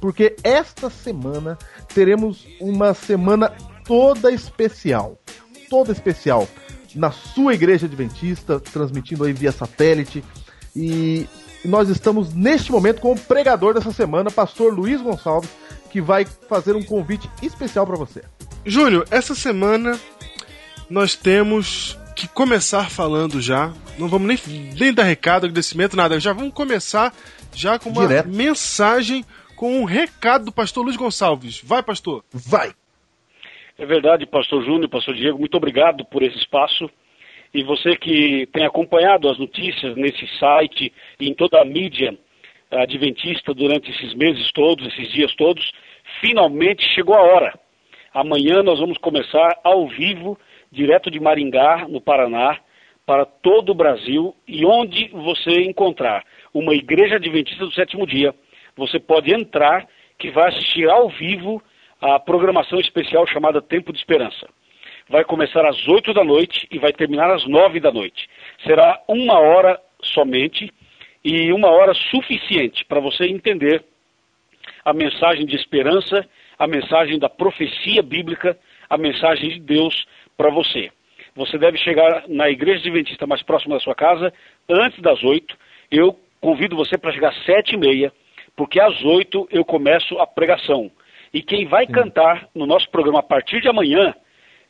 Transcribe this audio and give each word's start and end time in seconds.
Porque 0.00 0.36
esta 0.42 0.88
semana 0.88 1.58
teremos 1.92 2.46
uma 2.60 2.94
semana 2.94 3.52
toda 3.84 4.30
especial. 4.32 5.18
Toda 5.68 5.92
especial. 5.92 6.48
Na 6.94 7.10
sua 7.10 7.54
igreja 7.54 7.86
adventista, 7.86 8.60
transmitindo 8.60 9.24
aí 9.24 9.32
via 9.32 9.52
satélite. 9.52 10.24
E 10.74 11.26
nós 11.64 11.88
estamos 11.88 12.32
neste 12.32 12.70
momento 12.70 13.00
com 13.00 13.12
o 13.12 13.18
pregador 13.18 13.74
dessa 13.74 13.92
semana, 13.92 14.30
pastor 14.30 14.72
Luiz 14.72 15.00
Gonçalves, 15.00 15.50
que 15.90 16.00
vai 16.00 16.24
fazer 16.24 16.76
um 16.76 16.82
convite 16.82 17.28
especial 17.42 17.86
para 17.86 17.96
você. 17.96 18.22
Júnior, 18.64 19.06
essa 19.10 19.34
semana 19.34 19.98
nós 20.90 21.14
temos 21.14 21.98
que 22.14 22.26
começar 22.28 22.90
falando 22.90 23.40
já. 23.40 23.72
Não 23.98 24.08
vamos 24.08 24.28
nem, 24.28 24.38
nem 24.78 24.92
dar 24.92 25.04
recado, 25.04 25.44
agradecimento, 25.44 25.96
nada. 25.96 26.18
Já 26.18 26.32
vamos 26.32 26.52
começar 26.52 27.14
já 27.54 27.78
com 27.78 27.90
uma 27.90 28.06
Direto. 28.06 28.28
mensagem 28.28 29.24
com 29.56 29.80
um 29.80 29.84
recado 29.84 30.46
do 30.46 30.52
pastor 30.52 30.84
Luiz 30.84 30.96
Gonçalves. 30.96 31.60
Vai, 31.62 31.82
pastor. 31.82 32.24
Vai! 32.32 32.72
É 33.78 33.86
verdade, 33.86 34.26
pastor 34.26 34.64
Júnior, 34.64 34.88
pastor 34.88 35.14
Diego, 35.14 35.38
muito 35.38 35.56
obrigado 35.56 36.04
por 36.04 36.22
esse 36.22 36.36
espaço. 36.36 36.90
E 37.54 37.62
você 37.62 37.96
que 37.96 38.48
tem 38.52 38.66
acompanhado 38.66 39.28
as 39.28 39.38
notícias 39.38 39.96
nesse 39.96 40.26
site 40.38 40.92
e 41.18 41.28
em 41.28 41.34
toda 41.34 41.60
a 41.60 41.64
mídia 41.64 42.18
adventista 42.70 43.54
durante 43.54 43.90
esses 43.90 44.14
meses 44.14 44.50
todos, 44.52 44.86
esses 44.88 45.12
dias 45.12 45.34
todos, 45.36 45.72
finalmente 46.20 46.82
chegou 46.94 47.14
a 47.14 47.22
hora. 47.22 47.58
Amanhã 48.18 48.64
nós 48.64 48.80
vamos 48.80 48.98
começar 48.98 49.60
ao 49.62 49.86
vivo, 49.86 50.36
direto 50.72 51.08
de 51.08 51.20
Maringá, 51.20 51.86
no 51.88 52.00
Paraná, 52.00 52.58
para 53.06 53.24
todo 53.24 53.70
o 53.70 53.74
Brasil 53.76 54.34
e 54.44 54.66
onde 54.66 55.06
você 55.10 55.62
encontrar 55.62 56.24
uma 56.52 56.74
igreja 56.74 57.14
adventista 57.14 57.64
do 57.64 57.70
sétimo 57.70 58.04
dia, 58.04 58.34
você 58.76 58.98
pode 58.98 59.32
entrar 59.32 59.86
que 60.18 60.32
vai 60.32 60.48
assistir 60.48 60.90
ao 60.90 61.08
vivo 61.08 61.62
a 62.00 62.18
programação 62.18 62.80
especial 62.80 63.24
chamada 63.24 63.62
Tempo 63.62 63.92
de 63.92 64.00
Esperança. 64.00 64.48
Vai 65.08 65.22
começar 65.22 65.64
às 65.64 65.86
8 65.86 66.12
da 66.12 66.24
noite 66.24 66.66
e 66.72 66.78
vai 66.80 66.92
terminar 66.92 67.30
às 67.30 67.46
9 67.46 67.78
da 67.78 67.92
noite. 67.92 68.28
Será 68.66 69.00
uma 69.06 69.38
hora 69.38 69.80
somente 70.02 70.74
e 71.24 71.52
uma 71.52 71.70
hora 71.70 71.94
suficiente 71.94 72.84
para 72.84 72.98
você 72.98 73.26
entender 73.26 73.84
a 74.84 74.92
mensagem 74.92 75.46
de 75.46 75.54
esperança, 75.54 76.28
a 76.58 76.66
mensagem 76.66 77.18
da 77.18 77.28
profecia 77.28 78.02
bíblica, 78.02 78.58
a 78.88 78.98
mensagem 78.98 79.50
de 79.50 79.60
Deus 79.60 80.06
para 80.36 80.50
você. 80.50 80.90
Você 81.36 81.56
deve 81.56 81.78
chegar 81.78 82.24
na 82.26 82.50
igreja 82.50 82.80
adventista 82.80 83.26
mais 83.26 83.42
próxima 83.42 83.76
da 83.76 83.80
sua 83.80 83.94
casa 83.94 84.32
antes 84.68 85.00
das 85.00 85.22
8. 85.22 85.56
Eu 85.90 86.18
convido 86.40 86.76
você 86.76 86.98
para 86.98 87.12
chegar 87.12 87.28
às 87.28 87.44
7 87.44 87.74
e 87.74 87.76
meia, 87.76 88.12
porque 88.56 88.80
às 88.80 89.04
8 89.04 89.48
eu 89.52 89.64
começo 89.64 90.18
a 90.18 90.26
pregação. 90.26 90.90
E 91.32 91.42
quem 91.42 91.66
vai 91.66 91.86
Sim. 91.86 91.92
cantar 91.92 92.48
no 92.54 92.66
nosso 92.66 92.90
programa 92.90 93.20
a 93.20 93.22
partir 93.22 93.60
de 93.60 93.68
amanhã 93.68 94.14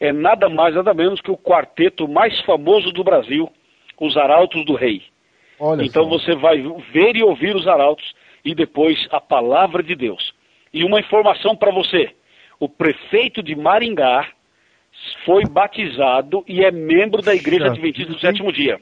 é 0.00 0.12
nada 0.12 0.48
mais, 0.48 0.74
nada 0.74 0.92
menos 0.92 1.20
que 1.20 1.30
o 1.30 1.36
quarteto 1.36 2.06
mais 2.06 2.38
famoso 2.42 2.92
do 2.92 3.02
Brasil, 3.02 3.50
os 3.98 4.16
Arautos 4.16 4.64
do 4.64 4.74
Rei. 4.74 5.02
Olha 5.58 5.82
então 5.82 6.04
só. 6.04 6.10
você 6.10 6.34
vai 6.34 6.62
ver 6.92 7.16
e 7.16 7.22
ouvir 7.22 7.56
os 7.56 7.66
Arautos 7.66 8.14
e 8.44 8.54
depois 8.54 9.08
a 9.10 9.20
palavra 9.20 9.82
de 9.82 9.94
Deus. 9.94 10.34
E 10.72 10.84
uma 10.84 11.00
informação 11.00 11.56
para 11.56 11.72
você: 11.72 12.10
o 12.58 12.68
prefeito 12.68 13.42
de 13.42 13.54
Maringá 13.54 14.28
foi 15.24 15.44
batizado 15.44 16.44
e 16.46 16.64
é 16.64 16.70
membro 16.70 17.22
da 17.22 17.34
Igreja 17.34 17.66
Adventista 17.66 18.12
do 18.12 18.18
Sétimo 18.18 18.52
Dia. 18.52 18.80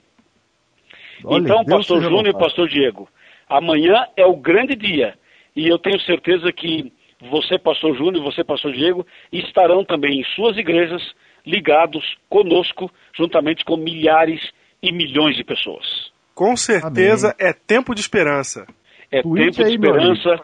Olha, 1.24 1.42
então, 1.42 1.64
Deus 1.64 1.86
pastor 1.86 2.02
Júnior 2.02 2.28
e 2.28 2.38
pastor 2.38 2.68
Diego, 2.68 3.08
amanhã 3.48 4.06
é 4.16 4.26
o 4.26 4.36
grande 4.36 4.74
dia 4.74 5.14
e 5.54 5.66
eu 5.66 5.78
tenho 5.78 5.98
certeza 6.00 6.52
que 6.52 6.92
você, 7.20 7.58
pastor 7.58 7.96
Júnior, 7.96 8.16
e 8.16 8.24
você, 8.24 8.44
pastor 8.44 8.72
Diego, 8.72 9.06
estarão 9.32 9.84
também 9.84 10.20
em 10.20 10.24
suas 10.34 10.56
igrejas 10.56 11.02
ligados 11.46 12.04
conosco, 12.28 12.90
juntamente 13.16 13.64
com 13.64 13.76
milhares 13.76 14.40
e 14.82 14.92
milhões 14.92 15.36
de 15.36 15.44
pessoas. 15.44 16.12
Com 16.34 16.54
certeza 16.56 17.34
Amém. 17.38 17.50
é 17.50 17.54
tempo 17.54 17.94
de 17.94 18.00
esperança. 18.00 18.66
É 19.10 19.22
Tweet 19.22 19.56
tempo 19.56 19.68
de 19.68 19.74
esperança, 19.74 20.40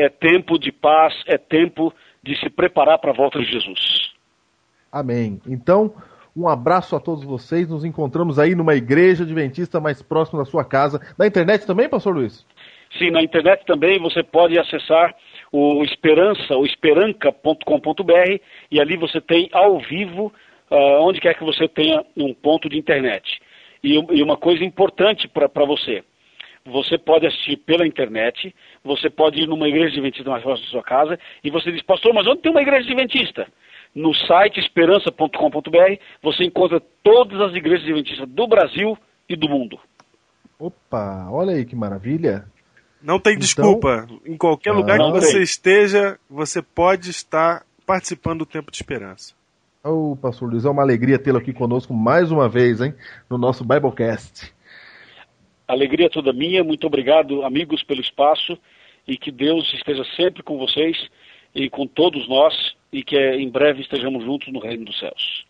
é 0.00 0.08
tempo 0.08 0.58
de 0.58 0.72
paz, 0.72 1.14
é 1.26 1.36
tempo 1.36 1.92
de 2.22 2.38
se 2.38 2.50
preparar 2.50 2.98
para 2.98 3.10
a 3.10 3.14
volta 3.14 3.38
de 3.38 3.44
Jesus. 3.44 4.12
Amém. 4.90 5.40
Então, 5.46 5.94
um 6.36 6.48
abraço 6.48 6.96
a 6.96 7.00
todos 7.00 7.24
vocês. 7.24 7.68
Nos 7.68 7.84
encontramos 7.84 8.38
aí 8.38 8.54
numa 8.54 8.74
igreja 8.74 9.24
adventista 9.24 9.80
mais 9.80 10.02
próxima 10.02 10.40
da 10.40 10.44
sua 10.44 10.64
casa. 10.64 11.00
Na 11.18 11.26
internet 11.26 11.66
também, 11.66 11.88
pastor 11.88 12.14
Luiz? 12.14 12.46
Sim, 12.98 13.10
na 13.10 13.22
internet 13.22 13.64
também 13.66 14.00
você 14.00 14.22
pode 14.22 14.58
acessar 14.58 15.14
o 15.52 15.82
Esperança, 15.84 16.56
o 16.56 16.64
esperanca.com.br 16.64 18.40
e 18.70 18.80
ali 18.80 18.96
você 18.96 19.20
tem 19.20 19.48
ao 19.52 19.78
vivo, 19.78 20.32
uh, 20.70 21.02
onde 21.02 21.20
quer 21.20 21.34
que 21.34 21.44
você 21.44 21.68
tenha 21.68 22.04
um 22.16 22.34
ponto 22.34 22.68
de 22.68 22.78
internet. 22.78 23.40
E, 23.82 23.94
e 23.94 24.22
uma 24.22 24.36
coisa 24.36 24.64
importante 24.64 25.28
para 25.28 25.64
você, 25.64 26.04
você 26.70 26.96
pode 26.96 27.26
assistir 27.26 27.56
pela 27.56 27.86
internet, 27.86 28.54
você 28.82 29.10
pode 29.10 29.42
ir 29.42 29.46
numa 29.46 29.68
igreja 29.68 29.88
adventista 29.88 30.30
mais 30.30 30.42
próxima 30.42 30.66
da 30.66 30.72
sua 30.72 30.82
casa, 30.82 31.18
e 31.42 31.50
você 31.50 31.70
diz, 31.72 31.82
pastor, 31.82 32.14
mas 32.14 32.26
onde 32.26 32.42
tem 32.42 32.50
uma 32.50 32.62
igreja 32.62 32.86
adventista? 32.86 33.46
No 33.94 34.14
site 34.14 34.60
esperança.com.br 34.60 35.98
você 36.22 36.44
encontra 36.44 36.80
todas 37.02 37.40
as 37.40 37.54
igrejas 37.54 37.84
adventistas 37.84 38.28
do 38.28 38.46
Brasil 38.46 38.96
e 39.28 39.36
do 39.36 39.48
mundo. 39.48 39.78
Opa, 40.58 41.28
olha 41.30 41.54
aí 41.54 41.64
que 41.64 41.74
maravilha. 41.74 42.44
Não 43.02 43.18
tem 43.18 43.32
então, 43.32 43.40
desculpa. 43.40 44.06
Em 44.26 44.36
qualquer 44.36 44.72
lugar 44.72 44.98
que 44.98 45.10
você 45.10 45.34
tem. 45.34 45.42
esteja, 45.42 46.18
você 46.28 46.60
pode 46.60 47.10
estar 47.10 47.64
participando 47.86 48.40
do 48.40 48.46
Tempo 48.46 48.70
de 48.70 48.76
Esperança. 48.76 49.34
Ô, 49.82 50.12
oh, 50.12 50.16
Pastor 50.16 50.50
Luiz, 50.50 50.66
é 50.66 50.70
uma 50.70 50.82
alegria 50.82 51.18
tê-lo 51.18 51.38
aqui 51.38 51.54
conosco 51.54 51.94
mais 51.94 52.30
uma 52.30 52.48
vez, 52.48 52.82
hein? 52.82 52.94
No 53.28 53.38
nosso 53.38 53.64
Biblecast. 53.64 54.52
Alegria 55.70 56.10
toda 56.10 56.32
minha. 56.32 56.64
Muito 56.64 56.86
obrigado, 56.86 57.44
amigos, 57.44 57.82
pelo 57.82 58.00
espaço. 58.00 58.58
E 59.06 59.16
que 59.16 59.30
Deus 59.30 59.72
esteja 59.74 60.04
sempre 60.16 60.42
com 60.42 60.58
vocês 60.58 60.96
e 61.54 61.68
com 61.68 61.86
todos 61.86 62.28
nós. 62.28 62.54
E 62.92 63.02
que 63.02 63.16
em 63.16 63.48
breve 63.48 63.82
estejamos 63.82 64.24
juntos 64.24 64.52
no 64.52 64.60
reino 64.60 64.84
dos 64.84 64.98
céus. 64.98 65.44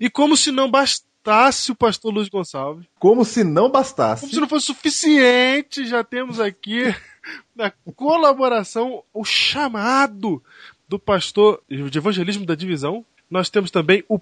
E 0.00 0.08
como 0.08 0.36
se 0.36 0.50
não 0.50 0.70
bastasse 0.70 1.08
bastasse 1.28 1.70
o 1.70 1.76
pastor 1.76 2.12
Luiz 2.12 2.28
Gonçalves. 2.28 2.86
Como 2.98 3.24
se 3.24 3.44
não 3.44 3.70
bastasse. 3.70 4.22
Como 4.22 4.32
se 4.32 4.40
não 4.40 4.48
fosse 4.48 4.66
suficiente, 4.66 5.86
já 5.86 6.02
temos 6.02 6.40
aqui 6.40 6.82
na 7.54 7.70
colaboração 7.94 9.02
o 9.12 9.24
chamado 9.24 10.42
do 10.88 10.98
pastor 10.98 11.62
de 11.68 11.98
evangelismo 11.98 12.46
da 12.46 12.54
divisão. 12.54 13.04
Nós 13.30 13.50
temos 13.50 13.70
também 13.70 14.02
o 14.08 14.18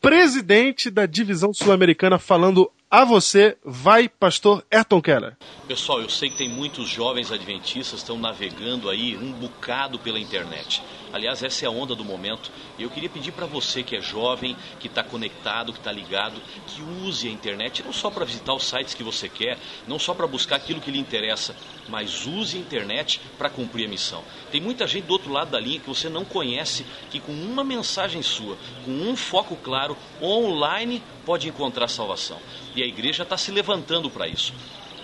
presidente 0.00 0.90
da 0.90 1.06
divisão 1.06 1.52
sul-americana 1.52 2.18
falando 2.18 2.70
a 2.96 3.04
você, 3.04 3.56
vai 3.64 4.08
pastor 4.08 4.64
Ayrton 4.70 5.02
Keller. 5.02 5.36
Pessoal, 5.66 6.00
eu 6.00 6.08
sei 6.08 6.30
que 6.30 6.36
tem 6.36 6.48
muitos 6.48 6.88
jovens 6.88 7.32
adventistas 7.32 7.98
estão 7.98 8.16
navegando 8.16 8.88
aí 8.88 9.16
um 9.16 9.32
bocado 9.32 9.98
pela 9.98 10.16
internet. 10.16 10.80
Aliás, 11.12 11.42
essa 11.42 11.64
é 11.64 11.68
a 11.68 11.70
onda 11.70 11.96
do 11.96 12.04
momento. 12.04 12.52
Eu 12.78 12.88
queria 12.88 13.08
pedir 13.08 13.32
para 13.32 13.46
você 13.46 13.82
que 13.82 13.96
é 13.96 14.00
jovem, 14.00 14.56
que 14.78 14.86
está 14.86 15.02
conectado, 15.02 15.72
que 15.72 15.78
está 15.78 15.90
ligado, 15.90 16.40
que 16.68 16.82
use 17.04 17.26
a 17.26 17.30
internet 17.30 17.82
não 17.82 17.92
só 17.92 18.10
para 18.10 18.24
visitar 18.24 18.54
os 18.54 18.64
sites 18.64 18.94
que 18.94 19.02
você 19.02 19.28
quer, 19.28 19.58
não 19.88 19.98
só 19.98 20.14
para 20.14 20.26
buscar 20.26 20.56
aquilo 20.56 20.80
que 20.80 20.90
lhe 20.90 20.98
interessa, 20.98 21.56
mas 21.88 22.26
use 22.26 22.56
a 22.56 22.60
internet 22.60 23.20
para 23.36 23.50
cumprir 23.50 23.86
a 23.86 23.88
missão. 23.88 24.22
Tem 24.52 24.60
muita 24.60 24.86
gente 24.86 25.06
do 25.06 25.12
outro 25.12 25.32
lado 25.32 25.50
da 25.50 25.60
linha 25.60 25.80
que 25.80 25.88
você 25.88 26.08
não 26.08 26.24
conhece, 26.24 26.86
que 27.10 27.18
com 27.18 27.32
uma 27.32 27.64
mensagem 27.64 28.22
sua, 28.22 28.56
com 28.84 28.90
um 28.90 29.16
foco 29.16 29.56
claro, 29.56 29.96
online, 30.20 31.02
pode 31.24 31.48
encontrar 31.48 31.88
salvação. 31.88 32.38
E 32.74 32.82
a 32.82 32.86
igreja 32.86 33.22
está 33.22 33.36
se 33.36 33.50
levantando 33.50 34.10
para 34.10 34.26
isso 34.26 34.52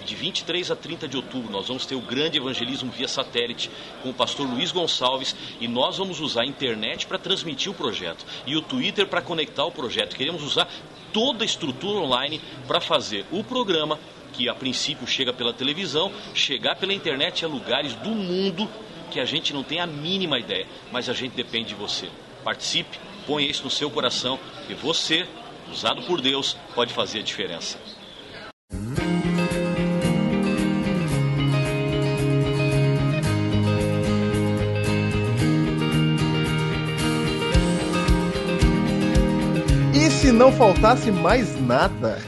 De 0.04 0.14
23 0.14 0.70
a 0.70 0.76
30 0.76 1.06
de 1.06 1.16
outubro, 1.16 1.52
nós 1.52 1.68
vamos 1.68 1.86
ter 1.86 1.94
o 1.94 2.00
grande 2.00 2.38
evangelismo 2.38 2.90
via 2.90 3.06
satélite 3.06 3.70
com 4.02 4.10
o 4.10 4.14
pastor 4.14 4.48
Luiz 4.48 4.72
Gonçalves 4.72 5.36
e 5.60 5.68
nós 5.68 5.98
vamos 5.98 6.20
usar 6.20 6.42
a 6.42 6.46
internet 6.46 7.06
para 7.06 7.18
transmitir 7.18 7.70
o 7.70 7.74
projeto 7.74 8.24
e 8.46 8.56
o 8.56 8.62
Twitter 8.62 9.06
para 9.06 9.22
conectar 9.22 9.64
o 9.64 9.72
projeto. 9.72 10.16
Queremos 10.16 10.42
usar 10.42 10.68
toda 11.12 11.44
a 11.44 11.46
estrutura 11.46 11.98
online 11.98 12.40
para 12.66 12.80
fazer 12.80 13.24
o 13.30 13.44
programa 13.44 13.98
que 14.32 14.48
a 14.48 14.54
princípio 14.54 15.06
chega 15.06 15.32
pela 15.32 15.52
televisão, 15.52 16.10
chegar 16.34 16.76
pela 16.76 16.94
internet 16.94 17.44
a 17.44 17.48
lugares 17.48 17.94
do 17.94 18.10
mundo 18.10 18.68
que 19.10 19.20
a 19.20 19.24
gente 19.24 19.52
não 19.52 19.62
tem 19.62 19.80
a 19.80 19.86
mínima 19.86 20.38
ideia, 20.38 20.66
mas 20.92 21.08
a 21.08 21.12
gente 21.12 21.34
depende 21.34 21.70
de 21.70 21.74
você. 21.74 22.08
Participe, 22.44 22.98
ponha 23.26 23.48
isso 23.48 23.64
no 23.64 23.70
seu 23.70 23.90
coração 23.90 24.38
e 24.68 24.74
você, 24.74 25.26
usado 25.72 26.02
por 26.02 26.20
Deus, 26.20 26.56
pode 26.74 26.92
fazer 26.92 27.20
a 27.20 27.22
diferença. 27.22 27.78
E 39.94 40.10
se 40.10 40.32
não 40.32 40.52
faltasse 40.52 41.10
mais 41.10 41.60
nada? 41.60 42.18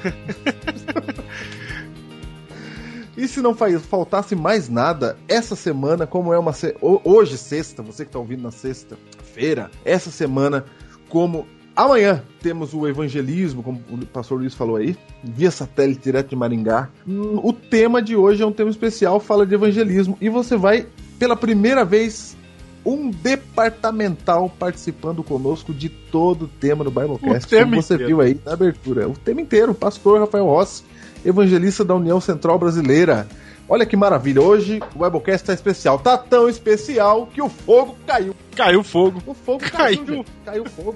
e 3.17 3.27
se 3.29 3.41
não 3.41 3.55
faltasse 3.55 4.35
mais 4.35 4.69
nada, 4.69 5.17
essa 5.29 5.55
semana, 5.57 6.07
como 6.07 6.33
é 6.33 6.39
uma. 6.39 6.53
se- 6.53 6.77
ho- 6.81 7.01
Hoje, 7.05 7.39
sexta, 7.39 7.83
você 7.83 8.05
que 8.05 8.09
está 8.09 8.19
ouvindo 8.19 8.43
na 8.43 8.51
sexta-feira, 8.51 9.71
essa 9.85 10.11
semana, 10.11 10.65
como. 11.09 11.47
Amanhã 11.75 12.23
temos 12.43 12.75
o 12.75 12.87
evangelismo, 12.87 13.63
como 13.63 13.81
o 13.91 14.05
pastor 14.07 14.39
Luiz 14.39 14.55
falou 14.55 14.77
aí, 14.77 14.97
via 15.25 15.51
satélite 15.51 16.03
direto 16.03 16.29
de 16.31 16.37
Maringá. 16.37 16.89
Hum, 17.07 17.41
O 17.43 17.53
tema 17.53 18.03
de 18.03 18.15
hoje 18.15 18.43
é 18.43 18.47
um 18.47 18.53
tema 18.53 18.71
especial, 18.71 19.19
fala 19.19 19.47
de 19.47 19.55
evangelismo, 19.55 20.17
e 20.21 20.29
você 20.29 20.57
vai, 20.57 20.87
pela 21.19 21.35
primeira 21.35 21.85
vez, 21.85 22.37
um 22.85 23.11
departamental 23.11 24.51
participando 24.59 25.23
conosco 25.23 25.73
de 25.73 25.89
todo 25.89 26.43
o 26.45 26.49
tema 26.49 26.85
do 26.85 26.91
Biblecast. 26.91 27.47
O 27.47 27.49
tema 27.49 27.71
como 27.71 27.83
você 27.83 27.95
inteiro. 27.95 28.07
viu 28.09 28.21
aí 28.21 28.39
na 28.45 28.53
abertura. 28.53 29.09
O 29.09 29.15
tema 29.15 29.41
inteiro, 29.41 29.73
pastor 29.73 30.21
Rafael 30.21 30.45
Rossi, 30.45 30.85
evangelista 31.25 31.85
da 31.85 31.95
União 31.95 32.21
Central 32.21 32.59
Brasileira. 32.59 33.27
Olha 33.69 33.87
que 33.87 33.97
maravilha, 33.97 34.43
hoje 34.43 34.81
o 34.95 34.99
Biblecast 35.05 35.47
tá 35.47 35.55
especial. 35.55 35.99
Tá 35.99 36.19
tão 36.19 36.49
especial 36.49 37.29
que 37.33 37.41
o 37.41 37.49
fogo 37.49 37.97
caiu. 38.07 38.35
Caiu 38.55 38.83
fogo. 38.83 39.23
O 39.27 39.33
fogo 39.33 39.61
caiu, 39.71 40.05
Caiu. 40.05 40.25
Caiu 40.45 40.65
fogo. 40.67 40.95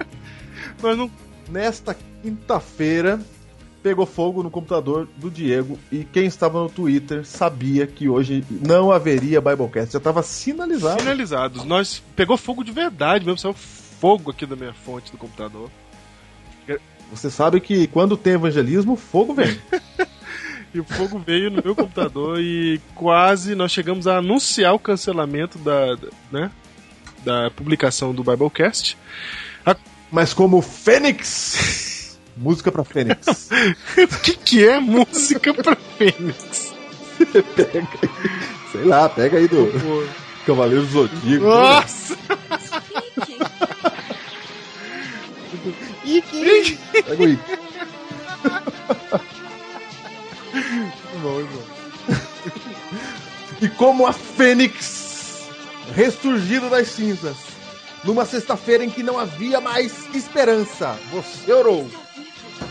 Nós 0.81 0.97
não. 0.97 1.09
Nesta 1.49 1.95
quinta-feira, 2.21 3.19
pegou 3.81 4.05
fogo 4.05 4.43
no 4.43 4.51
computador 4.51 5.07
do 5.15 5.31
Diego 5.31 5.79
e 5.91 6.03
quem 6.03 6.25
estava 6.25 6.61
no 6.61 6.69
Twitter 6.69 7.25
sabia 7.25 7.87
que 7.87 8.09
hoje 8.09 8.43
não 8.49 8.91
haveria 8.91 9.39
Biblecast. 9.39 9.93
Já 9.93 9.97
estava 9.97 10.21
sinalizado. 10.21 10.99
Finalizados. 10.99 11.63
Nós. 11.63 12.03
Pegou 12.15 12.35
fogo 12.37 12.63
de 12.65 12.71
verdade 12.73 13.25
mesmo, 13.25 13.37
saiu 13.37 13.53
fogo 13.53 14.31
aqui 14.31 14.45
da 14.45 14.55
minha 14.57 14.73
fonte 14.73 15.11
do 15.11 15.17
computador. 15.17 15.69
Você 17.09 17.29
sabe 17.31 17.61
que 17.61 17.87
quando 17.87 18.17
tem 18.17 18.33
evangelismo, 18.33 18.95
fogo 18.95 19.33
vem. 19.33 19.57
E 20.73 20.81
o 20.81 20.83
fogo 20.83 21.17
veio 21.17 21.49
no 21.49 21.63
meu 21.63 21.73
computador 21.73 22.41
e 22.41 22.79
quase 22.93 23.55
nós 23.55 23.71
chegamos 23.71 24.05
a 24.05 24.17
anunciar 24.17 24.73
o 24.75 24.79
cancelamento 24.79 25.57
da, 25.57 25.95
da- 25.95 26.07
né, 26.29 26.51
da 27.23 27.49
publicação 27.49 28.13
do 28.13 28.21
Biblecast. 28.21 28.97
Mas 30.11 30.33
como 30.33 30.61
Fênix, 30.61 32.17
música 32.37 32.71
pra 32.71 32.83
Fênix. 32.83 33.49
o 33.97 34.07
que, 34.23 34.35
que 34.37 34.67
é 34.67 34.79
música 34.79 35.53
pra 35.53 35.75
Fênix? 35.97 36.73
pega 37.55 37.87
aí, 38.01 38.09
sei 38.71 38.83
lá, 38.85 39.09
pega 39.09 39.37
aí 39.37 39.47
do 39.47 40.07
Cavaleiro 40.45 40.85
Zodíaco. 40.85 41.45
Nossa! 41.45 42.15
Pega 46.93 47.23
o 47.23 47.29
Ike. 47.29 47.41
Bom, 51.21 51.43
bom. 51.43 51.63
E 53.61 53.67
como 53.69 54.05
a 54.07 54.13
Fênix 54.13 55.47
ressurgido 55.95 56.69
das 56.69 56.87
cinzas, 56.89 57.35
numa 58.03 58.25
sexta-feira 58.25 58.83
em 58.85 58.89
que 58.89 59.03
não 59.03 59.17
havia 59.19 59.59
mais 59.61 60.07
esperança, 60.15 60.97
você 61.11 61.51
orou. 61.51 61.89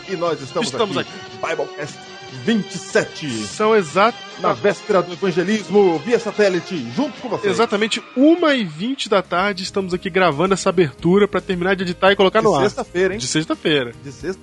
E 0.09 0.15
nós 0.15 0.41
estamos, 0.41 0.69
Estamos 0.69 0.97
aqui. 0.97 1.11
Biblecast 1.41 1.97
27. 2.43 3.27
São 3.45 3.73
exato, 3.75 4.17
Na 4.39 4.51
véspera 4.53 5.01
do 5.01 5.13
evangelismo, 5.13 5.97
via 5.99 6.19
satélite, 6.19 6.77
junto 6.95 7.19
com 7.21 7.29
você. 7.29 7.47
exatamente 7.47 8.01
1h20 8.17 9.07
da 9.07 9.21
tarde. 9.21 9.63
Estamos 9.63 9.93
aqui 9.93 10.09
gravando 10.09 10.53
essa 10.53 10.69
abertura 10.69 11.27
pra 11.27 11.39
terminar 11.39 11.75
de 11.75 11.83
editar 11.83 12.11
e 12.11 12.15
colocar 12.15 12.41
no 12.41 12.51
De 12.51 12.57
ar. 12.57 12.63
sexta-feira, 12.63 13.13
hein? 13.13 13.19
De 13.19 13.27
sexta-feira. 13.27 13.93
De 14.03 14.11
sexta. 14.11 14.41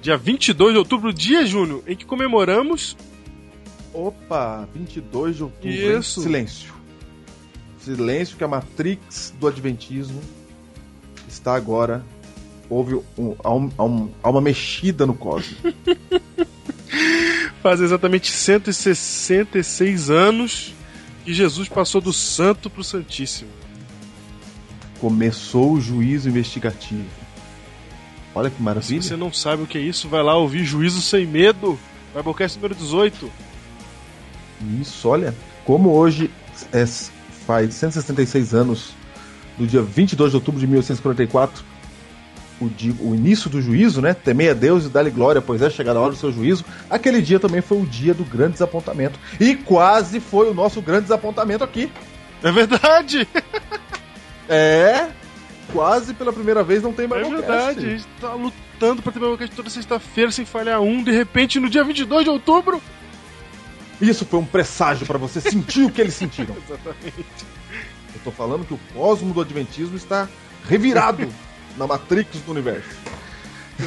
Dia 0.00 0.16
22 0.16 0.72
de 0.72 0.78
outubro, 0.78 1.12
dia, 1.12 1.44
Júnior, 1.46 1.82
em 1.86 1.94
que 1.96 2.04
comemoramos 2.06 2.96
Opa, 3.92 4.68
22 4.74 5.36
de 5.36 5.42
outubro. 5.44 5.68
hein? 5.70 5.98
Isso. 5.98 6.22
Silêncio. 6.22 6.72
Silêncio 7.84 8.36
que 8.36 8.44
a 8.44 8.48
Matrix 8.48 9.32
do 9.38 9.46
Adventismo 9.46 10.20
está 11.28 11.54
agora. 11.54 12.04
Houve 12.70 12.94
um, 13.18 13.34
há, 13.44 13.52
um- 13.54 13.70
há 13.76 13.84
um- 13.84 14.10
há 14.22 14.30
uma 14.30 14.40
mexida 14.40 15.04
no 15.06 15.14
cosmos. 15.14 15.56
faz 17.62 17.80
exatamente 17.80 18.30
166 18.30 20.10
anos 20.10 20.74
que 21.24 21.32
Jesus 21.32 21.68
passou 21.68 22.00
do 22.00 22.12
santo 22.12 22.68
pro 22.68 22.84
santíssimo. 22.84 23.50
Começou 25.00 25.72
o 25.72 25.80
juízo 25.80 26.28
investigativo. 26.28 27.04
Olha 28.34 28.50
que 28.50 28.56
Se 28.56 28.62
maravilha. 28.62 29.02
você 29.02 29.16
não 29.16 29.32
sabe 29.32 29.62
o 29.62 29.66
que 29.66 29.78
é 29.78 29.80
isso, 29.80 30.08
vai 30.08 30.22
lá 30.22 30.36
ouvir 30.36 30.64
Juízo 30.64 31.00
Sem 31.00 31.26
Medo, 31.26 31.78
Biblecast 32.14 32.58
número 32.58 32.74
18. 32.74 33.30
Isso, 34.80 35.08
olha. 35.08 35.34
Como 35.64 35.90
hoje 35.90 36.30
é- 36.72 36.84
faz 37.46 37.74
166 37.74 38.54
anos 38.54 38.94
do 39.58 39.66
dia 39.66 39.82
22 39.82 40.30
de 40.32 40.36
outubro 40.36 40.60
de 40.60 40.66
1844, 40.66 41.64
o, 42.60 42.68
di- 42.68 42.94
o 43.00 43.14
início 43.14 43.48
do 43.50 43.60
juízo, 43.60 44.00
né? 44.00 44.14
Temei 44.14 44.48
a 44.50 44.54
Deus 44.54 44.86
e 44.86 44.88
dá-lhe 44.88 45.10
glória, 45.10 45.40
pois 45.42 45.60
é 45.62 45.68
chegada 45.70 45.98
a 45.98 46.02
hora 46.02 46.12
do 46.12 46.16
seu 46.18 46.32
juízo. 46.32 46.64
Aquele 46.90 47.20
dia 47.22 47.38
também 47.40 47.60
foi 47.60 47.78
o 47.80 47.86
dia 47.86 48.14
do 48.14 48.24
grande 48.24 48.52
desapontamento. 48.54 49.18
E 49.40 49.54
quase 49.54 50.20
foi 50.20 50.48
o 50.50 50.54
nosso 50.54 50.80
grande 50.82 51.02
desapontamento 51.02 51.62
aqui. 51.64 51.90
É 52.42 52.50
verdade! 52.52 53.26
É. 54.48 55.08
Quase 55.72 56.12
pela 56.14 56.32
primeira 56.32 56.62
vez 56.62 56.82
não 56.82 56.92
tem 56.92 57.06
É 57.06 57.08
mais 57.08 57.26
verdade, 57.28 57.78
a 57.86 57.90
gente 57.90 58.06
tá 58.20 58.34
lutando 58.34 59.00
pra 59.02 59.10
ter 59.10 59.18
Biblecast 59.18 59.56
toda 59.56 59.70
sexta-feira 59.70 60.30
sem 60.30 60.44
falhar 60.44 60.80
um, 60.82 61.02
de 61.02 61.10
repente 61.10 61.58
no 61.58 61.70
dia 61.70 61.82
22 61.82 62.24
de 62.24 62.30
outubro. 62.30 62.82
Isso 64.08 64.24
foi 64.24 64.40
um 64.40 64.44
presságio 64.44 65.06
para 65.06 65.18
você 65.18 65.40
sentir 65.40 65.84
o 65.84 65.90
que 65.90 66.00
eles 66.00 66.14
sentiram. 66.14 66.54
Exatamente. 66.66 67.46
Eu 68.14 68.20
tô 68.22 68.30
falando 68.30 68.64
que 68.64 68.74
o 68.74 68.80
cosmo 68.92 69.32
do 69.32 69.40
Adventismo 69.40 69.96
está 69.96 70.28
revirado 70.68 71.28
na 71.76 71.86
Matrix 71.86 72.40
do 72.40 72.52
universo. 72.52 72.88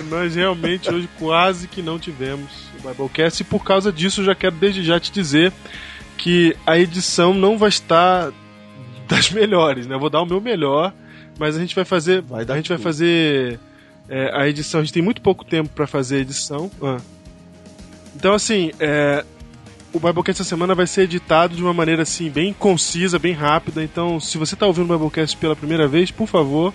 Nós 0.10 0.36
realmente 0.36 0.94
hoje 0.94 1.08
quase 1.18 1.68
que 1.68 1.82
não 1.82 1.98
tivemos 1.98 2.50
o 2.78 2.88
Biblecast 2.88 3.42
e 3.42 3.46
por 3.46 3.64
causa 3.64 3.92
disso 3.92 4.20
eu 4.20 4.26
já 4.26 4.36
quero 4.36 4.56
desde 4.56 4.84
já 4.84 5.00
te 5.00 5.12
dizer 5.12 5.54
que 6.18 6.58
a 6.66 6.78
edição 6.78 7.34
não 7.34 7.58
vai 7.58 7.70
estar 7.70 8.34
das 9.08 9.32
melhores, 9.32 9.88
né? 9.88 9.96
Eu 9.96 10.00
vou 10.00 10.10
dar 10.10 10.22
o 10.22 10.26
meu 10.26 10.42
melhor, 10.42 10.94
mas 11.40 11.56
a 11.56 11.60
gente 11.60 11.74
vai 11.74 11.86
fazer, 11.86 12.22
Vai 12.22 12.44
a 12.44 12.56
gente 12.56 12.68
vai 12.68 12.78
tudo. 12.78 12.84
fazer 12.84 13.60
é, 14.10 14.32
a 14.34 14.48
edição. 14.48 14.82
A 14.82 14.84
gente 14.84 14.94
tem 14.94 15.02
muito 15.02 15.22
pouco 15.22 15.46
tempo 15.46 15.70
para 15.70 15.88
fazer 15.88 16.18
a 16.18 16.20
edição. 16.20 16.70
Ah. 16.82 16.98
Então 18.16 18.34
assim, 18.34 18.72
é, 18.80 19.24
o 19.94 20.00
Biblecast 20.00 20.42
essa 20.42 20.44
semana 20.50 20.76
vai 20.76 20.86
ser 20.88 21.04
editado 21.04 21.56
de 21.56 21.64
uma 21.64 21.74
maneira 21.74 22.04
assim 22.04 22.30
bem 22.30 22.54
concisa, 22.54 23.18
bem 23.18 23.34
rápida. 23.34 23.84
Então, 23.84 24.20
se 24.20 24.38
você 24.38 24.54
está 24.54 24.66
ouvindo 24.68 24.94
o 24.94 24.98
Biblecast 24.98 25.36
pela 25.38 25.56
primeira 25.56 25.88
vez, 25.88 26.12
por 26.12 26.28
favor, 26.28 26.74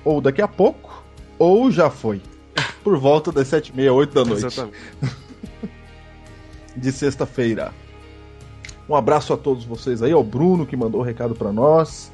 ou 0.03 0.19
daqui 0.21 0.41
a 0.41 0.47
pouco, 0.47 1.03
ou 1.37 1.69
já 1.71 1.89
foi. 1.89 2.21
Por 2.83 2.97
volta 2.97 3.31
das 3.31 3.47
7 3.47 3.69
e 3.71 3.75
meia, 3.75 3.93
8 3.93 4.13
da 4.13 4.25
noite 4.25 4.45
Exatamente. 4.45 4.77
de 6.75 6.91
sexta-feira. 6.91 7.73
Um 8.89 8.95
abraço 8.95 9.33
a 9.33 9.37
todos 9.37 9.63
vocês 9.63 10.01
aí, 10.01 10.11
ao 10.11 10.23
Bruno 10.23 10.65
que 10.65 10.75
mandou 10.75 11.01
o 11.01 11.03
recado 11.03 11.35
para 11.35 11.51
nós, 11.51 12.11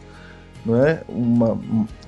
não 0.66 0.86
é? 0.86 1.04
Uma- 1.08 1.58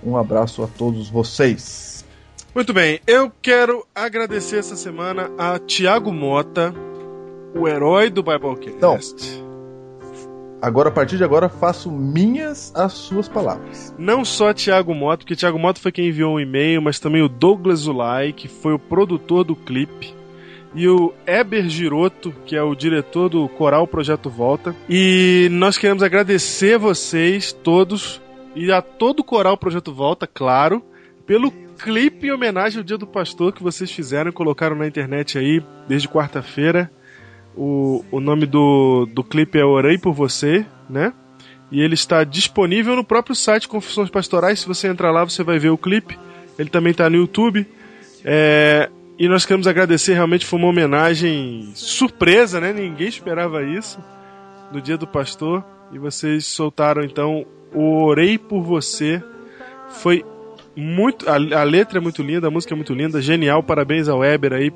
um, 0.04 0.18
abraço 0.18 0.62
a 0.64 0.68
todos 0.68 1.10
vocês. 1.10 2.06
Muito 2.54 2.74
bem, 2.74 3.00
eu 3.08 3.32
quero 3.42 3.86
agradecer 3.96 4.58
essa 4.58 4.76
semana 4.76 5.32
a 5.38 5.58
Tiago 5.60 6.12
Mota, 6.12 6.74
o 7.56 7.68
herói 7.68 8.10
do 8.10 8.22
Biblecast. 8.24 9.44
Agora, 10.62 10.90
a 10.90 10.92
partir 10.92 11.18
de 11.18 11.24
agora, 11.24 11.48
faço 11.48 11.90
minhas 11.90 12.74
as 12.76 12.94
suas 12.94 13.30
palavras. 13.30 13.94
Não 13.98 14.26
só 14.26 14.54
Tiago 14.54 14.94
Mota, 14.94 15.20
porque 15.20 15.36
Tiago 15.36 15.58
Mota 15.58 15.80
foi 15.80 15.92
quem 15.92 16.10
enviou 16.10 16.36
um 16.36 16.40
e-mail, 16.40 16.82
mas 16.82 17.00
também 17.00 17.22
o 17.22 17.30
Douglas 17.30 17.80
Zulay, 17.80 18.34
que 18.34 18.48
foi 18.48 18.74
o 18.74 18.80
produtor 18.80 19.46
do 19.46 19.56
clipe, 19.56 20.14
e 20.76 20.88
o 20.88 21.14
Eber 21.26 21.68
Giroto, 21.70 22.34
que 22.46 22.56
é 22.56 22.62
o 22.62 22.76
diretor 22.76 23.30
do 23.30 23.48
Coral 23.48 23.88
Projeto 23.88 24.30
Volta. 24.30 24.76
E 24.90 25.48
nós 25.52 25.78
queremos 25.78 26.04
agradecer 26.04 26.78
vocês 26.78 27.54
todos 27.54 28.22
e 28.54 28.72
a 28.72 28.82
todo 28.82 29.22
o 29.22 29.24
Coral 29.24 29.58
Projeto 29.58 29.94
Volta, 29.94 30.28
claro, 30.28 30.84
pelo 31.26 31.52
clipe 31.52 32.28
em 32.28 32.32
homenagem 32.32 32.80
ao 32.80 32.84
Dia 32.84 32.98
do 32.98 33.08
Pastor 33.08 33.54
que 33.54 33.64
vocês 33.64 33.90
fizeram 33.90 34.30
e 34.30 34.34
colocaram 34.34 34.76
na 34.76 34.88
internet 34.88 35.38
aí 35.38 35.64
desde 35.88 36.10
quarta-feira. 36.10 36.92
O, 37.56 38.06
o 38.12 38.20
nome 38.20 38.46
do, 38.46 39.08
do 39.14 39.24
clipe 39.24 39.60
é 39.60 39.66
Orei 39.66 39.98
por 39.98 40.14
Você, 40.14 40.66
né? 40.90 41.14
E 41.72 41.82
ele 41.82 41.94
está 41.94 42.24
disponível 42.24 42.96
no 42.96 43.04
próprio 43.04 43.36
site 43.36 43.68
Confissões 43.68 44.10
Pastorais. 44.10 44.60
Se 44.60 44.68
você 44.68 44.88
entrar 44.88 45.12
lá, 45.12 45.24
você 45.24 45.44
vai 45.44 45.60
ver 45.60 45.70
o 45.70 45.78
clipe. 45.78 46.18
Ele 46.58 46.70
também 46.70 46.92
está 46.92 47.10
no 47.10 47.18
YouTube. 47.18 47.66
É, 48.26 48.90
e 49.18 49.28
nós 49.28 49.46
queremos 49.46 49.68
agradecer, 49.68 50.14
realmente 50.14 50.46
foi 50.46 50.58
uma 50.58 50.68
homenagem 50.68 51.72
surpresa, 51.76 52.60
né? 52.60 52.74
Ninguém 52.74 53.08
esperava 53.08 53.64
isso 53.64 54.00
no 54.72 54.82
Dia 54.82 54.98
do 54.98 55.06
Pastor. 55.06 55.64
E 55.92 56.00
vocês 56.00 56.46
soltaram 56.46 57.04
então 57.04 57.46
o 57.74 58.04
Orei 58.04 58.38
por 58.38 58.64
Você. 58.64 59.22
Foi 59.90 60.26
muito. 60.76 61.30
A, 61.30 61.36
a 61.36 61.64
letra 61.64 62.00
é 62.00 62.02
muito 62.02 62.24
linda, 62.24 62.48
a 62.48 62.52
música 62.52 62.74
é 62.74 62.78
muito 62.78 62.94
linda, 62.94 63.22
genial. 63.22 63.62
Parabéns 63.62 64.08
ao 64.08 64.20
Weber 64.20 64.54
aí 64.54 64.72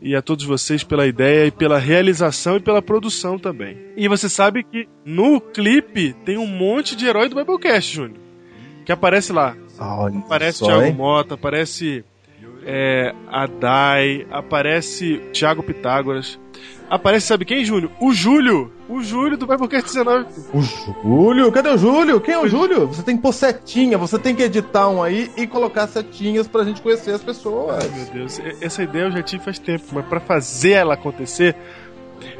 e 0.00 0.14
a 0.14 0.22
todos 0.22 0.44
vocês 0.44 0.84
pela 0.84 1.06
ideia 1.06 1.46
e 1.46 1.50
pela 1.50 1.78
realização 1.78 2.56
e 2.56 2.60
pela 2.60 2.80
produção 2.80 3.38
também. 3.38 3.76
E 3.96 4.08
você 4.08 4.28
sabe 4.28 4.62
que 4.62 4.88
no 5.04 5.40
clipe 5.40 6.12
tem 6.24 6.38
um 6.38 6.46
monte 6.46 6.94
de 6.94 7.06
herói 7.06 7.28
do 7.28 7.36
Biblecast, 7.36 7.94
Júnior. 7.94 8.20
Que 8.84 8.92
aparece 8.92 9.32
lá. 9.32 9.56
Olha 9.78 10.18
Aparece 10.18 10.58
só, 10.58 10.66
Thiago 10.66 10.84
hein? 10.84 10.94
Mota, 10.94 11.34
aparece 11.34 12.04
é, 12.64 13.14
a 13.28 13.46
Dai, 13.46 14.26
aparece 14.30 15.20
Thiago 15.32 15.62
Pitágoras. 15.62 16.38
Aparece, 16.90 17.26
sabe 17.26 17.44
quem, 17.44 17.64
Júnior? 17.64 17.90
O 18.00 18.12
Júlio! 18.12 18.72
O 18.88 19.02
Júlio 19.02 19.36
do 19.36 19.46
Biblecast 19.46 19.86
19. 19.92 20.26
O 20.54 20.62
Júlio? 20.62 21.52
Cadê 21.52 21.68
o 21.68 21.76
Júlio? 21.76 22.20
Quem 22.20 22.32
é 22.34 22.38
o 22.38 22.48
Júlio? 22.48 22.86
Você 22.86 23.02
tem 23.02 23.16
que 23.16 23.22
pôr 23.22 23.34
setinha, 23.34 23.98
você 23.98 24.18
tem 24.18 24.34
que 24.34 24.42
editar 24.42 24.88
um 24.88 25.02
aí 25.02 25.30
e 25.36 25.46
colocar 25.46 25.86
setinhas 25.86 26.48
pra 26.48 26.64
gente 26.64 26.80
conhecer 26.80 27.10
as 27.10 27.22
pessoas. 27.22 27.84
Ai, 27.84 27.90
meu 27.90 28.06
Deus, 28.06 28.40
essa 28.62 28.82
ideia 28.82 29.04
eu 29.04 29.12
já 29.12 29.22
tive 29.22 29.44
faz 29.44 29.58
tempo, 29.58 29.84
mas 29.92 30.06
pra 30.06 30.20
fazer 30.20 30.70
ela 30.70 30.94
acontecer, 30.94 31.54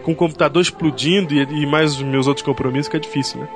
com 0.03 0.13
o 0.13 0.17
computador 0.17 0.63
explodindo 0.63 1.35
e, 1.35 1.43
e 1.43 1.67
mais 1.67 1.97
os 1.97 2.03
meus 2.03 2.27
outros 2.27 2.45
compromissos, 2.45 2.87
fica 2.87 3.01
difícil, 3.01 3.41
né? 3.41 3.49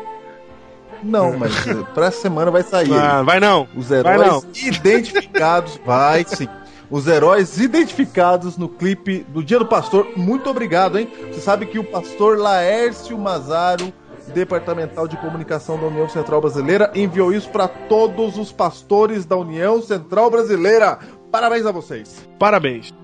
Não, 1.03 1.37
mas 1.37 1.67
eh, 1.67 1.75
pra 1.95 2.11
semana 2.11 2.51
vai 2.51 2.63
sair. 2.63 2.93
Ah, 2.95 3.23
vai 3.23 3.41
não! 3.41 3.67
Os 3.75 3.89
Vai 3.89 3.99
heróis 4.01 4.29
não. 4.29 4.43
identificados, 4.69 5.81
vai 5.85 6.25
sim. 6.25 6.47
Os 6.93 7.07
heróis 7.07 7.57
identificados 7.57 8.59
no 8.59 8.69
clipe 8.69 9.25
do 9.31 9.43
Dia 9.43 9.59
do 9.59 9.65
Pastor. 9.65 10.09
Muito 10.15 10.51
obrigado, 10.51 10.99
hein? 10.99 11.11
Você 11.33 11.41
sabe 11.41 11.65
que 11.65 11.79
o 11.79 11.85
pastor 11.85 12.37
Laércio 12.37 13.17
Mazaro, 13.17 13.91
departamental 14.35 15.09
de 15.09 15.17
comunicação 15.17 15.81
da 15.81 15.87
União 15.87 16.07
Central 16.07 16.43
Brasileira, 16.43 16.93
enviou 16.95 17.33
isso 17.33 17.49
para 17.49 17.67
todos 17.67 18.37
os 18.37 18.53
pastores 18.53 19.25
da 19.25 19.39
União 19.39 19.81
Central 19.81 20.31
Brasileira. 20.31 20.99
Parabéns 21.31 21.65
a 21.65 21.73
vocês. 21.73 22.29
Parabéns! 22.39 23.02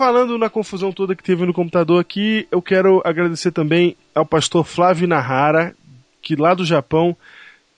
Falando 0.00 0.38
na 0.38 0.48
confusão 0.48 0.92
toda 0.92 1.14
que 1.14 1.22
teve 1.22 1.44
no 1.44 1.52
computador 1.52 2.00
aqui, 2.00 2.48
eu 2.50 2.62
quero 2.62 3.02
agradecer 3.04 3.52
também 3.52 3.94
ao 4.14 4.24
pastor 4.24 4.64
Flávio 4.64 5.06
Nahara, 5.06 5.76
que 6.22 6.34
lá 6.34 6.54
do 6.54 6.64
Japão 6.64 7.14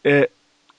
é, 0.05 0.31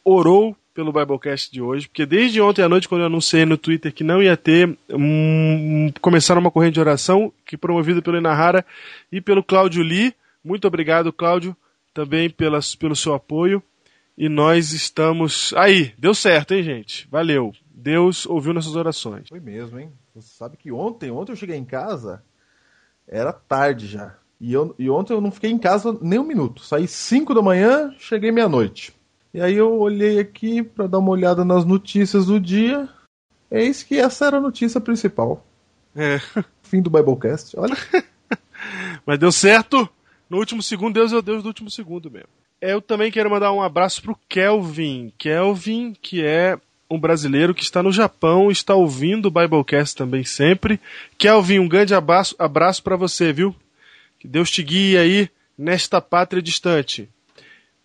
orou 0.05 0.55
pelo 0.73 0.93
Biblecast 0.93 1.51
de 1.51 1.62
hoje, 1.62 1.89
porque 1.89 2.05
desde 2.05 2.39
ontem 2.39 2.62
à 2.62 2.69
noite, 2.69 2.88
quando 2.88 3.01
eu 3.01 3.07
anunciei 3.07 3.43
no 3.43 3.57
Twitter 3.57 3.93
que 3.93 4.05
não 4.05 4.23
ia 4.23 4.38
ter, 4.38 4.73
um, 4.89 5.91
começaram 6.00 6.39
uma 6.39 6.50
corrente 6.50 6.75
de 6.75 6.79
oração 6.79 7.29
que 7.45 7.57
promovida 7.57 8.01
pelo 8.01 8.19
Inahara 8.19 8.65
e 9.12 9.19
pelo 9.19 9.43
Cláudio 9.43 9.83
Lee. 9.83 10.15
Muito 10.41 10.65
obrigado, 10.65 11.12
Cláudio, 11.12 11.53
também 11.93 12.29
pela, 12.29 12.62
pelo 12.79 12.95
seu 12.95 13.13
apoio. 13.13 13.62
E 14.17 14.29
nós 14.29 14.74
estamos 14.74 15.53
aí. 15.55 15.93
Deu 15.98 16.13
certo, 16.13 16.53
hein, 16.53 16.63
gente? 16.63 17.08
Valeu. 17.10 17.51
Deus 17.74 18.25
ouviu 18.25 18.53
nossas 18.53 18.75
orações. 18.75 19.27
Foi 19.27 19.39
mesmo, 19.39 19.79
hein? 19.79 19.91
Você 20.13 20.36
sabe 20.36 20.55
que 20.55 20.72
ontem, 20.72 21.10
ontem 21.10 21.32
eu 21.32 21.36
cheguei 21.36 21.58
em 21.58 21.65
casa, 21.65 22.24
era 23.08 23.34
tarde 23.34 23.88
já. 23.88 24.15
E, 24.39 24.53
eu, 24.53 24.75
e 24.77 24.89
ontem 24.89 25.13
eu 25.13 25.22
não 25.22 25.32
fiquei 25.32 25.50
em 25.50 25.58
casa 25.58 25.98
nem 26.01 26.20
um 26.20 26.24
minuto. 26.24 26.63
Saí 26.63 26.88
5 26.88 27.34
da 27.34 27.41
manhã, 27.41 27.93
cheguei 27.98 28.32
meia-noite. 28.32 28.93
E 29.34 29.41
aí 29.41 29.55
eu 29.55 29.79
olhei 29.79 30.20
aqui 30.20 30.62
para 30.62 30.86
dar 30.86 31.00
uma 31.00 31.10
olhada 31.10 31.43
nas 31.43 31.65
notícias 31.65 32.27
do 32.27 32.39
dia. 32.39 32.88
Eis 33.50 33.82
que 33.82 33.98
essa 33.98 34.27
era 34.27 34.38
a 34.38 34.41
notícia 34.41 34.79
principal. 34.79 35.46
É. 35.96 36.20
Fim 36.62 36.82
do 36.82 36.89
Biblecast. 36.89 37.58
Olha. 37.58 37.75
Mas 39.05 39.20
deu 39.20 39.32
certo. 39.32 39.89
No 40.29 40.38
último 40.38 40.62
segundo, 40.62 40.93
Deus 40.93 41.12
é 41.12 41.17
o 41.17 41.22
Deus 41.22 41.41
do 41.41 41.48
último 41.48 41.72
segundo 41.72 42.12
mesmo. 42.12 42.29
Eu 42.65 42.82
também 42.82 43.12
quero 43.12 43.29
mandar 43.29 43.51
um 43.51 43.62
abraço 43.62 44.01
pro 44.01 44.17
Kelvin. 44.29 45.12
Kelvin, 45.17 45.93
que 46.01 46.24
é 46.24 46.58
um 46.89 46.98
brasileiro 46.98 47.53
que 47.53 47.62
está 47.62 47.84
no 47.84 47.91
Japão, 47.91 48.50
está 48.50 48.74
ouvindo 48.74 49.25
o 49.25 49.29
Biblecast 49.29 49.98
também 49.98 50.24
sempre. 50.24 50.79
Kelvin, 51.17 51.60
um 51.60 51.67
grande 51.67 51.93
abraço, 51.93 52.34
abraço 52.39 52.82
para 52.82 52.96
você, 52.96 53.34
viu? 53.34 53.53
Que 54.17 54.29
Deus 54.29 54.50
te 54.50 54.63
guie 54.63 54.98
aí 54.98 55.29
nesta 55.58 56.00
pátria 56.00 56.41
distante. 56.41 57.10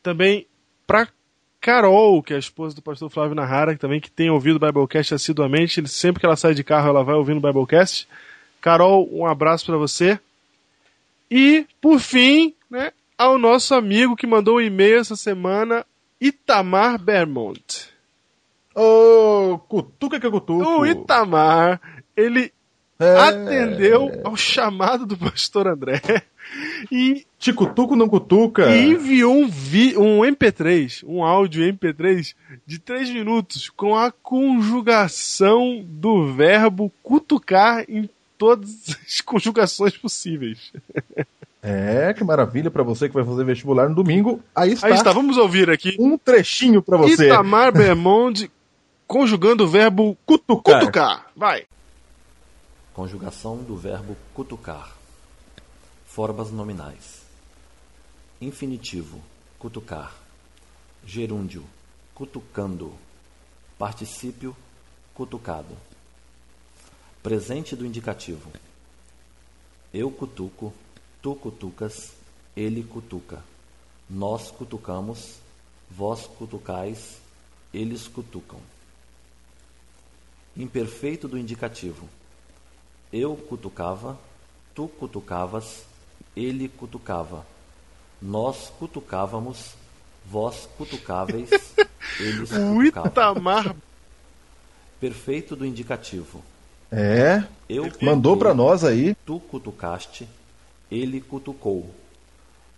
Também 0.01 0.47
para 0.87 1.09
Carol, 1.61 2.23
que 2.23 2.33
é 2.33 2.37
a 2.37 2.39
esposa 2.39 2.77
do 2.77 2.81
pastor 2.81 3.11
Flávio 3.11 3.35
Nahara, 3.35 3.75
que 3.75 3.81
também 3.81 3.99
que 3.99 4.09
tem 4.09 4.31
ouvido 4.31 4.59
o 4.59 4.61
Biblecast 4.61 5.13
assiduamente. 5.13 5.85
Sempre 5.89 6.21
que 6.21 6.27
ela 6.27 6.37
sai 6.37 6.55
de 6.55 6.63
carro, 6.63 6.91
ela 6.91 7.03
vai 7.03 7.17
ouvindo 7.17 7.39
o 7.39 7.53
Biblecast. 7.53 8.07
Carol, 8.61 9.09
um 9.13 9.27
abraço 9.27 9.67
para 9.67 9.77
você. 9.77 10.21
E, 11.29 11.67
por 11.81 11.99
fim, 11.99 12.55
né, 12.71 12.93
ao 13.19 13.37
nosso 13.37 13.75
amigo 13.75 14.15
que 14.17 14.27
mandou 14.27 14.57
um 14.57 14.61
e-mail 14.61 15.01
essa 15.01 15.17
semana, 15.17 15.85
Itamar 16.21 16.99
Bermont. 17.03 17.89
Ô, 18.75 19.59
cutuca 19.69 20.21
que 20.21 20.27
é 20.27 20.31
cutuca. 20.31 20.69
O 20.69 20.87
Itamar, 20.87 21.81
ele 22.17 22.53
É. 23.01 23.17
atendeu 23.17 24.21
ao 24.25 24.37
chamado 24.37 25.05
do 25.07 25.17
pastor 25.17 25.67
André 25.69 26.01
e, 26.91 27.25
Te 27.39 27.53
cutuca 27.53 27.93
ou 27.93 27.97
não 27.97 28.09
cutuca? 28.09 28.69
e 28.75 28.91
enviou 28.91 29.35
um, 29.37 29.49
vi, 29.49 29.97
um 29.97 30.21
MP3, 30.23 31.05
um 31.07 31.23
áudio 31.25 31.63
MP3 31.65 32.35
de 32.67 32.79
3 32.81 33.11
minutos 33.11 33.69
com 33.69 33.97
a 33.97 34.11
conjugação 34.13 35.81
do 35.85 36.33
verbo 36.35 36.93
cutucar 37.03 37.85
em 37.89 38.09
todas 38.37 38.97
as 39.07 39.21
conjugações 39.23 39.97
possíveis. 39.97 40.73
É, 41.63 42.15
que 42.15 42.23
maravilha 42.23 42.71
pra 42.71 42.83
você 42.85 43.09
que 43.09 43.15
vai 43.15 43.25
fazer 43.25 43.45
vestibular 43.45 43.89
no 43.89 43.95
domingo. 43.95 44.41
Aí 44.55 44.73
está, 44.73 44.87
Aí 44.87 44.93
está, 44.95 45.13
vamos 45.13 45.37
ouvir 45.37 45.69
aqui. 45.71 45.97
um 45.99 46.17
trechinho 46.17 46.81
pra 46.81 46.97
você. 46.97 47.27
Itamar 47.27 47.73
Bermond 47.73 48.51
conjugando 49.07 49.65
o 49.65 49.69
verbo 49.69 50.17
Cutucar. 50.25 50.81
cutucar. 50.81 51.27
Vai. 51.37 51.67
Conjugação 52.95 53.57
do 53.59 53.77
verbo 53.77 54.17
cutucar. 54.35 54.95
Formas 56.07 56.51
nominais. 56.51 57.23
Infinitivo, 58.41 59.21
cutucar. 59.59 60.15
Gerúndio, 61.05 61.65
cutucando. 62.15 62.93
Particípio, 63.79 64.57
cutucado. 65.15 65.77
Presente 67.23 67.75
do 67.75 67.85
indicativo. 67.87 68.51
Eu 69.93 70.11
cutuco, 70.11 70.73
tu 71.23 71.35
cutucas, 71.35 72.13
ele 72.57 72.83
cutuca. 72.83 73.43
Nós 74.09 74.51
cutucamos, 74.51 75.37
vós 75.91 76.27
cutucais, 76.27 77.19
eles 77.73 78.09
cutucam. 78.09 78.61
Imperfeito 80.57 81.29
do 81.29 81.39
indicativo. 81.39 82.09
Eu 83.13 83.37
cutucava, 83.37 84.19
tu 84.75 84.89
cutucavas, 84.89 85.85
ele 86.37 86.69
cutucava. 86.69 87.47
Nós 88.21 88.73
cutucávamos, 88.79 89.75
vós 90.27 90.69
cutucáveis, 90.77 91.51
eles 92.19 92.51
cutucavam. 92.51 93.07
Itamar 93.07 93.77
Perfeito 95.01 95.55
do 95.55 95.65
indicativo. 95.65 96.43
É, 96.91 97.45
Eu 97.69 97.91
mandou 98.03 98.37
pra 98.37 98.53
nós 98.53 98.83
aí. 98.83 99.15
Tu 99.25 99.39
cutucaste, 99.39 100.29
ele 100.91 101.21
cutucou. 101.21 101.89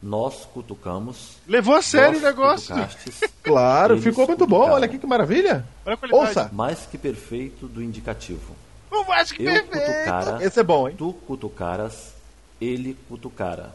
Nós 0.03 0.47
cutucamos. 0.55 1.37
levou 1.47 1.75
a 1.75 1.83
sério 1.83 2.19
o 2.19 2.23
negócio. 2.23 2.75
Claro, 3.43 4.01
ficou 4.01 4.27
muito 4.27 4.47
bom. 4.47 4.57
cutucavam. 4.57 4.75
Olha 4.77 4.85
aqui 4.87 4.99
que 4.99 5.07
maravilha. 5.07 5.67
Olha. 5.85 5.99
Ouça, 6.13 6.51
Mais 6.53 6.87
que 6.87 6.97
perfeito 6.99 7.67
do 7.67 7.83
indicativo. 7.83 8.55
Eu 8.93 9.11
acho 9.13 9.35
que 9.35 9.43
Eu 9.45 9.53
perfeito. 9.53 9.87
cutucara, 9.87 10.45
esse 10.45 10.61
é 10.61 10.63
bom, 10.63 10.89
hein? 10.89 10.95
tu 10.97 11.13
cutucaras, 11.27 12.13
ele 12.61 12.97
cutucara. 13.09 13.75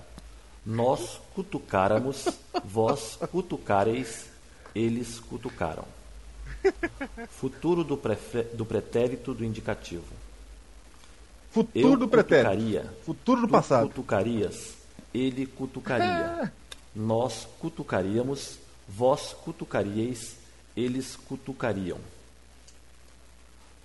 Nós 0.65 1.19
cutucáramos, 1.35 2.27
vós 2.63 3.17
cutucareis, 3.31 4.25
eles 4.73 5.19
cutucaram. 5.19 5.85
Futuro 7.29 7.83
do, 7.83 7.95
prefe- 7.97 8.43
do 8.53 8.65
pretérito 8.65 9.33
do 9.33 9.43
indicativo. 9.45 10.03
Futuro 11.55 11.87
Eu 11.93 11.95
do 11.97 12.07
pretérito. 12.09 12.49
cutucaria, 12.49 12.93
Futuro 13.05 13.41
do 13.41 13.47
passado. 13.47 13.87
cutucarias, 13.87 14.73
ele 15.13 15.45
cutucaria. 15.45 16.51
Nós 16.93 17.47
cutucaríamos, 17.59 18.57
vós 18.89 19.31
cutucaríeis, 19.31 20.35
eles 20.75 21.15
cutucariam. 21.15 21.97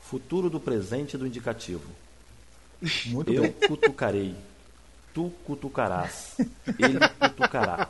Futuro 0.03 0.51
do 0.51 0.59
presente 0.59 1.17
do 1.17 1.25
indicativo. 1.25 1.89
Muito 3.07 3.33
Eu 3.33 3.43
bem. 3.43 3.53
cutucarei, 3.53 4.35
tu 5.15 5.31
cutucarás, 5.45 6.35
ele 6.77 6.99
cutucará. 7.21 7.89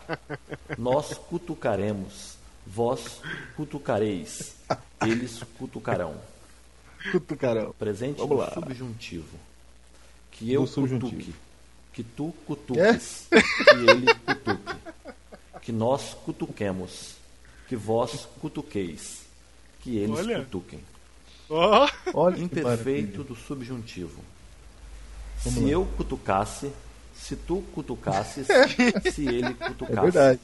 Nós 0.76 1.14
cutucaremos, 1.14 2.34
vós 2.66 3.22
cutucareis, 3.56 4.54
eles 5.06 5.42
cutucarão. 5.58 6.16
Cutucarão. 7.12 7.72
Presente 7.78 8.18
Vamos 8.18 8.36
do 8.36 8.42
lá. 8.42 8.50
subjuntivo. 8.52 9.38
Que 10.40 10.52
eu 10.52 10.66
cutuque, 10.66 11.34
que 11.92 12.02
tu 12.02 12.34
cutuques, 12.46 13.26
que 13.30 13.74
ele 13.76 14.14
cutuque. 14.14 14.74
Que 15.62 15.70
nós 15.72 16.14
cutuquemos, 16.24 17.14
que 17.68 17.76
vós 17.76 18.26
cutuqueis, 18.40 19.20
que 19.80 19.98
eles 19.98 20.18
Olha. 20.18 20.38
cutuquem. 20.40 20.80
Olha 22.14 22.38
Imperfeito 22.40 23.22
do 23.22 23.36
subjuntivo. 23.36 24.20
Vamos 25.44 25.58
se 25.58 25.64
lá. 25.64 25.70
eu 25.70 25.84
cutucasse, 25.96 26.70
se 27.14 27.36
tu 27.36 27.62
cutucasses, 27.74 28.46
se 29.14 29.26
ele 29.26 29.46
É 29.48 29.52
cutucasse. 29.52 30.00
verdade. 30.10 30.40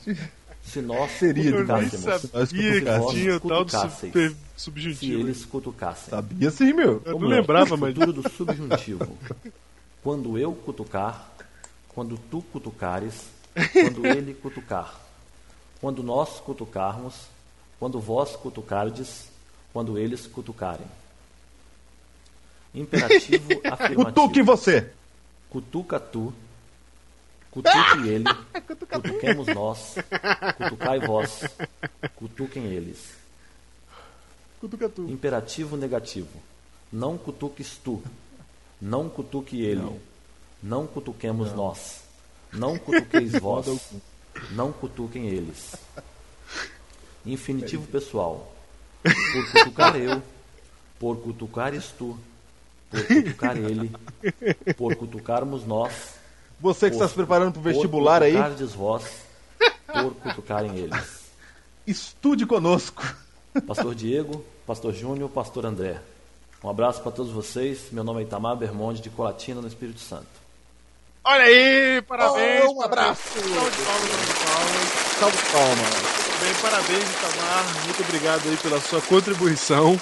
Se 0.63 0.81
nós 0.83 1.11
Seria 1.13 1.53
cutucássemos, 1.53 2.05
nós 2.05 2.23
sabia 2.23 2.73
que 2.73 2.81
cutucássemos. 2.81 3.13
tinha 3.15 3.41
tal 3.41 3.65
do 3.65 3.71
Cutucasseis. 3.73 4.13
super 4.13 4.31
se 4.31 4.37
subjuntivo. 4.57 5.21
eles 5.21 5.45
cutucassem. 5.45 6.11
Sabia 6.11 6.51
sim, 6.51 6.73
meu. 6.73 7.01
Eu 7.05 7.19
não 7.21 7.29
lembrava, 7.29 7.77
mas 7.77 7.95
Futuro 7.95 8.13
do 8.23 8.29
subjuntivo. 8.31 9.17
Quando 10.07 10.39
eu 10.39 10.55
cutucar, 10.55 11.33
quando 11.89 12.17
tu 12.17 12.41
cutucares, 12.53 13.27
quando 13.73 14.07
ele 14.07 14.35
cutucar. 14.35 14.95
Quando 15.81 16.01
nós 16.01 16.39
cutucarmos, 16.39 17.23
quando 17.77 17.99
vós 17.99 18.37
cutucardes, 18.37 19.29
quando 19.73 19.99
eles 19.99 20.25
cutucarem. 20.29 20.87
Imperativo 22.73 23.49
afirmativo. 23.69 24.05
Cutuque 24.05 24.43
você. 24.43 24.93
Cutuca 25.51 25.99
tu, 25.99 26.33
cutuque 27.51 27.99
ele, 28.07 28.27
cutuquemos 28.93 29.49
nós, 29.49 29.97
cutucai 30.57 31.01
vós, 31.01 31.41
cutuquem 32.15 32.67
eles. 32.67 33.13
Cutuca 34.61 34.89
tu. 34.89 35.03
Imperativo 35.09 35.77
negativo. 35.77 36.41
Não 36.93 37.19
cutuques 37.19 37.77
tu, 37.83 38.01
não 38.81 39.09
cutuque 39.09 39.61
ele, 39.63 40.01
não, 40.63 40.87
cutuquemos 40.87 41.53
nós, 41.53 42.01
não 42.53 42.79
cutuqueis 42.79 43.33
vós, 43.41 43.67
não 44.53 44.73
cutuquem 44.73 45.27
eles. 45.29 45.75
Infinitivo 47.25 47.87
pessoal. 47.87 48.53
Por 49.03 49.53
cutucar 49.53 49.97
eu, 49.97 50.23
por 50.99 51.17
cutucares 51.19 51.87
tu, 51.99 52.19
por 52.91 53.05
cutucar 53.07 53.57
ele, 53.57 53.93
por 54.77 54.95
cutucarmos 54.97 55.65
nós, 55.67 55.93
Você 56.61 56.89
que 56.89 56.95
está 56.97 57.05
por- 57.07 57.11
se 57.11 57.15
preparando 57.17 57.53
para 57.53 57.61
o 57.61 57.63
por 57.63 57.73
vestibular 57.73 58.23
aí, 58.23 58.33
cutucardes 58.33 58.73
vós, 58.73 59.05
por 59.87 60.15
cutucarem 60.17 60.77
eles. 60.77 61.21
estude 61.87 62.47
conosco. 62.47 63.03
Pastor 63.67 63.95
Diego, 63.95 64.45
Pastor 64.67 64.93
Júnior, 64.93 65.31
Pastor 65.31 65.65
André. 65.67 66.01
Um 66.65 66.71
abraço 66.71 67.03
para 67.03 67.13
todos 67.13 67.33
vocês. 67.33 67.89
Meu 67.93 68.03
nome 68.03 68.21
é 68.21 68.23
Itamar 68.25 68.57
Bermonde, 68.57 69.03
de 69.03 69.11
Colatina, 69.11 69.61
no 69.61 69.69
Espírito 69.69 70.01
Santo. 70.01 70.27
Olha 71.23 71.45
aí, 71.45 72.03
parabéns. 72.03 72.65
Oh, 72.67 72.75
um 72.75 72.83
abraço. 72.83 73.23
Salve 73.23 73.51
de 73.51 73.53
palmas, 73.53 74.11
salve 74.11 74.27
de 74.27 74.35
palmas. 74.35 75.19
Salve 75.19 75.39
palmas. 75.53 76.17
Muito 76.27 76.41
bem, 76.41 76.55
parabéns, 76.63 77.11
Itamar. 77.11 77.85
Muito 77.85 78.03
obrigado 78.03 78.49
aí 78.49 78.57
pela 78.57 78.81
sua 78.81 79.03
contribuição. 79.03 80.01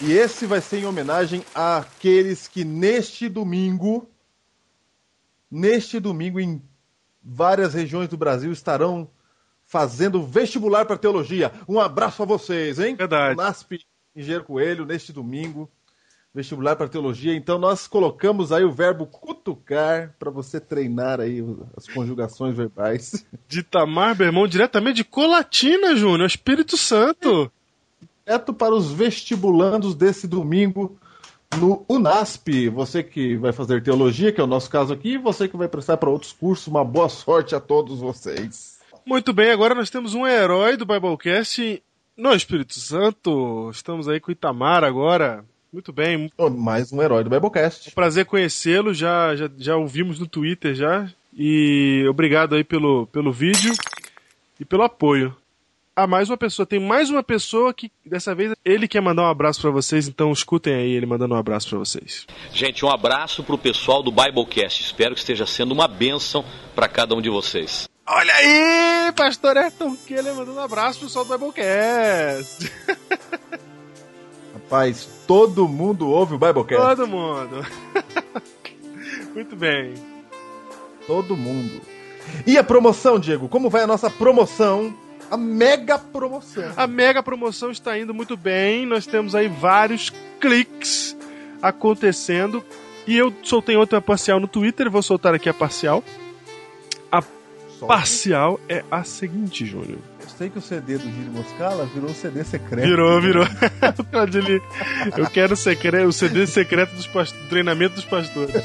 E 0.00 0.12
esse 0.12 0.46
vai 0.46 0.60
ser 0.60 0.78
em 0.78 0.86
homenagem 0.86 1.44
àqueles 1.54 2.46
que 2.46 2.64
neste 2.64 3.28
domingo, 3.28 4.08
neste 5.50 5.98
domingo, 5.98 6.38
em 6.38 6.62
várias 7.22 7.74
regiões 7.74 8.08
do 8.08 8.16
Brasil, 8.16 8.52
estarão 8.52 9.10
fazendo 9.64 10.22
vestibular 10.22 10.86
para 10.86 10.96
teologia. 10.96 11.52
Um 11.68 11.80
abraço 11.80 12.22
a 12.22 12.26
vocês, 12.26 12.78
hein? 12.78 12.94
Verdade. 12.94 13.36
NASP 13.36 13.84
Engenheiro 14.16 14.44
Coelho, 14.44 14.86
neste 14.86 15.12
domingo, 15.12 15.70
vestibular 16.34 16.74
para 16.74 16.88
teologia. 16.88 17.34
Então 17.34 17.58
nós 17.58 17.86
colocamos 17.86 18.50
aí 18.50 18.64
o 18.64 18.72
verbo 18.72 19.06
cutucar 19.06 20.14
para 20.18 20.30
você 20.30 20.58
treinar 20.58 21.20
aí 21.20 21.44
as 21.76 21.86
conjugações 21.86 22.56
verbais. 22.56 23.26
De 23.46 23.60
Itamar 23.60 24.14
Bermão, 24.14 24.48
diretamente 24.48 24.96
de 24.96 25.04
Colatina, 25.04 25.94
Júnior, 25.94 26.26
Espírito 26.26 26.76
Santo. 26.76 27.52
direto 28.26 28.54
para 28.54 28.74
os 28.74 28.90
vestibulandos 28.90 29.94
desse 29.94 30.26
domingo 30.26 30.98
no 31.58 31.84
Unasp. 31.88 32.68
Você 32.70 33.02
que 33.02 33.36
vai 33.36 33.52
fazer 33.52 33.82
teologia, 33.82 34.32
que 34.32 34.40
é 34.40 34.44
o 34.44 34.48
nosso 34.48 34.70
caso 34.70 34.92
aqui, 34.92 35.14
e 35.14 35.18
você 35.18 35.46
que 35.46 35.56
vai 35.56 35.68
prestar 35.68 35.96
para 35.96 36.10
outros 36.10 36.32
cursos, 36.32 36.66
uma 36.66 36.84
boa 36.84 37.08
sorte 37.08 37.54
a 37.54 37.60
todos 37.60 38.00
vocês. 38.00 38.76
Muito 39.06 39.32
bem, 39.32 39.52
agora 39.52 39.74
nós 39.74 39.88
temos 39.88 40.14
um 40.14 40.26
herói 40.26 40.76
do 40.76 40.84
Biblecast 40.84 41.82
no 42.16 42.34
Espírito 42.34 42.78
Santo. 42.78 43.70
Estamos 43.72 44.08
aí 44.08 44.18
com 44.20 44.30
o 44.30 44.32
Itamar 44.32 44.82
agora. 44.84 45.44
Muito 45.72 45.92
bem, 45.92 46.30
Mais 46.56 46.92
um 46.92 47.02
herói 47.02 47.22
do 47.22 47.30
Biblecast. 47.30 47.90
prazer 47.90 48.24
conhecê-lo. 48.24 48.94
Já, 48.94 49.36
já, 49.36 49.50
já 49.58 49.76
ouvimos 49.76 50.18
no 50.18 50.26
Twitter 50.26 50.74
já. 50.74 51.08
E 51.36 52.06
obrigado 52.08 52.54
aí 52.54 52.64
pelo, 52.64 53.06
pelo 53.08 53.30
vídeo 53.30 53.74
e 54.58 54.64
pelo 54.64 54.84
apoio. 54.84 55.36
Ah, 55.94 56.06
mais 56.06 56.30
uma 56.30 56.36
pessoa. 56.36 56.64
Tem 56.64 56.78
mais 56.78 57.10
uma 57.10 57.22
pessoa 57.22 57.72
que 57.74 57.90
dessa 58.04 58.34
vez 58.34 58.54
ele 58.64 58.86
quer 58.86 59.00
mandar 59.00 59.22
um 59.22 59.30
abraço 59.30 59.60
pra 59.60 59.70
vocês, 59.70 60.06
então 60.06 60.30
escutem 60.30 60.74
aí 60.74 60.90
ele 60.92 61.06
mandando 61.06 61.34
um 61.34 61.38
abraço 61.38 61.68
pra 61.70 61.78
vocês. 61.78 62.26
Gente, 62.52 62.84
um 62.84 62.90
abraço 62.90 63.42
pro 63.42 63.56
pessoal 63.56 64.02
do 64.02 64.10
Biblecast. 64.10 64.82
Espero 64.82 65.14
que 65.14 65.20
esteja 65.20 65.46
sendo 65.46 65.72
uma 65.72 65.88
bênção 65.88 66.44
para 66.74 66.86
cada 66.86 67.14
um 67.14 67.20
de 67.20 67.30
vocês. 67.30 67.88
Olha 68.08 68.34
aí, 68.34 69.12
pastor 69.16 69.56
Ayrton 69.56 69.96
Keller 70.06 70.32
mandando 70.32 70.58
um 70.58 70.62
abraço 70.62 71.00
pro 71.00 71.08
pessoal 71.08 71.24
do 71.24 71.32
Biblecast. 71.32 72.72
Rapaz, 74.54 75.08
todo 75.26 75.66
mundo 75.66 76.08
ouve 76.08 76.34
o 76.34 76.38
Biblecast. 76.38 76.96
Todo 76.96 77.06
mundo. 77.08 77.66
Muito 79.34 79.56
bem. 79.56 79.94
Todo 81.04 81.36
mundo. 81.36 81.80
E 82.46 82.56
a 82.56 82.62
promoção, 82.62 83.18
Diego? 83.18 83.48
Como 83.48 83.68
vai 83.68 83.82
a 83.82 83.86
nossa 83.88 84.08
promoção? 84.08 84.94
A 85.28 85.36
mega 85.36 85.98
promoção. 85.98 86.72
A 86.76 86.86
mega 86.86 87.22
promoção 87.24 87.72
está 87.72 87.98
indo 87.98 88.14
muito 88.14 88.36
bem. 88.36 88.86
Nós 88.86 89.06
temos 89.06 89.34
aí 89.34 89.48
vários 89.48 90.12
cliques 90.40 91.16
acontecendo. 91.60 92.64
E 93.06 93.16
eu 93.16 93.32
soltei 93.42 93.76
outra 93.76 94.00
parcial 94.00 94.38
no 94.38 94.46
Twitter, 94.46 94.90
vou 94.90 95.02
soltar 95.02 95.34
aqui 95.34 95.48
a 95.48 95.54
parcial. 95.54 96.02
Parcial 97.86 98.58
é 98.68 98.82
a 98.90 99.04
seguinte, 99.04 99.66
Júnior. 99.66 99.98
Eu 100.22 100.28
sei 100.38 100.48
que 100.50 100.58
o 100.58 100.62
CD 100.62 100.96
do 100.98 101.04
Giro 101.04 101.30
Moscala 101.32 101.84
virou 101.86 102.10
um 102.10 102.14
CD 102.14 102.42
secreto. 102.44 102.86
Virou, 102.88 103.20
virou. 103.20 103.44
Eu 105.16 105.26
quero 105.30 105.56
o, 106.06 106.12
CD 106.12 106.46
secreto 106.46 106.94
dos 106.94 107.06
past- 107.06 107.36
do 107.36 107.48
treinamento 107.48 107.94
dos 107.96 108.04
pastores. 108.04 108.54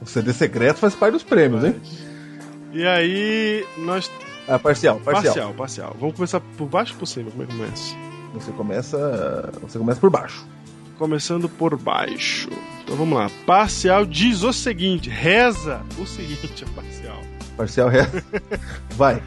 O 0.00 0.06
CD 0.06 0.32
secreto 0.32 0.78
faz 0.78 0.94
parte 0.94 1.14
dos 1.14 1.22
prêmios, 1.24 1.64
hein? 1.64 1.74
E 2.72 2.86
aí, 2.86 3.66
nós. 3.78 4.10
Ah, 4.46 4.58
parcial, 4.58 5.00
parcial. 5.00 5.24
Parcial, 5.34 5.54
parcial. 5.54 5.96
Vamos 5.98 6.14
começar 6.14 6.40
por 6.40 6.68
baixo 6.68 6.92
ou 6.92 6.98
por 7.00 7.06
cima? 7.06 7.30
Como 7.30 7.42
é 7.42 7.46
que 7.46 7.52
começa? 7.52 7.94
Você 8.34 8.52
começa, 8.52 9.52
você 9.60 9.78
começa 9.78 10.00
por 10.00 10.10
baixo. 10.10 10.46
Começando 10.98 11.48
por 11.48 11.76
baixo. 11.76 12.48
Então 12.82 12.96
vamos 12.96 13.18
lá. 13.18 13.30
Parcial 13.44 14.06
diz 14.06 14.42
o 14.42 14.52
seguinte: 14.52 15.10
reza 15.10 15.82
o 15.98 16.06
seguinte, 16.06 16.64
a 16.64 16.80
parcial. 16.80 17.20
Parcial 17.56 17.90
é. 17.90 18.06
Vai. 18.96 19.22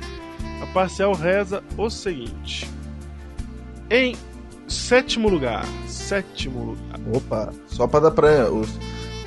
A 0.61 0.65
parcial 0.67 1.13
reza 1.13 1.63
o 1.77 1.89
seguinte: 1.89 2.69
em 3.89 4.15
sétimo 4.67 5.29
lugar, 5.29 5.65
sétimo 5.87 6.63
lugar. 6.63 6.99
Opa, 7.13 7.53
só 7.67 7.87
para 7.87 8.01
dar 8.01 8.11
para 8.11 8.51
os 8.51 8.69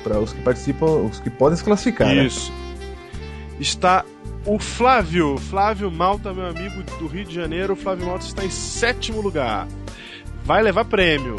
para 0.03 0.19
os 0.19 0.33
que 0.33 0.41
participam, 0.41 0.85
os 0.85 1.19
que 1.19 1.29
podem 1.29 1.57
se 1.57 1.63
classificar, 1.63 2.09
né? 2.09 2.25
Isso. 2.25 2.51
Está 3.59 4.03
o 4.45 4.59
Flávio, 4.59 5.37
Flávio 5.37 5.89
Malta, 5.89 6.33
meu 6.33 6.45
amigo 6.45 6.83
do 6.99 7.07
Rio 7.07 7.23
de 7.23 7.33
Janeiro. 7.33 7.73
O 7.73 7.75
Flávio 7.77 8.07
Malta 8.07 8.25
está 8.25 8.43
em 8.43 8.49
sétimo 8.49 9.21
lugar. 9.21 9.67
Vai 10.43 10.61
levar 10.61 10.83
prêmio. 10.85 11.37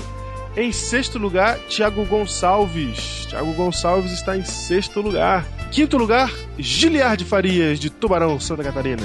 Em 0.56 0.70
sexto 0.70 1.18
lugar, 1.18 1.58
Thiago 1.68 2.04
Gonçalves. 2.04 3.26
Thiago 3.26 3.52
Gonçalves 3.54 4.12
está 4.12 4.36
em 4.36 4.44
sexto 4.44 5.00
lugar. 5.00 5.44
Quinto 5.72 5.96
lugar, 5.96 6.32
Giliard 6.56 7.24
Farias, 7.24 7.80
de 7.80 7.90
Tubarão, 7.90 8.38
Santa 8.38 8.62
Catarina. 8.62 9.02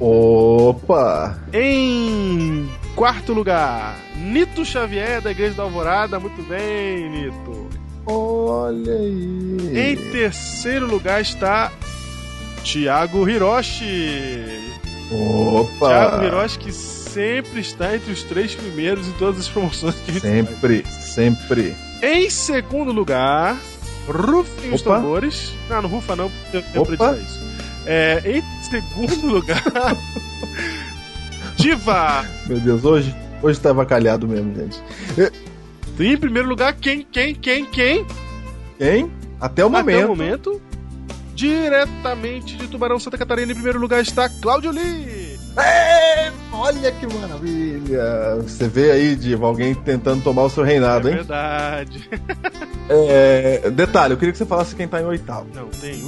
Opa! 0.00 1.38
Em 1.52 2.66
quarto 2.96 3.34
lugar, 3.34 3.94
Nito 4.16 4.64
Xavier, 4.64 5.20
da 5.20 5.30
Igreja 5.30 5.54
da 5.54 5.62
Alvorada. 5.64 6.18
Muito 6.18 6.42
bem, 6.42 7.10
Nito. 7.10 7.68
Olha 8.06 8.94
aí. 8.94 9.92
Em 9.92 9.96
terceiro 10.12 10.86
lugar 10.86 11.20
está 11.20 11.70
Thiago 12.62 13.28
Hiroshi. 13.28 14.42
Opa! 15.12 15.88
Thiago 15.88 16.24
Hiroshi 16.24 16.58
que 16.58 16.72
sempre 17.14 17.60
está 17.60 17.94
entre 17.94 18.12
os 18.12 18.24
três 18.24 18.54
primeiros 18.54 19.06
em 19.06 19.12
todas 19.12 19.38
as 19.38 19.48
promoções 19.48 19.94
que 19.94 20.10
a 20.10 20.14
gente 20.14 20.22
faz. 20.22 20.48
Sempre, 20.48 20.84
sempre. 20.90 21.76
Em 22.02 22.28
segundo 22.28 22.90
lugar, 22.92 23.56
rufem 24.08 24.74
os 24.74 24.82
tambores. 24.82 25.52
Não, 25.70 25.82
não 25.82 25.88
rufa 25.88 26.16
não, 26.16 26.28
porque 26.28 26.56
eu 26.56 26.84
tenho 26.84 26.96
pra 26.96 27.16
isso. 27.16 27.40
É, 27.86 28.20
em 28.24 28.42
segundo 28.64 29.26
lugar, 29.26 29.62
Diva. 31.56 32.24
Meu 32.46 32.58
Deus, 32.58 32.84
hoje, 32.84 33.14
hoje 33.40 33.60
tá 33.60 33.70
avacalhado 33.70 34.26
mesmo, 34.26 34.52
gente. 34.54 34.82
E 35.98 36.06
em 36.06 36.16
primeiro 36.16 36.48
lugar, 36.48 36.74
quem, 36.74 37.06
quem, 37.10 37.34
quem, 37.34 37.64
quem? 37.66 38.04
Quem? 38.76 39.10
Até 39.40 39.64
o 39.64 39.70
momento. 39.70 39.96
Até 39.96 40.04
o 40.04 40.08
momento, 40.08 40.62
diretamente 41.34 42.56
de 42.56 42.66
Tubarão, 42.66 42.98
Santa 42.98 43.16
Catarina, 43.16 43.52
em 43.52 43.54
primeiro 43.54 43.78
lugar 43.78 44.00
está 44.00 44.28
Cláudio 44.28 44.72
Lee. 44.72 45.33
É, 45.56 46.32
olha 46.52 46.90
que 46.92 47.06
maravilha! 47.06 48.36
Você 48.42 48.66
vê 48.68 48.90
aí, 48.90 49.14
Diva, 49.14 49.46
alguém 49.46 49.74
tentando 49.74 50.22
tomar 50.22 50.42
o 50.44 50.50
seu 50.50 50.64
reinado, 50.64 51.08
é 51.08 51.10
hein? 51.12 51.16
verdade. 51.18 52.10
É, 52.86 53.70
detalhe, 53.70 54.12
eu 54.12 54.18
queria 54.18 54.30
que 54.30 54.36
você 54.36 54.44
falasse 54.44 54.76
quem 54.76 54.86
tá 54.86 55.00
em 55.00 55.06
oitavo. 55.06 55.46
Não, 55.54 55.68
tem. 55.68 56.02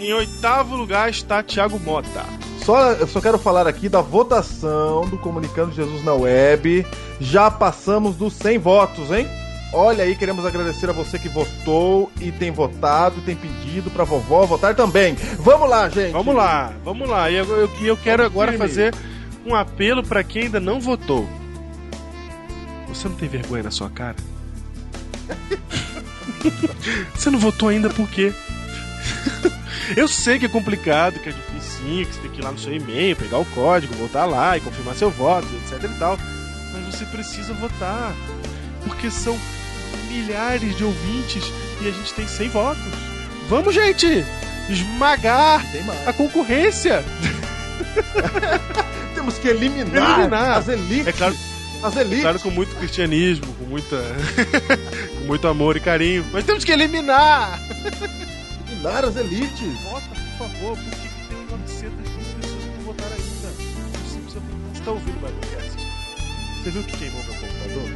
Em 0.00 0.12
oitavo 0.12 0.74
lugar 0.74 1.08
está 1.08 1.44
Thiago 1.44 1.78
Mota. 1.78 2.24
Só, 2.64 2.90
eu 2.92 3.06
só 3.06 3.20
quero 3.20 3.38
falar 3.38 3.68
aqui 3.68 3.88
da 3.88 4.00
votação 4.00 5.06
do 5.08 5.16
Comunicando 5.16 5.72
Jesus 5.72 6.04
na 6.04 6.14
Web. 6.14 6.84
Já 7.20 7.50
passamos 7.52 8.16
dos 8.16 8.32
100 8.34 8.58
votos, 8.58 9.10
hein? 9.12 9.28
Olha 9.72 10.02
aí, 10.04 10.16
queremos 10.16 10.46
agradecer 10.46 10.88
a 10.88 10.92
você 10.94 11.18
que 11.18 11.28
votou 11.28 12.10
e 12.20 12.32
tem 12.32 12.50
votado, 12.50 13.20
tem 13.20 13.36
pedido 13.36 13.90
pra 13.90 14.02
vovó 14.04 14.46
votar 14.46 14.74
também. 14.74 15.14
Vamos 15.38 15.68
lá, 15.68 15.88
gente. 15.90 16.12
Vamos 16.12 16.34
lá, 16.34 16.72
vamos 16.84 17.08
lá. 17.08 17.30
E 17.30 17.34
eu, 17.36 17.44
eu- 17.44 17.70
eu 17.82 17.96
quero 17.96 18.24
agora 18.24 18.52
fazer 18.56 18.94
um 19.46 19.54
apelo 19.54 20.02
para 20.02 20.24
quem 20.24 20.44
ainda 20.44 20.58
não 20.58 20.80
votou. 20.80 21.28
Você 22.88 23.08
não 23.08 23.16
tem 23.16 23.28
vergonha 23.28 23.62
na 23.64 23.70
sua 23.70 23.90
cara? 23.90 24.16
Você 27.14 27.30
não 27.30 27.38
votou 27.38 27.68
ainda 27.68 27.90
por 27.90 28.08
quê? 28.08 28.32
Eu 29.96 30.08
sei 30.08 30.38
que 30.38 30.46
é 30.46 30.48
complicado, 30.48 31.18
que 31.18 31.28
é 31.28 31.32
difícil, 31.32 32.06
que 32.06 32.14
você 32.14 32.20
tem 32.20 32.30
que 32.30 32.40
ir 32.40 32.44
lá 32.44 32.52
no 32.52 32.58
seu 32.58 32.74
e-mail, 32.74 33.16
pegar 33.16 33.38
o 33.38 33.44
código, 33.46 33.94
voltar 33.94 34.24
lá 34.26 34.56
e 34.56 34.60
confirmar 34.60 34.94
seu 34.94 35.10
voto, 35.10 35.46
etc 35.64 35.84
e 35.90 35.98
tal. 35.98 36.18
Mas 36.72 36.94
você 36.94 37.04
precisa 37.06 37.52
votar. 37.54 38.14
Porque 38.84 39.10
são 39.10 39.36
milhares 40.08 40.76
de 40.76 40.84
ouvintes 40.84 41.44
e 41.80 41.88
a 41.88 41.90
gente 41.90 42.12
tem 42.14 42.26
100 42.26 42.48
votos. 42.48 42.82
Vamos, 43.48 43.74
gente! 43.74 44.24
Esmagar 44.68 45.64
a 46.06 46.12
concorrência! 46.12 47.04
Temos 49.14 49.38
que 49.38 49.48
eliminar, 49.48 50.18
Eliminar. 50.20 50.58
as 50.58 50.68
elites. 50.68 51.06
É 51.06 51.12
claro, 51.12 51.36
As 51.82 51.96
elites. 51.96 52.20
Claro, 52.22 52.40
com 52.40 52.50
muito 52.50 52.74
cristianismo, 52.76 53.52
com 53.54 53.64
muita. 53.64 53.96
com 55.20 55.24
muito 55.26 55.46
amor 55.48 55.76
e 55.76 55.80
carinho. 55.80 56.24
Mas 56.32 56.44
temos 56.44 56.64
que 56.64 56.72
eliminar! 56.72 57.58
Eliminar 58.68 59.04
as 59.04 59.16
elites. 59.16 59.80
Vota, 59.84 60.06
por 60.38 60.48
favor, 60.48 60.76
porque 60.78 61.08
tem 61.28 61.46
900 61.50 61.98
mil 61.98 62.08
pessoas 62.40 62.62
que 62.64 62.70
não 62.76 62.84
votaram 62.84 63.12
ainda. 63.12 63.48
Você 64.04 64.18
precisa- 64.18 64.42
Você 64.74 64.82
tá 64.82 64.90
ouvindo 64.90 65.24
o? 65.24 65.28
Você 66.62 66.70
viu 66.70 66.82
que 66.82 66.96
queimou 66.96 67.22
meu 67.24 67.34
computador? 67.34 67.90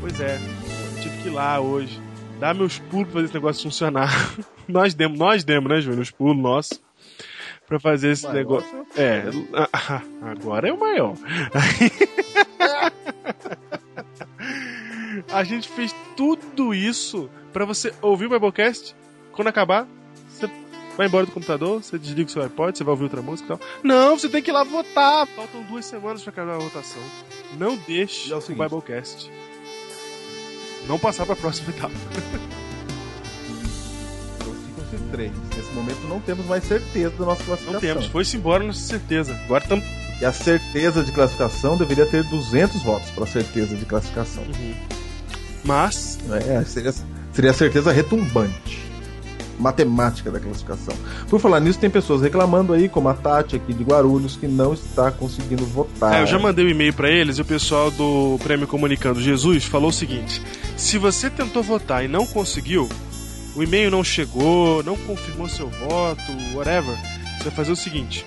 Pois 0.00 0.20
é, 0.20 0.38
tive 1.06 1.22
que 1.22 1.28
ir 1.28 1.32
lá 1.32 1.60
hoje. 1.60 2.00
Dar 2.38 2.54
meus 2.54 2.78
pulos 2.78 3.06
pra 3.06 3.14
fazer 3.14 3.26
esse 3.26 3.34
negócio 3.34 3.62
funcionar. 3.62 4.10
nós 4.68 4.94
demos, 4.94 5.18
nós 5.18 5.44
demos, 5.44 5.70
né, 5.70 5.80
Júnior? 5.80 6.02
Os 6.02 6.10
pulos 6.10 6.36
nossos. 6.36 6.80
Pra 7.66 7.80
fazer 7.80 8.10
esse 8.10 8.28
negócio. 8.28 8.86
É, 8.96 9.24
ah, 9.72 10.02
agora 10.22 10.68
é 10.68 10.72
o 10.72 10.78
maior. 10.78 11.14
A 15.32 15.42
gente 15.42 15.68
fez 15.68 15.94
tudo 16.16 16.74
isso 16.74 17.28
pra 17.52 17.64
você 17.64 17.92
ouvir 18.00 18.26
o 18.26 18.30
Biblecast. 18.30 18.94
Quando 19.32 19.48
acabar, 19.48 19.88
você 20.28 20.48
vai 20.96 21.08
embora 21.08 21.26
do 21.26 21.32
computador, 21.32 21.82
você 21.82 21.98
desliga 21.98 22.28
o 22.28 22.32
seu 22.32 22.42
iPod, 22.42 22.78
você 22.78 22.84
vai 22.84 22.92
ouvir 22.92 23.04
outra 23.04 23.22
música 23.22 23.54
e 23.54 23.56
tal. 23.56 23.68
Não, 23.82 24.16
você 24.16 24.28
tem 24.28 24.42
que 24.42 24.50
ir 24.50 24.52
lá 24.52 24.62
votar. 24.62 25.26
Faltam 25.26 25.62
duas 25.64 25.84
semanas 25.84 26.22
pra 26.22 26.30
acabar 26.32 26.54
a 26.54 26.58
votação. 26.58 27.02
Não 27.58 27.76
deixe 27.76 28.32
é 28.32 28.36
o 28.36 28.38
o. 28.38 28.42
Biblecast 28.42 29.30
não 30.88 30.98
passar 30.98 31.26
pra 31.26 31.36
próxima 31.36 31.70
etapa. 31.70 31.94
Então 34.88 35.08
três. 35.10 35.32
Nesse 35.56 35.72
momento 35.72 36.00
não 36.08 36.20
temos 36.20 36.46
mais 36.46 36.62
certeza 36.64 37.10
da 37.18 37.24
nossa 37.24 37.42
classificação. 37.42 37.72
Não 37.72 37.80
temos, 37.80 38.06
foi-se 38.06 38.36
embora 38.36 38.62
nossa 38.62 38.78
certeza. 38.80 39.34
Agora 39.44 39.64
estamos. 39.64 39.84
E 40.20 40.24
a 40.24 40.32
certeza 40.32 41.02
de 41.02 41.12
classificação 41.12 41.76
deveria 41.76 42.06
ter 42.06 42.22
200 42.24 42.82
votos 42.82 43.10
para 43.10 43.26
certeza 43.26 43.74
de 43.76 43.84
classificação. 43.84 44.44
Mas, 45.64 46.18
É, 46.30 46.64
seria, 46.64 46.94
seria 47.32 47.50
a 47.50 47.54
certeza 47.54 47.92
retumbante. 47.92 48.85
Matemática 49.58 50.30
da 50.30 50.38
classificação. 50.40 50.94
Por 51.28 51.40
falar 51.40 51.60
nisso, 51.60 51.78
tem 51.78 51.90
pessoas 51.90 52.22
reclamando 52.22 52.72
aí, 52.72 52.88
como 52.88 53.08
a 53.08 53.14
Tati 53.14 53.56
aqui 53.56 53.72
de 53.72 53.84
Guarulhos, 53.84 54.36
que 54.36 54.46
não 54.46 54.72
está 54.74 55.10
conseguindo 55.10 55.64
votar. 55.64 56.14
é, 56.14 56.22
eu 56.22 56.26
já 56.26 56.38
mandei 56.38 56.64
um 56.64 56.68
e-mail 56.68 56.92
pra 56.92 57.10
eles 57.10 57.38
e 57.38 57.42
o 57.42 57.44
pessoal 57.44 57.90
do 57.90 58.38
Prêmio 58.42 58.66
Comunicando 58.66 59.20
Jesus 59.20 59.64
falou 59.64 59.90
o 59.90 59.92
seguinte: 59.92 60.42
se 60.76 60.98
você 60.98 61.30
tentou 61.30 61.62
votar 61.62 62.04
e 62.04 62.08
não 62.08 62.26
conseguiu, 62.26 62.88
o 63.54 63.62
e-mail 63.62 63.90
não 63.90 64.04
chegou, 64.04 64.82
não 64.82 64.96
confirmou 64.96 65.48
seu 65.48 65.68
voto, 65.68 66.22
whatever, 66.54 66.94
você 67.38 67.44
vai 67.44 67.52
fazer 67.52 67.72
o 67.72 67.76
seguinte: 67.76 68.26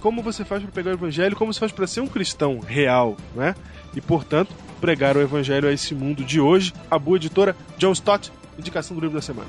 Como 0.00 0.22
você 0.22 0.44
faz 0.44 0.62
para 0.62 0.72
pregar 0.72 0.94
o 0.94 0.96
evangelho, 0.96 1.36
como 1.36 1.52
você 1.52 1.60
faz 1.60 1.72
para 1.72 1.86
ser 1.86 2.00
um 2.00 2.06
cristão 2.06 2.58
real, 2.58 3.16
né? 3.34 3.54
E 3.94 4.00
portanto, 4.00 4.54
pregar 4.80 5.16
o 5.16 5.20
evangelho 5.20 5.68
a 5.68 5.72
esse 5.72 5.94
mundo 5.94 6.24
de 6.24 6.40
hoje. 6.40 6.72
A 6.90 6.98
boa 6.98 7.16
editora 7.16 7.54
John 7.76 7.92
Stott, 7.92 8.32
indicação 8.58 8.96
do 8.96 9.00
livro 9.00 9.16
da 9.16 9.22
semana. 9.22 9.48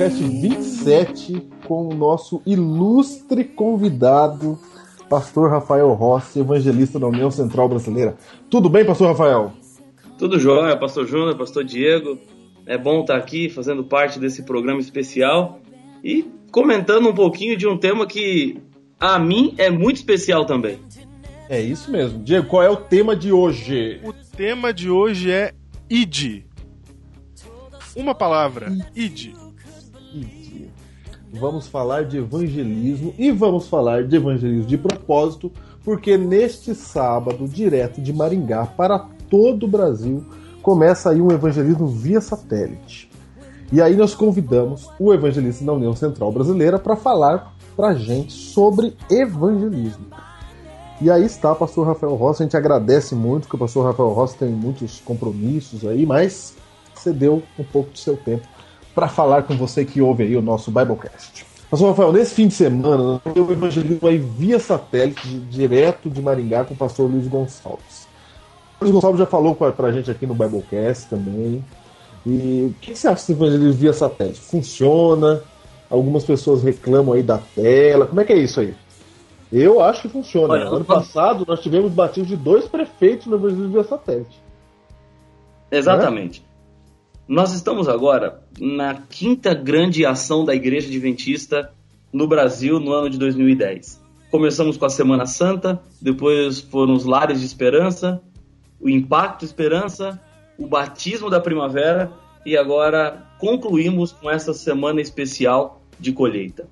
Biblecast 0.00 0.22
27, 0.22 1.48
com 1.66 1.88
o 1.88 1.94
nosso 1.94 2.40
ilustre 2.46 3.44
convidado, 3.44 4.58
Pastor 5.10 5.50
Rafael 5.50 5.92
Rossi, 5.92 6.40
evangelista 6.40 6.98
da 6.98 7.06
União 7.06 7.30
Central 7.30 7.68
Brasileira. 7.68 8.16
Tudo 8.48 8.70
bem, 8.70 8.82
Pastor 8.82 9.08
Rafael? 9.08 9.52
Tudo 10.16 10.38
jóia, 10.38 10.74
Pastor 10.74 11.06
Júnior, 11.06 11.36
Pastor 11.36 11.64
Diego. 11.64 12.18
É 12.64 12.78
bom 12.78 13.02
estar 13.02 13.16
aqui 13.16 13.50
fazendo 13.50 13.84
parte 13.84 14.18
desse 14.18 14.42
programa 14.42 14.80
especial 14.80 15.60
e 16.02 16.30
comentando 16.50 17.10
um 17.10 17.14
pouquinho 17.14 17.54
de 17.54 17.68
um 17.68 17.76
tema 17.76 18.06
que 18.06 18.58
a 18.98 19.18
mim 19.18 19.54
é 19.58 19.68
muito 19.68 19.96
especial 19.96 20.46
também. 20.46 20.78
É 21.46 21.60
isso 21.60 21.90
mesmo. 21.90 22.22
Diego, 22.22 22.46
qual 22.46 22.62
é 22.62 22.70
o 22.70 22.76
tema 22.76 23.14
de 23.14 23.32
hoje? 23.32 24.00
O 24.02 24.14
tema 24.14 24.72
de 24.72 24.88
hoje 24.88 25.30
é 25.30 25.52
ID. 25.90 26.44
Uma 27.94 28.14
palavra, 28.14 28.72
ID. 28.96 29.49
Vamos 31.32 31.68
falar 31.68 32.04
de 32.04 32.18
evangelismo 32.18 33.14
e 33.16 33.30
vamos 33.30 33.68
falar 33.68 34.04
de 34.04 34.16
evangelismo 34.16 34.66
de 34.66 34.76
propósito, 34.76 35.52
porque 35.84 36.18
neste 36.18 36.74
sábado, 36.74 37.46
direto 37.46 38.00
de 38.00 38.12
Maringá 38.12 38.66
para 38.66 39.06
todo 39.28 39.64
o 39.64 39.68
Brasil, 39.68 40.24
começa 40.60 41.10
aí 41.10 41.20
um 41.20 41.30
evangelismo 41.30 41.86
via 41.86 42.20
satélite. 42.20 43.08
E 43.72 43.80
aí 43.80 43.94
nós 43.94 44.12
convidamos 44.12 44.90
o 44.98 45.14
evangelista 45.14 45.64
da 45.64 45.72
União 45.72 45.94
Central 45.94 46.32
Brasileira 46.32 46.80
para 46.80 46.96
falar 46.96 47.54
pra 47.76 47.94
gente 47.94 48.32
sobre 48.32 48.96
evangelismo. 49.08 50.06
E 51.00 51.08
aí 51.08 51.24
está 51.24 51.52
o 51.52 51.56
pastor 51.56 51.86
Rafael 51.86 52.14
Rossi, 52.16 52.42
a 52.42 52.46
gente 52.46 52.56
agradece 52.56 53.14
muito, 53.14 53.48
que 53.48 53.54
o 53.54 53.58
pastor 53.58 53.86
Rafael 53.86 54.10
Rossi 54.10 54.36
tem 54.36 54.50
muitos 54.50 55.00
compromissos 55.00 55.86
aí, 55.86 56.04
mas 56.04 56.56
cedeu 56.94 57.40
um 57.56 57.64
pouco 57.64 57.92
do 57.92 57.98
seu 57.98 58.16
tempo 58.16 58.46
para 59.00 59.08
falar 59.08 59.44
com 59.44 59.56
você 59.56 59.82
que 59.82 60.02
ouve 60.02 60.24
aí 60.24 60.36
o 60.36 60.42
nosso 60.42 60.70
Biblecast. 60.70 61.46
Pastor 61.70 61.88
Rafael, 61.88 62.12
nesse 62.12 62.34
fim 62.34 62.48
de 62.48 62.52
semana, 62.54 62.98
nós 63.02 63.22
temos 63.22 63.48
o 63.48 63.52
evangelismo 63.52 64.06
aí 64.06 64.18
via 64.18 64.58
satélite, 64.58 65.26
direto 65.48 66.10
de 66.10 66.20
Maringá, 66.20 66.64
com 66.66 66.74
o 66.74 66.76
pastor 66.76 67.10
Luiz 67.10 67.26
Gonçalves. 67.26 68.06
O 68.78 68.84
Luiz 68.84 68.92
Gonçalves 68.92 69.18
já 69.20 69.24
falou 69.24 69.54
com 69.54 69.64
a- 69.64 69.92
gente 69.92 70.10
aqui 70.10 70.26
no 70.26 70.34
Biblecast 70.34 71.08
também. 71.08 71.64
E 72.26 72.70
o 72.70 72.74
que 72.78 72.94
você 72.94 73.08
acha 73.08 73.16
desse 73.16 73.32
evangelismo 73.32 73.72
via 73.72 73.92
satélite? 73.94 74.38
Funciona? 74.38 75.40
Algumas 75.88 76.22
pessoas 76.24 76.62
reclamam 76.62 77.14
aí 77.14 77.22
da 77.22 77.38
tela. 77.38 78.06
Como 78.06 78.20
é 78.20 78.24
que 78.24 78.34
é 78.34 78.36
isso 78.38 78.60
aí? 78.60 78.74
Eu 79.50 79.80
acho 79.82 80.02
que 80.02 80.08
funciona. 80.10 80.52
Olha, 80.52 80.64
ano 80.66 80.80
eu- 80.80 80.84
passado 80.84 81.46
nós 81.48 81.60
tivemos 81.60 81.90
batismo 81.90 82.26
de 82.28 82.36
dois 82.36 82.66
prefeitos 82.68 83.26
no 83.28 83.36
evangelismo 83.36 83.72
via 83.72 83.84
satélite. 83.84 84.38
Exatamente. 85.70 86.44
Nós 87.30 87.52
estamos 87.52 87.88
agora 87.88 88.42
na 88.58 88.92
quinta 88.92 89.54
grande 89.54 90.04
ação 90.04 90.44
da 90.44 90.52
Igreja 90.52 90.88
Adventista 90.88 91.72
no 92.12 92.26
Brasil 92.26 92.80
no 92.80 92.92
ano 92.92 93.08
de 93.08 93.16
2010. 93.18 94.02
Começamos 94.32 94.76
com 94.76 94.84
a 94.84 94.90
Semana 94.90 95.26
Santa, 95.26 95.80
depois 96.02 96.60
foram 96.60 96.92
os 96.92 97.04
Lares 97.04 97.38
de 97.38 97.46
Esperança, 97.46 98.20
o 98.80 98.90
Impacto 98.90 99.44
Esperança, 99.44 100.20
o 100.58 100.66
Batismo 100.66 101.30
da 101.30 101.38
Primavera 101.38 102.10
e 102.44 102.56
agora 102.56 103.24
concluímos 103.38 104.10
com 104.10 104.28
essa 104.28 104.52
semana 104.52 105.00
especial 105.00 105.80
de 106.00 106.12
colheita. 106.12 106.68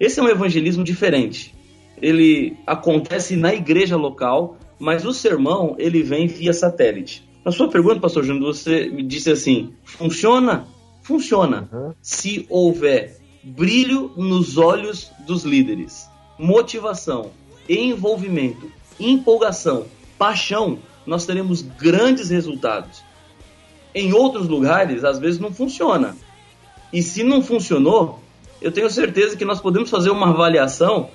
Esse 0.00 0.18
é 0.18 0.22
um 0.24 0.28
evangelismo 0.28 0.82
diferente. 0.82 1.54
Ele 2.02 2.56
acontece 2.66 3.36
na 3.36 3.54
igreja 3.54 3.96
local, 3.96 4.56
mas 4.76 5.04
o 5.04 5.12
sermão 5.12 5.76
ele 5.78 6.02
vem 6.02 6.26
via 6.26 6.52
satélite. 6.52 7.29
Na 7.44 7.50
sua 7.50 7.68
pergunta, 7.68 8.00
pastor 8.00 8.24
Júnior, 8.24 8.54
você 8.54 8.88
me 8.90 9.02
disse 9.02 9.30
assim: 9.30 9.72
funciona? 9.84 10.66
Funciona. 11.02 11.94
Se 12.02 12.46
houver 12.48 13.18
brilho 13.42 14.12
nos 14.16 14.58
olhos 14.58 15.10
dos 15.26 15.44
líderes, 15.44 16.08
motivação, 16.38 17.30
envolvimento, 17.68 18.70
empolgação, 18.98 19.86
paixão, 20.18 20.78
nós 21.06 21.24
teremos 21.24 21.62
grandes 21.62 22.28
resultados. 22.28 23.02
Em 23.94 24.12
outros 24.12 24.46
lugares, 24.46 25.02
às 25.02 25.18
vezes 25.18 25.40
não 25.40 25.52
funciona. 25.52 26.16
E 26.92 27.02
se 27.02 27.24
não 27.24 27.42
funcionou, 27.42 28.20
eu 28.60 28.70
tenho 28.70 28.90
certeza 28.90 29.36
que 29.36 29.44
nós 29.44 29.60
podemos 29.60 29.88
fazer 29.88 30.10
uma 30.10 30.28
avaliação 30.28 31.10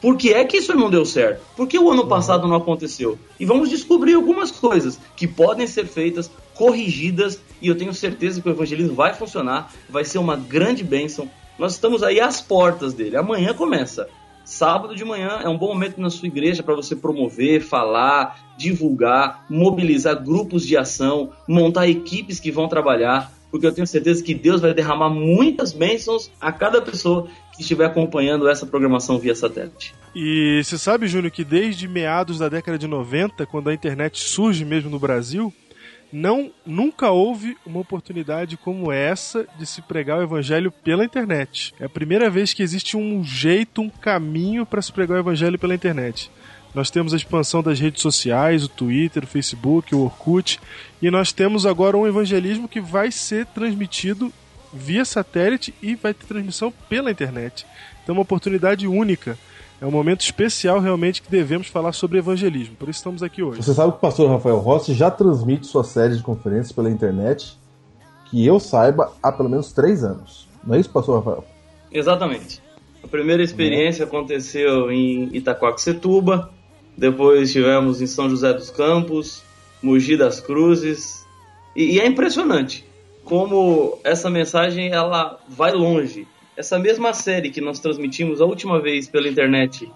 por 0.00 0.16
que 0.16 0.32
é 0.32 0.44
que 0.44 0.56
isso 0.56 0.74
não 0.74 0.90
deu 0.90 1.04
certo? 1.04 1.42
Por 1.54 1.68
que 1.68 1.78
o 1.78 1.90
ano 1.90 2.06
passado 2.06 2.48
não 2.48 2.56
aconteceu? 2.56 3.18
E 3.38 3.44
vamos 3.44 3.68
descobrir 3.68 4.14
algumas 4.14 4.50
coisas 4.50 4.98
que 5.14 5.26
podem 5.26 5.66
ser 5.66 5.86
feitas, 5.86 6.30
corrigidas, 6.54 7.40
e 7.60 7.68
eu 7.68 7.76
tenho 7.76 7.92
certeza 7.92 8.40
que 8.40 8.48
o 8.48 8.52
evangelismo 8.52 8.94
vai 8.94 9.12
funcionar, 9.14 9.72
vai 9.88 10.04
ser 10.04 10.18
uma 10.18 10.36
grande 10.36 10.82
bênção. 10.82 11.30
Nós 11.58 11.72
estamos 11.72 12.02
aí 12.02 12.18
às 12.18 12.40
portas 12.40 12.94
dele. 12.94 13.16
Amanhã 13.16 13.52
começa. 13.52 14.08
Sábado 14.42 14.96
de 14.96 15.04
manhã 15.04 15.40
é 15.44 15.48
um 15.48 15.56
bom 15.56 15.68
momento 15.68 16.00
na 16.00 16.10
sua 16.10 16.26
igreja 16.26 16.62
para 16.62 16.74
você 16.74 16.96
promover, 16.96 17.60
falar, 17.60 18.54
divulgar, 18.56 19.44
mobilizar 19.48 20.20
grupos 20.20 20.66
de 20.66 20.76
ação, 20.76 21.30
montar 21.46 21.88
equipes 21.88 22.40
que 22.40 22.50
vão 22.50 22.66
trabalhar, 22.66 23.30
porque 23.50 23.66
eu 23.66 23.72
tenho 23.72 23.86
certeza 23.86 24.22
que 24.22 24.34
Deus 24.34 24.60
vai 24.60 24.72
derramar 24.72 25.10
muitas 25.10 25.72
bênçãos 25.72 26.30
a 26.40 26.52
cada 26.52 26.80
pessoa 26.80 27.28
que 27.54 27.62
estiver 27.62 27.84
acompanhando 27.84 28.48
essa 28.48 28.64
programação 28.64 29.18
via 29.18 29.34
satélite. 29.34 29.94
E 30.14 30.60
você 30.64 30.78
sabe, 30.78 31.06
Júnior, 31.06 31.30
que 31.30 31.44
desde 31.44 31.86
meados 31.86 32.38
da 32.38 32.48
década 32.48 32.78
de 32.78 32.86
90, 32.86 33.46
quando 33.46 33.70
a 33.70 33.74
internet 33.74 34.18
surge 34.18 34.64
mesmo 34.64 34.90
no 34.90 34.98
Brasil, 34.98 35.52
não 36.12 36.50
nunca 36.66 37.10
houve 37.10 37.56
uma 37.64 37.80
oportunidade 37.80 38.56
como 38.56 38.90
essa 38.90 39.46
de 39.58 39.64
se 39.66 39.80
pregar 39.82 40.18
o 40.18 40.22
evangelho 40.22 40.72
pela 40.72 41.04
internet. 41.04 41.72
É 41.78 41.84
a 41.84 41.88
primeira 41.88 42.28
vez 42.28 42.52
que 42.52 42.62
existe 42.62 42.96
um 42.96 43.22
jeito, 43.22 43.80
um 43.80 43.88
caminho 43.88 44.66
para 44.66 44.82
se 44.82 44.92
pregar 44.92 45.18
o 45.18 45.20
evangelho 45.20 45.58
pela 45.58 45.74
internet. 45.74 46.30
Nós 46.74 46.90
temos 46.90 47.12
a 47.12 47.16
expansão 47.16 47.62
das 47.62 47.80
redes 47.80 48.00
sociais, 48.00 48.64
o 48.64 48.68
Twitter, 48.68 49.24
o 49.24 49.26
Facebook, 49.26 49.92
o 49.94 50.04
Orkut, 50.04 50.60
e 51.02 51.10
nós 51.10 51.32
temos 51.32 51.64
agora 51.64 51.96
um 51.96 52.06
evangelismo 52.06 52.68
que 52.68 52.80
vai 52.80 53.10
ser 53.10 53.46
transmitido 53.46 54.32
via 54.72 55.04
satélite 55.04 55.74
e 55.82 55.94
vai 55.94 56.14
ter 56.14 56.26
transmissão 56.26 56.72
pela 56.88 57.10
internet. 57.10 57.66
Então, 58.02 58.14
é 58.14 58.18
uma 58.18 58.22
oportunidade 58.22 58.86
única. 58.86 59.38
É 59.80 59.86
um 59.86 59.90
momento 59.90 60.20
especial 60.20 60.78
realmente 60.78 61.22
que 61.22 61.30
devemos 61.30 61.68
falar 61.68 61.92
sobre 61.92 62.18
evangelismo. 62.18 62.76
Por 62.76 62.88
isso 62.88 62.98
estamos 62.98 63.22
aqui 63.22 63.42
hoje. 63.42 63.62
Você 63.62 63.72
sabe 63.72 63.92
que 63.92 63.98
o 63.98 64.00
pastor 64.00 64.28
Rafael 64.28 64.58
Rossi 64.58 64.92
já 64.92 65.10
transmite 65.10 65.66
sua 65.66 65.82
série 65.84 66.16
de 66.16 66.22
conferências 66.22 66.70
pela 66.70 66.90
internet, 66.90 67.58
que 68.30 68.46
eu 68.46 68.60
saiba, 68.60 69.10
há 69.22 69.32
pelo 69.32 69.48
menos 69.48 69.72
três 69.72 70.04
anos. 70.04 70.46
Não 70.62 70.74
é 70.74 70.80
isso, 70.80 70.90
pastor 70.90 71.18
Rafael? 71.18 71.44
Exatamente. 71.90 72.62
A 73.02 73.08
primeira 73.08 73.42
experiência 73.42 74.04
aconteceu 74.04 74.92
em 74.92 75.34
Itaquaquecetuba, 75.34 76.50
depois 76.96 77.50
tivemos 77.50 78.02
em 78.02 78.06
São 78.06 78.28
José 78.28 78.52
dos 78.52 78.68
Campos, 78.68 79.42
Mogi 79.82 80.16
das 80.16 80.40
Cruzes, 80.40 81.24
e, 81.74 81.96
e 81.96 82.00
é 82.00 82.06
impressionante 82.06 82.84
como 83.24 83.98
essa 84.02 84.28
mensagem 84.30 84.90
ela 84.92 85.38
vai 85.48 85.72
longe. 85.72 86.26
Essa 86.56 86.78
mesma 86.78 87.12
série 87.12 87.50
que 87.50 87.60
nós 87.60 87.78
transmitimos 87.78 88.40
a 88.40 88.44
última 88.44 88.80
vez 88.80 89.08
pela 89.08 89.28
internet 89.28 89.90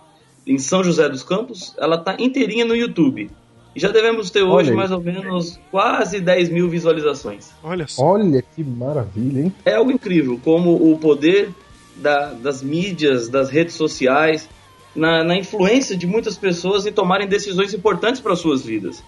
em 0.46 0.56
São 0.58 0.84
José 0.84 1.08
dos 1.08 1.22
Campos, 1.22 1.74
ela 1.78 1.98
tá 1.98 2.16
inteirinha 2.18 2.64
no 2.64 2.76
YouTube. 2.76 3.30
E 3.74 3.80
já 3.80 3.88
devemos 3.88 4.30
ter 4.30 4.42
hoje 4.42 4.70
mais 4.76 4.92
ou 4.92 5.00
menos 5.00 5.58
quase 5.70 6.20
10 6.20 6.48
mil 6.50 6.68
visualizações. 6.68 7.50
Olha 7.62 7.88
só. 7.88 8.04
Olha 8.04 8.40
que 8.54 8.62
maravilha, 8.62 9.40
hein? 9.40 9.52
É 9.64 9.74
algo 9.74 9.90
incrível 9.90 10.38
como 10.44 10.74
o 10.92 10.96
poder 10.98 11.50
da- 11.96 12.32
das 12.34 12.62
mídias, 12.62 13.28
das 13.28 13.50
redes 13.50 13.74
sociais, 13.74 14.48
na, 14.94 15.24
na 15.24 15.36
influência 15.36 15.96
de 15.96 16.06
muitas 16.06 16.38
pessoas 16.38 16.86
em 16.86 16.92
tomarem 16.92 17.26
decisões 17.26 17.74
importantes 17.74 18.20
para 18.20 18.36
suas 18.36 18.64
vidas. 18.64 19.02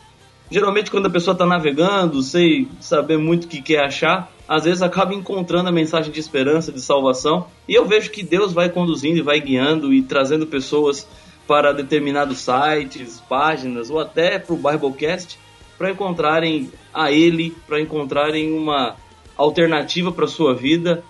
Geralmente, 0.51 0.91
quando 0.91 1.07
a 1.07 1.11
pessoa 1.11 1.33
está 1.33 1.45
navegando, 1.45 2.23
sem 2.23 2.69
saber 2.81 3.19
muito 3.19 3.45
o 3.45 3.49
que 3.49 3.61
quer 3.61 3.85
achar, 3.85 4.31
às 4.47 4.65
vezes 4.65 4.83
acaba 4.83 5.15
encontrando 5.15 5.69
a 5.69 5.73
mensagem 5.73 6.13
de 6.13 6.21
esperança, 6.21 6.71
de 6.71 6.81
salvação. 6.81 7.47
E 7.69 7.75
eu 7.75 7.85
vejo 7.85 8.11
que 8.11 8.23
Deus 8.23 8.53
vai 8.53 8.69
conduzindo 8.69 9.19
e 9.19 9.23
vai 9.23 9.41
guiando 9.41 9.93
e 9.93 10.03
trazendo 10.03 10.47
pessoas 10.47 11.07
para 11.47 11.73
determinados 11.73 12.39
sites, 12.39 13.21
páginas 13.29 13.91
ou 13.91 13.99
até 13.99 14.39
para 14.39 14.55
o 14.55 14.57
Biblecast 14.57 15.39
para 15.77 15.91
encontrarem 15.91 16.71
a 16.93 17.13
Ele, 17.13 17.55
para 17.67 17.81
encontrarem 17.81 18.53
uma 18.53 18.97
alternativa 19.37 20.11
para 20.11 20.27
sua 20.27 20.55
vida 20.55 21.05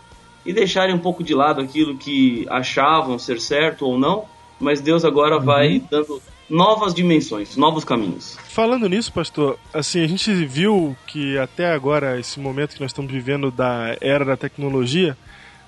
e 0.44 0.52
deixarem 0.52 0.94
um 0.94 0.98
pouco 0.98 1.22
de 1.22 1.34
lado 1.34 1.60
aquilo 1.60 1.96
que 1.96 2.46
achavam 2.50 3.18
ser 3.18 3.40
certo 3.40 3.86
ou 3.86 3.98
não, 3.98 4.24
mas 4.58 4.80
Deus 4.80 5.04
agora 5.04 5.38
vai 5.38 5.80
dando 5.90 6.20
novas 6.48 6.94
dimensões, 6.94 7.56
novos 7.56 7.84
caminhos. 7.84 8.38
Falando 8.48 8.88
nisso, 8.88 9.12
pastor, 9.12 9.58
assim, 9.74 10.02
a 10.02 10.06
gente 10.06 10.32
viu 10.46 10.96
que 11.06 11.36
até 11.38 11.72
agora, 11.72 12.18
esse 12.20 12.38
momento 12.38 12.74
que 12.74 12.80
nós 12.80 12.90
estamos 12.90 13.10
vivendo 13.10 13.50
da 13.50 13.96
era 14.00 14.24
da 14.24 14.36
tecnologia, 14.36 15.16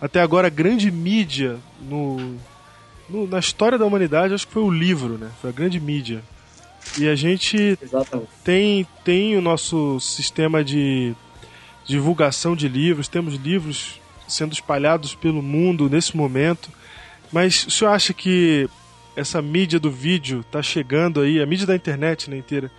até 0.01 0.21
agora 0.21 0.47
a 0.47 0.51
grande 0.51 0.91
mídia 0.91 1.57
no, 1.81 2.37
no- 3.09 3.27
na 3.27 3.38
história 3.41 3.77
da 3.77 3.85
humanidade, 3.85 4.33
acho 4.35 4.47
que 4.47 4.53
foi 4.53 4.62
o 4.62 4.71
livro, 4.71 5.19
né? 5.19 5.31
Foi 5.41 5.51
a 5.51 5.53
grande 5.53 5.81
mídia. 5.81 6.23
E 6.97 7.09
a 7.09 7.14
gente 7.17 7.77
Exatamente. 7.83 8.31
tem, 8.45 8.87
tem 9.05 9.37
o 9.37 9.41
nosso 9.43 9.99
sistema 10.01 10.62
de 10.64 11.14
divulgação 11.85 12.55
de 12.55 12.69
livros, 12.69 13.09
temos 13.09 13.35
livros 13.35 14.01
sendo 14.27 14.53
espalhados 14.53 15.14
pelo 15.14 15.43
mundo 15.43 15.88
nesse 15.88 16.17
momento, 16.17 16.71
mas 17.33 17.67
o 17.67 17.71
senhor 17.71 17.91
acha 17.91 18.12
que 18.12 18.69
essa 19.18 19.42
mídia 19.42 19.81
do 19.81 19.90
vídeo 19.90 20.40
está 20.40 20.62
chegando 20.62 21.20
aí, 21.20 21.42
a 21.42 21.46
mídia 21.46 21.66
da 21.66 21.74
internet 21.74 22.31
né, 22.31 22.37
inteira, 22.37 22.70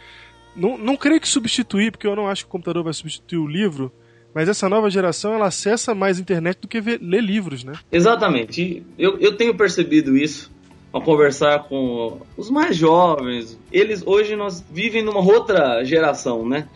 não, 0.56 0.78
não 0.78 0.96
creio 0.96 1.20
que 1.20 1.28
substituir, 1.28 1.92
porque 1.92 2.08
eu 2.08 2.16
não 2.16 2.28
acho 2.28 2.44
que 2.44 2.50
o 2.50 2.52
computador 2.52 2.84
vai 2.84 2.94
substituir 2.94 3.40
o 3.40 3.48
livro, 3.48 3.92
mas 4.34 4.48
essa 4.48 4.70
nova 4.70 4.90
geração 4.90 5.34
ela 5.34 5.48
acessa 5.48 5.94
mais 5.94 6.18
a 6.18 6.22
internet 6.22 6.60
do 6.62 6.68
que 6.68 6.80
ver, 6.80 7.00
ler 7.02 7.22
livros, 7.22 7.64
né? 7.64 7.74
Exatamente. 7.92 8.84
Eu, 8.98 9.18
eu 9.20 9.36
tenho 9.36 9.56
percebido 9.56 10.16
isso 10.16 10.52
ao 10.94 11.02
conversar 11.02 11.64
com 11.64 12.22
os 12.38 12.50
mais 12.50 12.76
jovens. 12.76 13.60
Eles 13.72 14.02
hoje 14.06 14.36
nós 14.36 14.64
vivem 14.72 15.04
numa 15.04 15.20
outra 15.20 15.84
geração, 15.84 16.48
né? 16.48 16.68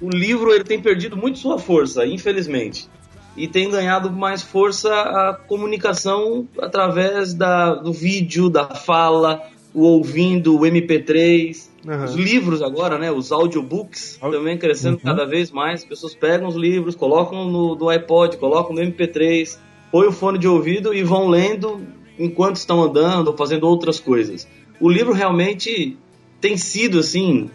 O 0.00 0.10
livro 0.10 0.52
ele 0.52 0.64
tem 0.64 0.80
perdido 0.80 1.16
muito 1.16 1.38
sua 1.38 1.58
força, 1.58 2.06
infelizmente. 2.06 2.88
E 3.36 3.46
tem 3.46 3.70
ganhado 3.70 4.10
mais 4.10 4.42
força 4.42 4.90
a 4.92 5.34
comunicação 5.34 6.48
através 6.58 7.34
da, 7.34 7.74
do 7.74 7.92
vídeo, 7.92 8.48
da 8.48 8.74
fala, 8.74 9.42
o 9.74 9.82
ouvindo, 9.82 10.56
o 10.56 10.60
MP3. 10.60 11.68
Aham. 11.86 12.04
Os 12.04 12.14
livros 12.14 12.62
agora, 12.62 12.98
né? 12.98 13.12
Os 13.12 13.30
audiobooks 13.30 14.18
também 14.18 14.56
crescendo 14.56 14.98
cada 14.98 15.26
vez 15.26 15.50
mais. 15.50 15.82
As 15.82 15.86
pessoas 15.86 16.14
pegam 16.14 16.48
os 16.48 16.56
livros, 16.56 16.94
colocam 16.94 17.44
no, 17.44 17.74
no 17.74 17.88
iPod, 17.90 18.38
colocam 18.38 18.74
no 18.74 18.80
MP3, 18.80 19.58
põem 19.92 20.08
o 20.08 20.12
fone 20.12 20.38
de 20.38 20.48
ouvido 20.48 20.94
e 20.94 21.02
vão 21.02 21.28
lendo 21.28 21.86
enquanto 22.18 22.56
estão 22.56 22.82
andando 22.82 23.28
ou 23.28 23.36
fazendo 23.36 23.68
outras 23.68 24.00
coisas. 24.00 24.48
O 24.80 24.88
livro 24.88 25.12
realmente 25.12 25.96
tem 26.40 26.56
sido, 26.56 27.00
assim, 27.00 27.50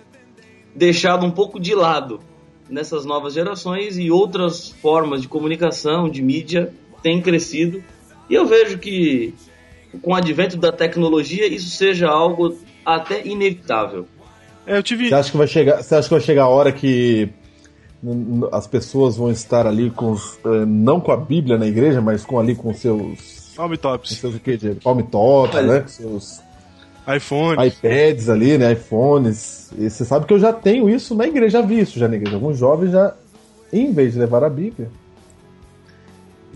deixado 0.75 1.25
um 1.25 1.32
pouco 1.32 1.59
de 1.59 1.73
lado 1.73 2.19
nessas 2.72 3.05
novas 3.05 3.34
gerações 3.34 3.97
e 3.97 4.09
outras 4.09 4.69
formas 4.69 5.22
de 5.22 5.28
comunicação, 5.28 6.09
de 6.09 6.22
mídia, 6.22 6.74
têm 7.03 7.22
crescido. 7.22 7.84
E 8.30 8.34
eu 8.34 8.45
vejo 8.45 8.78
que 8.80 9.36
com 10.01 10.11
o 10.11 10.15
advento 10.15 10.55
da 10.55 10.72
tecnologia 10.72 11.45
isso 11.45 11.69
seja 11.69 12.07
algo 12.07 12.57
até 12.86 13.28
inevitável. 13.28 14.07
É, 14.65 14.78
eu 14.78 14.84
tive. 14.84 15.09
Você 15.09 15.15
acha 15.15 15.32
que 15.32 15.38
vai 15.38 15.47
chegar, 15.47 15.84
você 15.84 15.95
acha 15.95 16.07
que 16.07 16.13
vai 16.13 16.24
chegar 16.24 16.43
a 16.43 16.47
hora 16.47 16.72
que 16.72 17.30
as 18.51 18.65
pessoas 18.65 19.17
vão 19.17 19.30
estar 19.30 19.67
ali 19.67 19.91
com 19.91 20.11
os, 20.11 20.39
eh, 20.43 20.65
não 20.65 20.99
com 20.99 21.11
a 21.11 21.17
Bíblia 21.17 21.57
na 21.57 21.67
igreja, 21.67 22.01
mas 22.01 22.26
com 22.26 22.39
ali 22.39 22.55
com 22.55 22.74
seus 22.74 23.53
Palm 23.55 23.69
com 23.72 23.78
Tops, 23.78 24.17
seus 24.17 24.36
o 24.36 24.39
quê, 24.39 24.57
Diego? 24.57 24.80
palm 24.82 25.01
tops, 25.01 25.55
Olha. 25.55 25.67
né? 25.67 25.80
Com 25.82 25.88
seus 25.88 26.41
iPhone. 27.08 27.68
iPads 27.68 28.30
ali, 28.30 28.58
né? 28.58 28.74
iPhones. 28.74 29.72
E 29.78 29.89
você 29.89 30.06
sabe 30.06 30.26
que 30.26 30.34
eu 30.34 30.39
já 30.39 30.54
tenho 30.54 30.89
isso 30.89 31.16
na 31.16 31.28
igreja, 31.28 31.60
já 31.60 31.66
vi 31.66 31.80
isso 31.80 31.97
já 31.97 32.08
na 32.08 32.16
igreja. 32.16 32.36
Alguns 32.36 32.58
jovens 32.58 32.91
já, 32.91 33.14
em 33.72 33.91
vez 33.91 34.14
de 34.14 34.20
levar 34.20 34.43
a 34.43 34.49
Bíblia 34.49 34.89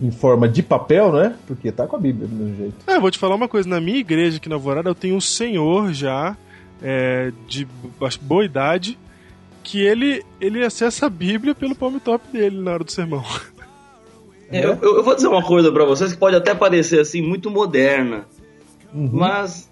em 0.02 0.12
forma 0.12 0.48
de 0.48 0.62
papel, 0.62 1.14
né? 1.14 1.36
Porque 1.48 1.72
tá 1.72 1.88
com 1.88 1.96
a 1.96 2.00
Bíblia 2.00 2.28
do 2.28 2.36
mesmo 2.36 2.58
jeito. 2.58 2.76
É, 2.86 2.98
eu 2.98 3.02
vou 3.02 3.10
te 3.10 3.18
falar 3.18 3.36
uma 3.36 3.48
coisa. 3.48 3.68
Na 3.68 3.80
minha 3.80 3.98
igreja 3.98 4.38
aqui 4.38 4.50
na 4.50 4.56
Alvorada, 4.56 4.90
eu 4.90 4.96
tenho 4.96 5.16
um 5.16 5.22
senhor 5.22 5.94
já, 5.94 6.36
é, 6.82 7.32
de 7.48 7.66
boa 8.22 8.44
idade, 8.44 9.00
que 9.64 9.80
ele, 9.80 10.24
ele 10.40 10.64
acessa 10.64 11.06
a 11.06 11.10
Bíblia 11.10 11.56
pelo 11.56 11.76
palm 11.76 11.98
top 11.98 12.28
dele 12.32 12.62
na 12.62 12.74
hora 12.74 12.84
do 12.84 12.92
sermão. 12.92 13.24
É, 14.52 14.64
eu, 14.64 14.78
eu 14.80 15.04
vou 15.04 15.16
dizer 15.16 15.28
uma 15.28 15.42
coisa 15.42 15.72
pra 15.72 15.86
vocês 15.86 16.14
que 16.14 16.20
pode 16.20 16.36
até 16.36 16.54
parecer 16.54 17.00
assim 17.00 17.22
muito 17.22 17.50
moderna, 17.50 18.26
Uhum. 18.96 19.10
Mas 19.12 19.70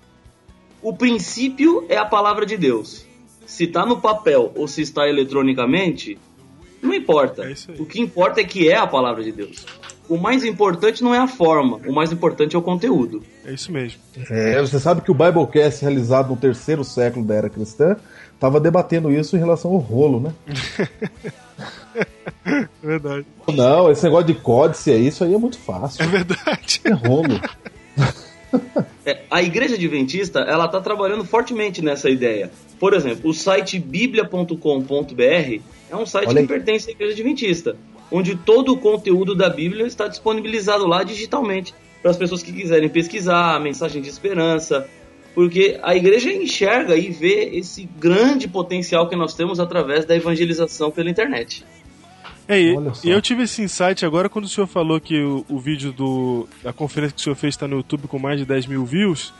o 0.83 0.93
princípio 0.93 1.85
é 1.87 1.97
a 1.97 2.05
palavra 2.05 2.45
de 2.45 2.57
Deus. 2.57 3.05
Se 3.45 3.63
está 3.63 3.85
no 3.85 4.01
papel 4.01 4.51
ou 4.55 4.67
se 4.67 4.81
está 4.81 5.07
eletronicamente, 5.07 6.19
não 6.81 6.93
importa. 6.93 7.43
É. 7.45 7.81
O 7.81 7.85
que 7.85 8.01
importa 8.01 8.41
é 8.41 8.43
que 8.43 8.69
é 8.69 8.75
a 8.75 8.85
palavra 8.85 9.23
de 9.23 9.31
Deus. 9.31 9.65
O 10.09 10.17
mais 10.17 10.43
importante 10.43 11.01
não 11.01 11.15
é 11.15 11.19
a 11.19 11.27
forma, 11.27 11.79
o 11.87 11.93
mais 11.93 12.11
importante 12.11 12.57
é 12.57 12.59
o 12.59 12.61
conteúdo. 12.61 13.23
É 13.45 13.53
isso 13.53 13.71
mesmo. 13.71 14.01
É, 14.29 14.59
você 14.59 14.77
sabe 14.77 15.01
que 15.01 15.09
o 15.09 15.13
Biblecast, 15.13 15.81
realizado 15.81 16.29
no 16.29 16.35
terceiro 16.35 16.83
século 16.83 17.25
da 17.25 17.35
era 17.35 17.49
cristã, 17.49 17.95
estava 18.33 18.59
debatendo 18.59 19.09
isso 19.09 19.37
em 19.37 19.39
relação 19.39 19.71
ao 19.71 19.77
rolo, 19.77 20.19
né? 20.19 20.33
É 22.45 22.67
verdade. 22.85 23.25
Não, 23.47 23.89
esse 23.89 24.03
negócio 24.03 24.27
de 24.27 24.35
códice 24.35 24.91
aí, 24.91 25.07
isso 25.07 25.23
aí 25.23 25.33
é 25.33 25.37
muito 25.37 25.57
fácil. 25.57 26.03
É 26.03 26.07
verdade. 26.07 26.81
É 26.83 26.91
rolo. 26.91 27.39
É, 29.05 29.19
a 29.29 29.41
igreja 29.41 29.75
adventista 29.75 30.39
ela 30.39 30.65
está 30.65 30.79
trabalhando 30.79 31.25
fortemente 31.25 31.81
nessa 31.81 32.09
ideia. 32.09 32.51
Por 32.79 32.93
exemplo, 32.93 33.29
o 33.29 33.33
site 33.33 33.77
biblia.com.br 33.77 35.61
é 35.89 35.95
um 35.95 36.05
site 36.05 36.33
que 36.33 36.47
pertence 36.47 36.89
à 36.89 36.93
igreja 36.93 37.13
adventista, 37.13 37.75
onde 38.11 38.35
todo 38.35 38.73
o 38.73 38.77
conteúdo 38.77 39.35
da 39.35 39.49
Bíblia 39.49 39.85
está 39.85 40.07
disponibilizado 40.07 40.87
lá 40.87 41.03
digitalmente 41.03 41.73
para 42.01 42.11
as 42.11 42.17
pessoas 42.17 42.43
que 42.43 42.51
quiserem 42.51 42.89
pesquisar, 42.89 43.55
a 43.55 43.59
mensagem 43.59 44.01
de 44.01 44.09
esperança, 44.09 44.87
porque 45.33 45.79
a 45.81 45.95
igreja 45.95 46.31
enxerga 46.31 46.95
e 46.95 47.09
vê 47.09 47.49
esse 47.53 47.89
grande 47.97 48.47
potencial 48.47 49.09
que 49.09 49.15
nós 49.15 49.33
temos 49.33 49.59
através 49.59 50.05
da 50.05 50.15
evangelização 50.15 50.91
pela 50.91 51.09
internet. 51.09 51.65
É, 52.47 52.59
e, 52.59 52.75
e 53.03 53.09
eu 53.09 53.21
tive 53.21 53.43
esse 53.43 53.61
insight 53.61 54.05
agora 54.05 54.27
quando 54.27 54.45
o 54.45 54.49
senhor 54.49 54.67
falou 54.67 54.99
que 54.99 55.21
o, 55.21 55.45
o 55.47 55.59
vídeo 55.59 55.91
do, 55.91 56.47
da 56.61 56.73
conferência 56.73 57.15
que 57.15 57.21
o 57.21 57.23
senhor 57.23 57.35
fez 57.35 57.53
está 57.53 57.67
no 57.67 57.77
YouTube 57.77 58.07
com 58.07 58.19
mais 58.19 58.39
de 58.39 58.45
10 58.45 58.67
mil 58.67 58.85
views. 58.85 59.33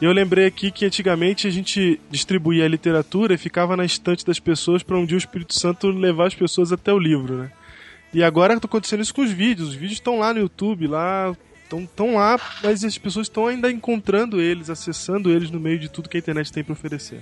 E 0.00 0.04
eu 0.04 0.12
lembrei 0.12 0.46
aqui 0.46 0.70
que 0.70 0.84
antigamente 0.84 1.46
a 1.46 1.50
gente 1.50 2.00
distribuía 2.08 2.64
a 2.64 2.68
literatura 2.68 3.34
e 3.34 3.38
ficava 3.38 3.76
na 3.76 3.84
estante 3.84 4.24
das 4.24 4.38
pessoas 4.38 4.82
para 4.82 4.96
um 4.96 5.04
dia 5.04 5.16
o 5.16 5.18
Espírito 5.18 5.58
Santo 5.58 5.88
levar 5.88 6.26
as 6.26 6.34
pessoas 6.34 6.72
até 6.72 6.92
o 6.92 6.98
livro, 6.98 7.36
né? 7.36 7.50
E 8.14 8.22
agora 8.22 8.54
está 8.54 8.66
acontecendo 8.66 9.02
isso 9.02 9.14
com 9.14 9.22
os 9.22 9.32
vídeos. 9.32 9.70
Os 9.70 9.74
vídeos 9.74 9.94
estão 9.94 10.18
lá 10.18 10.32
no 10.32 10.40
YouTube, 10.40 10.86
lá 10.86 11.34
estão 11.64 11.84
tão 11.84 12.14
lá, 12.14 12.40
mas 12.62 12.82
as 12.84 12.96
pessoas 12.96 13.26
estão 13.26 13.46
ainda 13.46 13.70
encontrando 13.70 14.40
eles, 14.40 14.70
acessando 14.70 15.30
eles 15.30 15.50
no 15.50 15.60
meio 15.60 15.78
de 15.78 15.88
tudo 15.88 16.08
que 16.08 16.16
a 16.16 16.20
internet 16.20 16.52
tem 16.52 16.64
para 16.64 16.72
oferecer. 16.72 17.20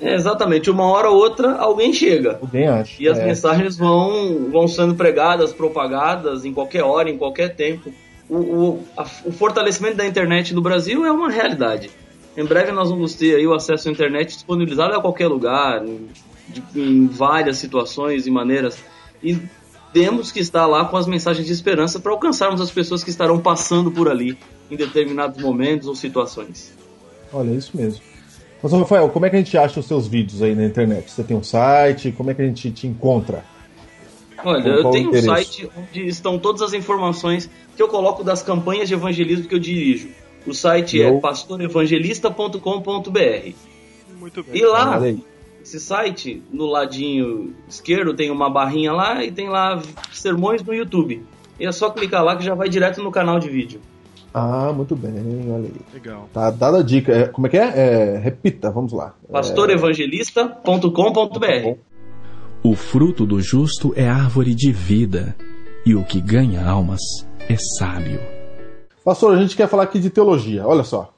É, 0.00 0.14
exatamente, 0.14 0.70
uma 0.70 0.84
hora 0.84 1.08
ou 1.10 1.16
outra 1.16 1.56
alguém 1.56 1.92
chega. 1.92 2.38
Alguém 2.42 2.66
acha. 2.68 3.02
E 3.02 3.08
as 3.08 3.18
É. 3.18 3.24
mensagens 3.24 3.76
vão, 3.76 4.50
vão 4.50 4.68
sendo 4.68 4.94
pregadas, 4.94 5.52
propagadas 5.52 6.44
em 6.44 6.52
qualquer 6.52 6.82
hora, 6.82 7.08
em 7.08 7.16
qualquer 7.16 7.54
tempo. 7.56 7.90
O, 8.28 8.36
o, 8.36 8.84
a- 8.96 9.06
o 9.24 9.32
fortalecimento 9.32 9.96
da 9.96 10.06
internet 10.06 10.54
no 10.54 10.60
Brasil 10.60 11.06
é 11.06 11.10
uma 11.12 11.30
realidade. 11.30 11.90
Em 12.36 12.44
breve 12.44 12.72
nós 12.72 12.90
vamos 12.90 13.14
ter 13.14 13.36
aí 13.36 13.46
o 13.46 13.54
acesso 13.54 13.88
à 13.88 13.92
internet 13.92 14.34
disponibilizado 14.34 14.94
a 14.94 15.00
qualquer 15.00 15.28
lugar, 15.28 15.82
em, 15.86 16.08
em 16.74 17.06
várias 17.06 17.56
situações 17.56 18.26
e 18.26 18.30
maneiras. 18.30 18.76
E 19.22 19.38
temos 19.94 20.30
que 20.30 20.40
estar 20.40 20.66
lá 20.66 20.84
com 20.84 20.98
as 20.98 21.06
mensagens 21.06 21.46
de 21.46 21.52
esperança 21.54 21.98
para 21.98 22.12
alcançarmos 22.12 22.60
as 22.60 22.70
pessoas 22.70 23.02
que 23.02 23.08
estarão 23.08 23.38
passando 23.38 23.90
por 23.90 24.10
ali 24.10 24.36
em 24.70 24.76
determinados 24.76 25.40
momentos 25.42 25.88
ou 25.88 25.94
situações. 25.96 26.74
Olha, 27.32 27.50
é 27.50 27.54
isso 27.54 27.74
mesmo. 27.74 28.02
Mas, 28.62 28.72
Rafael, 28.72 29.08
como 29.10 29.26
é 29.26 29.30
que 29.30 29.36
a 29.36 29.38
gente 29.38 29.56
acha 29.56 29.80
os 29.80 29.86
seus 29.86 30.06
vídeos 30.06 30.42
aí 30.42 30.54
na 30.54 30.64
internet? 30.64 31.10
Você 31.10 31.22
tem 31.22 31.36
um 31.36 31.42
site? 31.42 32.12
Como 32.12 32.30
é 32.30 32.34
que 32.34 32.42
a 32.42 32.46
gente 32.46 32.70
te 32.70 32.86
encontra? 32.86 33.44
Olha, 34.44 34.68
eu 34.68 34.90
tenho 34.90 35.10
um 35.10 35.22
site 35.22 35.68
onde 35.76 36.06
estão 36.06 36.38
todas 36.38 36.62
as 36.62 36.72
informações 36.72 37.50
que 37.74 37.82
eu 37.82 37.88
coloco 37.88 38.22
das 38.22 38.42
campanhas 38.42 38.88
de 38.88 38.94
evangelismo 38.94 39.48
que 39.48 39.54
eu 39.54 39.58
dirijo. 39.58 40.08
O 40.46 40.54
site 40.54 41.02
é 41.02 41.12
pastorevangelista.com.br. 41.18 43.54
Muito 44.18 44.44
bem. 44.44 44.62
E 44.62 44.64
lá, 44.64 44.98
aí. 44.98 45.18
esse 45.62 45.80
site, 45.80 46.42
no 46.52 46.66
ladinho 46.66 47.54
esquerdo, 47.68 48.14
tem 48.14 48.30
uma 48.30 48.48
barrinha 48.48 48.92
lá 48.92 49.24
e 49.24 49.32
tem 49.32 49.48
lá 49.48 49.82
sermões 50.12 50.62
no 50.62 50.72
YouTube. 50.72 51.24
E 51.58 51.66
é 51.66 51.72
só 51.72 51.90
clicar 51.90 52.22
lá 52.22 52.36
que 52.36 52.44
já 52.44 52.54
vai 52.54 52.68
direto 52.68 53.02
no 53.02 53.10
canal 53.10 53.38
de 53.38 53.48
vídeo. 53.48 53.80
Ah, 54.38 54.70
muito 54.70 54.94
bem, 54.94 55.50
olha 55.50 55.64
aí. 55.64 55.72
Legal. 55.94 56.28
Tá 56.30 56.50
dada 56.50 56.80
a 56.80 56.82
dica. 56.82 57.10
É, 57.10 57.26
como 57.26 57.46
é 57.46 57.50
que 57.50 57.56
é? 57.56 57.72
É, 57.74 58.18
repita, 58.18 58.70
vamos 58.70 58.92
lá. 58.92 59.14
pastorevangelista.com.br. 59.32 61.78
O 62.62 62.74
fruto 62.74 63.24
do 63.24 63.40
justo 63.40 63.94
é 63.96 64.06
árvore 64.06 64.54
de 64.54 64.70
vida, 64.70 65.34
e 65.86 65.94
o 65.94 66.04
que 66.04 66.20
ganha 66.20 66.68
almas 66.68 67.00
é 67.48 67.56
sábio. 67.78 68.20
Pastor, 69.02 69.32
a 69.32 69.40
gente 69.40 69.56
quer 69.56 69.68
falar 69.68 69.84
aqui 69.84 69.98
de 69.98 70.10
teologia. 70.10 70.66
Olha 70.66 70.84
só. 70.84 71.14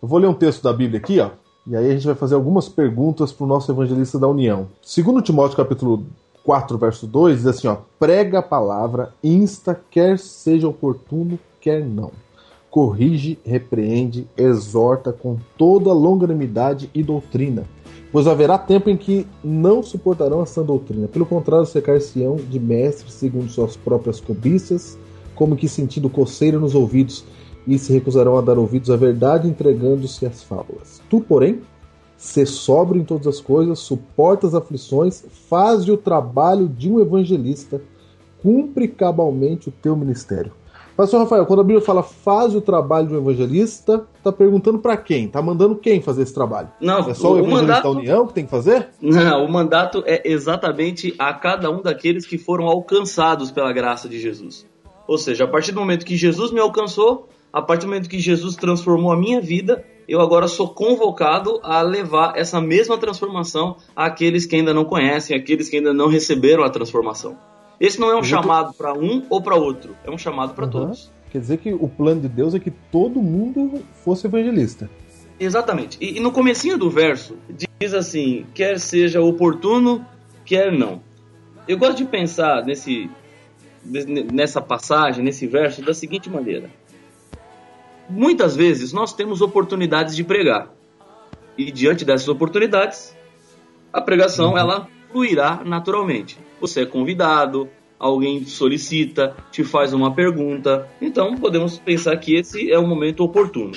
Eu 0.00 0.06
vou 0.06 0.20
ler 0.20 0.28
um 0.28 0.34
texto 0.34 0.62
da 0.62 0.72
Bíblia 0.72 1.00
aqui, 1.00 1.18
ó. 1.18 1.30
E 1.66 1.74
aí 1.74 1.90
a 1.90 1.94
gente 1.94 2.06
vai 2.06 2.14
fazer 2.14 2.36
algumas 2.36 2.68
perguntas 2.68 3.32
para 3.32 3.42
o 3.42 3.48
nosso 3.48 3.72
evangelista 3.72 4.16
da 4.16 4.28
União. 4.28 4.68
Segundo 4.80 5.20
Timóteo 5.20 5.56
capítulo 5.56 6.06
4, 6.44 6.78
verso 6.78 7.08
2, 7.08 7.38
diz 7.38 7.48
assim, 7.48 7.66
ó: 7.66 7.78
prega 7.98 8.38
a 8.38 8.42
palavra, 8.42 9.12
insta, 9.24 9.74
quer 9.90 10.20
seja 10.20 10.68
oportuno, 10.68 11.36
quer 11.60 11.84
não. 11.84 12.12
Corrige, 12.70 13.38
repreende, 13.44 14.28
exorta 14.36 15.12
com 15.12 15.36
toda 15.58 15.92
longanimidade 15.92 16.88
e 16.94 17.02
doutrina. 17.02 17.64
Pois 18.12 18.26
haverá 18.26 18.56
tempo 18.56 18.88
em 18.88 18.96
que 18.96 19.26
não 19.42 19.82
suportarão 19.82 20.40
a 20.40 20.46
sã 20.46 20.62
doutrina. 20.62 21.08
Pelo 21.08 21.26
contrário, 21.26 21.66
secar-se-ão 21.66 22.36
de 22.36 22.60
mestres 22.60 23.14
segundo 23.14 23.48
suas 23.48 23.76
próprias 23.76 24.20
cobiças, 24.20 24.98
como 25.34 25.56
que 25.56 25.68
sentindo 25.68 26.08
coceira 26.08 26.58
nos 26.58 26.74
ouvidos, 26.74 27.24
e 27.66 27.78
se 27.78 27.92
recusarão 27.92 28.36
a 28.36 28.40
dar 28.40 28.58
ouvidos 28.58 28.90
à 28.90 28.96
verdade, 28.96 29.48
entregando-se 29.48 30.26
às 30.26 30.42
fábulas. 30.42 31.00
Tu, 31.10 31.20
porém, 31.20 31.60
se 32.16 32.44
sóbrio 32.44 33.00
em 33.00 33.04
todas 33.04 33.26
as 33.26 33.40
coisas, 33.40 33.78
suporta 33.78 34.46
as 34.46 34.54
aflições, 34.54 35.24
faz 35.48 35.88
o 35.88 35.96
trabalho 35.96 36.68
de 36.68 36.90
um 36.90 37.00
evangelista, 37.00 37.80
cumpre 38.42 38.88
cabalmente 38.88 39.68
o 39.68 39.72
teu 39.72 39.96
ministério. 39.96 40.52
Pastor 41.00 41.20
Rafael, 41.20 41.46
quando 41.46 41.60
a 41.60 41.64
Bíblia 41.64 41.80
fala 41.80 42.02
faz 42.02 42.54
o 42.54 42.60
trabalho 42.60 43.06
de 43.08 43.14
um 43.14 43.16
evangelista, 43.16 44.06
tá 44.22 44.30
perguntando 44.30 44.80
para 44.80 44.98
quem? 44.98 45.28
Tá 45.28 45.40
mandando 45.40 45.74
quem 45.74 46.02
fazer 46.02 46.24
esse 46.24 46.34
trabalho? 46.34 46.68
Não, 46.78 47.08
É 47.08 47.14
só 47.14 47.28
o, 47.30 47.32
o 47.36 47.38
evangelista 47.38 47.62
mandato- 47.66 47.82
da 47.94 48.00
União 48.00 48.26
que 48.26 48.34
tem 48.34 48.44
que 48.44 48.50
fazer? 48.50 48.88
Não, 49.00 49.46
o 49.46 49.50
mandato 49.50 50.02
é 50.04 50.20
exatamente 50.30 51.14
a 51.18 51.32
cada 51.32 51.70
um 51.70 51.80
daqueles 51.80 52.26
que 52.26 52.36
foram 52.36 52.66
alcançados 52.66 53.50
pela 53.50 53.72
graça 53.72 54.10
de 54.10 54.18
Jesus. 54.20 54.66
Ou 55.08 55.16
seja, 55.16 55.44
a 55.44 55.48
partir 55.48 55.72
do 55.72 55.80
momento 55.80 56.04
que 56.04 56.18
Jesus 56.18 56.52
me 56.52 56.60
alcançou, 56.60 57.30
a 57.50 57.62
partir 57.62 57.86
do 57.86 57.88
momento 57.88 58.06
que 58.06 58.18
Jesus 58.20 58.54
transformou 58.54 59.10
a 59.10 59.16
minha 59.16 59.40
vida, 59.40 59.82
eu 60.06 60.20
agora 60.20 60.48
sou 60.48 60.68
convocado 60.68 61.60
a 61.62 61.80
levar 61.80 62.34
essa 62.36 62.60
mesma 62.60 62.98
transformação 62.98 63.74
àqueles 63.96 64.44
que 64.44 64.54
ainda 64.54 64.74
não 64.74 64.84
conhecem, 64.84 65.34
àqueles 65.34 65.70
que 65.70 65.78
ainda 65.78 65.94
não 65.94 66.08
receberam 66.08 66.62
a 66.62 66.68
transformação. 66.68 67.38
Esse 67.80 67.98
não 67.98 68.08
é 68.08 68.12
um 68.12 68.16
Muito- 68.16 68.28
chamado 68.28 68.74
para 68.74 68.92
um 68.92 69.24
ou 69.30 69.40
para 69.42 69.56
outro, 69.56 69.96
é 70.04 70.10
um 70.10 70.18
chamado 70.18 70.52
para 70.54 70.66
Uhum. 70.66 70.70
todos. 70.70 71.10
Quer 71.32 71.38
dizer 71.40 71.56
que 71.58 71.72
o 71.72 71.88
plano 71.88 72.20
de 72.20 72.28
Deus 72.28 72.54
é 72.54 72.58
que 72.60 72.70
todo 72.70 73.22
mundo 73.22 73.82
fosse 74.04 74.26
evangelista. 74.26 74.90
Exatamente. 75.38 75.96
E, 76.00 76.18
e 76.18 76.20
no 76.20 76.30
comecinho 76.32 76.76
do 76.76 76.90
verso 76.90 77.36
diz 77.80 77.94
assim: 77.94 78.44
quer 78.52 78.78
seja 78.78 79.22
oportuno, 79.22 80.04
quer 80.44 80.70
não. 80.70 81.00
Eu 81.66 81.78
gosto 81.78 81.96
de 81.98 82.04
pensar 82.04 82.64
nesse, 82.66 83.08
ne- 83.84 84.24
nessa 84.24 84.60
passagem, 84.60 85.24
nesse 85.24 85.46
verso, 85.46 85.80
da 85.82 85.94
seguinte 85.94 86.28
maneira: 86.28 86.68
muitas 88.08 88.56
vezes 88.56 88.92
nós 88.92 89.12
temos 89.14 89.40
oportunidades 89.40 90.14
de 90.16 90.24
pregar, 90.24 90.68
e 91.56 91.70
diante 91.70 92.04
dessas 92.04 92.28
oportunidades, 92.28 93.16
a 93.92 94.00
pregação 94.00 94.58
ela 94.58 94.88
fluirá 95.10 95.62
naturalmente. 95.64 96.38
Você 96.60 96.82
é 96.82 96.86
convidado, 96.86 97.68
alguém 97.98 98.44
solicita, 98.44 99.36
te 99.50 99.62
faz 99.62 99.92
uma 99.92 100.14
pergunta, 100.14 100.88
então 101.00 101.36
podemos 101.36 101.78
pensar 101.78 102.16
que 102.16 102.34
esse 102.34 102.70
é 102.70 102.78
o 102.78 102.86
momento 102.86 103.22
oportuno. 103.22 103.72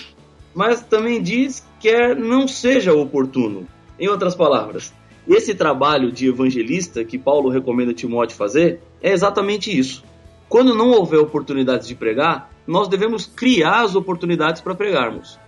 Mas 0.53 0.81
também 0.81 1.21
diz 1.21 1.67
quer 1.79 2.15
não 2.15 2.47
seja 2.47 2.93
oportuno. 2.93 3.67
Em 3.99 4.07
outras 4.07 4.35
palavras, 4.35 4.93
esse 5.27 5.53
trabalho 5.53 6.11
de 6.11 6.27
evangelista 6.27 7.03
que 7.03 7.17
Paulo 7.17 7.49
recomenda 7.49 7.93
Timóteo 7.93 8.37
fazer 8.37 8.79
é 9.01 9.11
exatamente 9.11 9.77
isso. 9.77 10.03
Quando 10.47 10.75
não 10.75 10.91
houver 10.91 11.19
oportunidades 11.19 11.87
de 11.87 11.95
pregar, 11.95 12.51
nós 12.67 12.87
devemos 12.87 13.25
criar 13.25 13.81
as 13.81 13.95
oportunidades 13.95 14.61
para 14.61 14.75
pregarmos. 14.75 15.39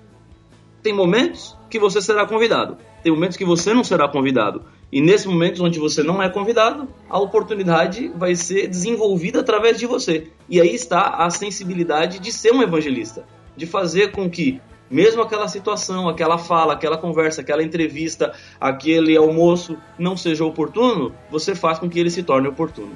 Tem 0.81 0.93
momentos 0.93 1.55
que 1.69 1.79
você 1.79 2.01
será 2.01 2.25
convidado, 2.25 2.77
tem 3.05 3.13
momentos 3.13 3.37
que 3.37 3.45
você 3.45 3.71
não 3.71 3.83
será 3.83 4.07
convidado. 4.07 4.63
E 4.91 4.99
nesses 4.99 5.27
momentos 5.27 5.61
onde 5.61 5.77
você 5.77 6.01
não 6.01 6.23
é 6.23 6.27
convidado, 6.27 6.87
a 7.07 7.19
oportunidade 7.19 8.11
vai 8.17 8.33
ser 8.33 8.67
desenvolvida 8.67 9.41
através 9.41 9.77
de 9.77 9.85
você. 9.85 10.31
E 10.49 10.59
aí 10.59 10.73
está 10.73 11.09
a 11.09 11.29
sensibilidade 11.29 12.17
de 12.17 12.31
ser 12.31 12.51
um 12.51 12.63
evangelista, 12.63 13.23
de 13.55 13.67
fazer 13.67 14.11
com 14.11 14.27
que 14.27 14.59
mesmo 14.89 15.21
aquela 15.21 15.47
situação, 15.47 16.09
aquela 16.09 16.39
fala, 16.39 16.73
aquela 16.73 16.97
conversa, 16.97 17.41
aquela 17.41 17.61
entrevista, 17.61 18.33
aquele 18.59 19.15
almoço 19.15 19.77
não 19.99 20.17
seja 20.17 20.43
oportuno, 20.43 21.11
você 21.29 21.53
faz 21.53 21.77
com 21.77 21.87
que 21.87 21.99
ele 21.99 22.09
se 22.09 22.23
torne 22.23 22.47
oportuno. 22.47 22.93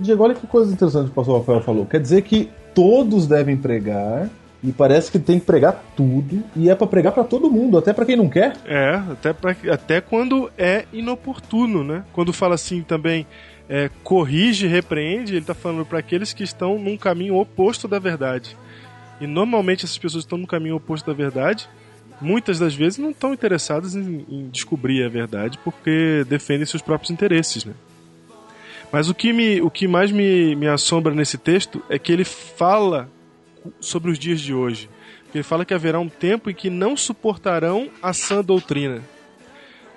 Diego, 0.00 0.24
olha 0.24 0.34
que 0.34 0.48
coisa 0.48 0.72
interessante 0.72 1.04
que 1.04 1.12
o 1.12 1.14
pastor 1.14 1.38
Rafael 1.38 1.60
falou. 1.60 1.86
Quer 1.86 2.00
dizer 2.00 2.22
que 2.22 2.50
todos 2.74 3.28
devem 3.28 3.56
pregar, 3.56 4.28
E 4.62 4.70
parece 4.70 5.10
que 5.10 5.18
tem 5.18 5.40
que 5.40 5.46
pregar 5.46 5.82
tudo 5.96 6.44
e 6.54 6.70
é 6.70 6.74
pra 6.74 6.86
pregar 6.86 7.12
pra 7.12 7.24
todo 7.24 7.50
mundo, 7.50 7.76
até 7.76 7.92
pra 7.92 8.06
quem 8.06 8.16
não 8.16 8.28
quer. 8.28 8.56
É, 8.64 8.94
até, 9.10 9.32
pra, 9.32 9.56
até 9.70 10.00
quando 10.00 10.50
é 10.56 10.84
inoportuno, 10.92 11.82
né? 11.82 12.04
Quando 12.12 12.32
fala 12.32 12.54
assim 12.54 12.80
também, 12.82 13.26
é, 13.68 13.90
corrige, 14.04 14.68
repreende, 14.68 15.34
ele 15.34 15.44
tá 15.44 15.54
falando 15.54 15.84
pra 15.84 15.98
aqueles 15.98 16.32
que 16.32 16.44
estão 16.44 16.78
num 16.78 16.96
caminho 16.96 17.36
oposto 17.36 17.88
da 17.88 17.98
verdade. 17.98 18.56
E 19.20 19.26
normalmente 19.26 19.84
essas 19.84 19.98
pessoas 19.98 20.22
estão 20.22 20.38
no 20.38 20.46
caminho 20.46 20.76
oposto 20.76 21.06
da 21.06 21.12
verdade, 21.12 21.68
muitas 22.20 22.60
das 22.60 22.74
vezes 22.74 22.98
não 22.98 23.10
estão 23.10 23.34
interessadas 23.34 23.96
em, 23.96 24.24
em 24.28 24.48
descobrir 24.48 25.02
a 25.02 25.08
verdade 25.08 25.58
porque 25.64 26.24
defendem 26.28 26.66
seus 26.66 26.82
próprios 26.82 27.10
interesses, 27.10 27.64
né? 27.64 27.72
Mas 28.92 29.08
o 29.08 29.14
que, 29.14 29.32
me, 29.32 29.60
o 29.60 29.70
que 29.70 29.88
mais 29.88 30.12
me, 30.12 30.54
me 30.54 30.68
assombra 30.68 31.14
nesse 31.14 31.38
texto 31.38 31.82
é 31.88 31.98
que 31.98 32.12
ele 32.12 32.24
fala 32.24 33.08
sobre 33.80 34.10
os 34.10 34.18
dias 34.18 34.40
de 34.40 34.54
hoje. 34.54 34.88
Ele 35.34 35.42
fala 35.42 35.64
que 35.64 35.74
haverá 35.74 35.98
um 35.98 36.08
tempo 36.08 36.50
em 36.50 36.54
que 36.54 36.68
não 36.68 36.96
suportarão 36.96 37.90
a 38.02 38.12
sã 38.12 38.42
doutrina. 38.42 39.02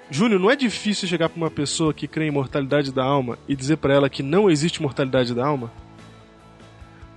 Júnior, 0.10 0.40
não 0.40 0.52
é 0.52 0.56
difícil 0.56 1.08
chegar 1.08 1.30
para 1.30 1.38
uma 1.38 1.50
pessoa 1.50 1.94
que 1.94 2.08
crê 2.08 2.28
em 2.28 2.32
mortalidade 2.32 2.92
da 2.92 3.04
alma 3.04 3.40
e 3.48 3.56
dizer 3.56 3.78
para 3.78 3.94
ela 3.94 4.10
que 4.10 4.22
não 4.22 4.50
existe 4.50 4.82
mortalidade 4.82 5.34
da 5.34 5.46
alma? 5.46 5.72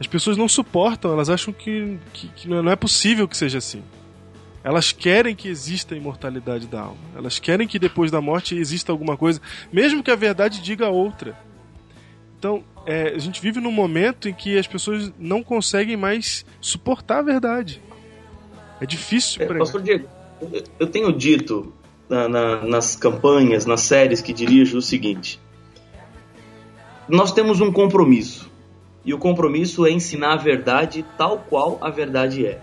As 0.00 0.06
pessoas 0.06 0.36
não 0.36 0.48
suportam, 0.48 1.12
elas 1.12 1.28
acham 1.28 1.52
que, 1.52 1.98
que, 2.12 2.28
que 2.28 2.48
não 2.48 2.70
é 2.70 2.76
possível 2.76 3.28
que 3.28 3.36
seja 3.36 3.58
assim. 3.58 3.82
Elas 4.62 4.92
querem 4.92 5.34
que 5.34 5.48
exista 5.48 5.94
a 5.94 5.98
imortalidade 5.98 6.66
da 6.66 6.80
alma. 6.80 7.00
Elas 7.16 7.38
querem 7.38 7.66
que 7.66 7.78
depois 7.78 8.10
da 8.10 8.20
morte 8.20 8.56
exista 8.56 8.92
alguma 8.92 9.16
coisa, 9.16 9.40
mesmo 9.72 10.02
que 10.02 10.10
a 10.10 10.16
verdade 10.16 10.60
diga 10.62 10.88
outra. 10.88 11.36
Então, 12.38 12.62
é, 12.86 13.08
a 13.08 13.18
gente 13.18 13.40
vive 13.42 13.60
num 13.60 13.72
momento 13.72 14.28
em 14.28 14.32
que 14.32 14.56
as 14.56 14.66
pessoas 14.66 15.12
não 15.18 15.42
conseguem 15.42 15.96
mais 15.96 16.46
suportar 16.60 17.18
a 17.18 17.22
verdade. 17.22 17.82
É 18.80 18.86
difícil 18.86 19.42
É, 19.42 19.46
pregar. 19.46 19.64
Pastor 19.64 19.82
Diego, 19.82 20.06
eu- 20.40 20.62
eu 20.78 20.86
tenho 20.86 21.12
dito 21.12 21.72
na- 22.08 22.28
na- 22.28 22.62
nas 22.64 22.94
campanhas, 22.94 23.66
nas 23.66 23.80
séries 23.80 24.22
que 24.22 24.32
dirijo 24.32 24.78
o 24.78 24.82
seguinte: 24.82 25.40
nós 27.08 27.32
temos 27.32 27.60
um 27.60 27.72
compromisso. 27.72 28.48
E 29.04 29.12
o 29.12 29.18
compromisso 29.18 29.84
é 29.86 29.90
ensinar 29.90 30.34
a 30.34 30.36
verdade 30.36 31.04
tal 31.16 31.38
qual 31.48 31.78
a 31.80 31.90
verdade 31.90 32.46
é. 32.46 32.60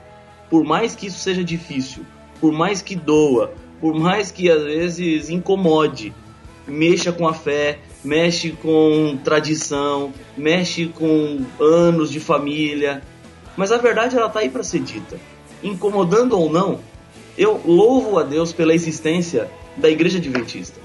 Por 0.49 0.63
mais 0.63 0.95
que 0.95 1.07
isso 1.07 1.19
seja 1.19 1.43
difícil, 1.43 2.05
por 2.39 2.53
mais 2.53 2.81
que 2.81 2.95
doa, 2.95 3.53
por 3.81 3.93
mais 3.93 4.31
que 4.31 4.49
às 4.49 4.63
vezes 4.63 5.29
incomode, 5.29 6.13
mexa 6.67 7.11
com 7.11 7.27
a 7.27 7.33
fé, 7.33 7.79
mexe 8.05 8.51
com 8.51 9.17
tradição, 9.23 10.13
mexe 10.37 10.87
com 10.87 11.43
anos 11.59 12.11
de 12.11 12.19
família, 12.19 13.01
mas 13.57 13.71
a 13.71 13.77
verdade 13.77 14.15
ela 14.15 14.29
tá 14.29 14.39
aí 14.39 14.49
para 14.49 14.63
ser 14.63 14.79
dita. 14.79 15.17
Incomodando 15.63 16.37
ou 16.39 16.49
não, 16.49 16.79
eu 17.37 17.59
louvo 17.65 18.19
a 18.19 18.23
Deus 18.23 18.53
pela 18.53 18.73
existência 18.73 19.49
da 19.75 19.89
igreja 19.89 20.19
adventista. 20.19 20.79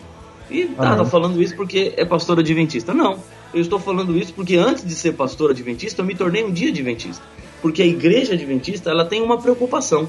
E 0.50 0.62
Amém. 0.62 0.96
tá 0.96 1.04
falando 1.04 1.40
isso 1.40 1.54
porque 1.54 1.92
é 1.96 2.04
pastor 2.04 2.40
adventista. 2.40 2.92
Não, 2.92 3.18
eu 3.54 3.60
estou 3.60 3.78
falando 3.78 4.16
isso 4.16 4.32
porque 4.32 4.56
antes 4.56 4.84
de 4.84 4.94
ser 4.94 5.12
pastor 5.12 5.50
adventista, 5.50 6.02
eu 6.02 6.06
me 6.06 6.14
tornei 6.14 6.42
um 6.42 6.50
dia 6.50 6.70
adventista. 6.70 7.22
Porque 7.62 7.82
a 7.82 7.86
igreja 7.86 8.32
adventista, 8.32 8.90
ela 8.90 9.04
tem 9.04 9.22
uma 9.22 9.38
preocupação. 9.38 10.08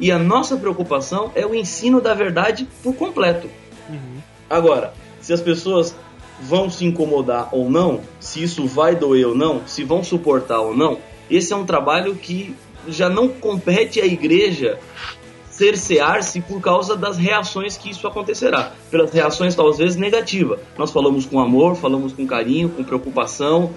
E 0.00 0.10
a 0.10 0.18
nossa 0.18 0.56
preocupação 0.56 1.30
é 1.34 1.46
o 1.46 1.54
ensino 1.54 2.00
da 2.00 2.14
verdade 2.14 2.66
por 2.82 2.94
completo. 2.94 3.48
Agora, 4.48 4.92
se 5.20 5.32
as 5.32 5.40
pessoas 5.40 5.94
vão 6.40 6.68
se 6.68 6.84
incomodar 6.84 7.48
ou 7.52 7.70
não, 7.70 8.00
se 8.20 8.42
isso 8.42 8.66
vai 8.66 8.94
doer 8.94 9.28
ou 9.28 9.34
não, 9.34 9.66
se 9.66 9.84
vão 9.84 10.04
suportar 10.04 10.60
ou 10.60 10.76
não, 10.76 10.98
esse 11.30 11.52
é 11.52 11.56
um 11.56 11.64
trabalho 11.64 12.14
que 12.14 12.54
já 12.88 13.08
não 13.08 13.28
compete 13.28 14.00
à 14.00 14.06
igreja 14.06 14.78
cercear-se 15.50 16.42
por 16.42 16.60
causa 16.60 16.94
das 16.94 17.16
reações 17.16 17.78
que 17.78 17.90
isso 17.90 18.06
acontecerá. 18.06 18.72
Pelas 18.90 19.10
reações 19.10 19.54
talvez 19.54 19.96
negativas. 19.96 20.60
Nós 20.76 20.90
falamos 20.90 21.24
com 21.24 21.40
amor, 21.40 21.76
falamos 21.76 22.12
com 22.12 22.26
carinho, 22.26 22.68
com 22.68 22.84
preocupação, 22.84 23.72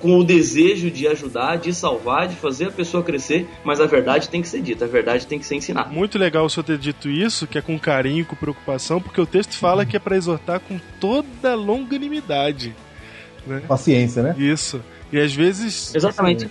com 0.00 0.18
o 0.18 0.24
desejo 0.24 0.90
de 0.90 1.06
ajudar, 1.06 1.56
de 1.56 1.72
salvar, 1.74 2.26
de 2.26 2.34
fazer 2.34 2.66
a 2.66 2.70
pessoa 2.70 3.02
crescer, 3.02 3.46
mas 3.62 3.80
a 3.80 3.86
verdade 3.86 4.28
tem 4.28 4.40
que 4.40 4.48
ser 4.48 4.62
dita, 4.62 4.86
a 4.86 4.88
verdade 4.88 5.26
tem 5.26 5.38
que 5.38 5.46
ser 5.46 5.56
ensinada. 5.56 5.90
Muito 5.90 6.18
legal 6.18 6.46
o 6.46 6.50
senhor 6.50 6.64
ter 6.64 6.78
dito 6.78 7.08
isso, 7.08 7.46
que 7.46 7.58
é 7.58 7.62
com 7.62 7.78
carinho, 7.78 8.24
com 8.24 8.34
preocupação, 8.34 9.00
porque 9.00 9.20
o 9.20 9.26
texto 9.26 9.56
fala 9.56 9.84
que 9.84 9.96
é 9.96 10.00
para 10.00 10.16
exortar 10.16 10.60
com 10.60 10.80
toda 10.98 11.54
longanimidade. 11.54 12.74
Né? 13.46 13.62
Paciência, 13.68 14.22
né? 14.22 14.34
Isso. 14.38 14.82
E 15.12 15.18
às 15.18 15.32
vezes. 15.32 15.94
Exatamente. 15.94 16.48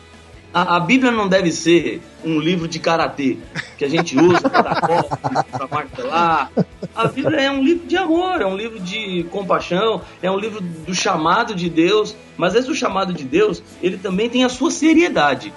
A, 0.54 0.78
a 0.78 0.80
Bíblia 0.80 1.12
não 1.12 1.28
deve 1.28 1.52
ser 1.52 2.02
um 2.24 2.40
livro 2.40 2.68
de 2.68 2.80
karatê 2.80 3.38
que 3.78 3.86
a 3.86 3.90
gente 3.90 4.18
usa 4.18 4.50
para 4.50 4.62
dar 4.62 4.82
golpe, 4.82 5.18
para 5.52 5.68
martelar. 5.68 6.52
A 6.96 7.08
Bíblia 7.08 7.42
é 7.42 7.52
um 7.52 7.64
livro 7.64 7.88
de 7.88 7.96
amor, 7.96 8.42
é 8.42 8.46
um 8.46 8.58
livro 8.58 8.80
de 8.80 9.26
compaixão, 9.32 10.02
é 10.22 10.30
um 10.30 10.38
livro 10.38 10.60
do 10.62 10.94
chamado 10.94 11.54
de 11.54 11.70
Deus. 11.70 12.16
Mas 12.36 12.56
esse 12.56 12.74
chamado 12.74 13.14
de 13.14 13.24
Deus, 13.24 13.62
ele 13.82 13.98
também 13.98 14.30
tem 14.30 14.44
a 14.44 14.50
sua 14.50 14.72
seriedade. 14.72 15.54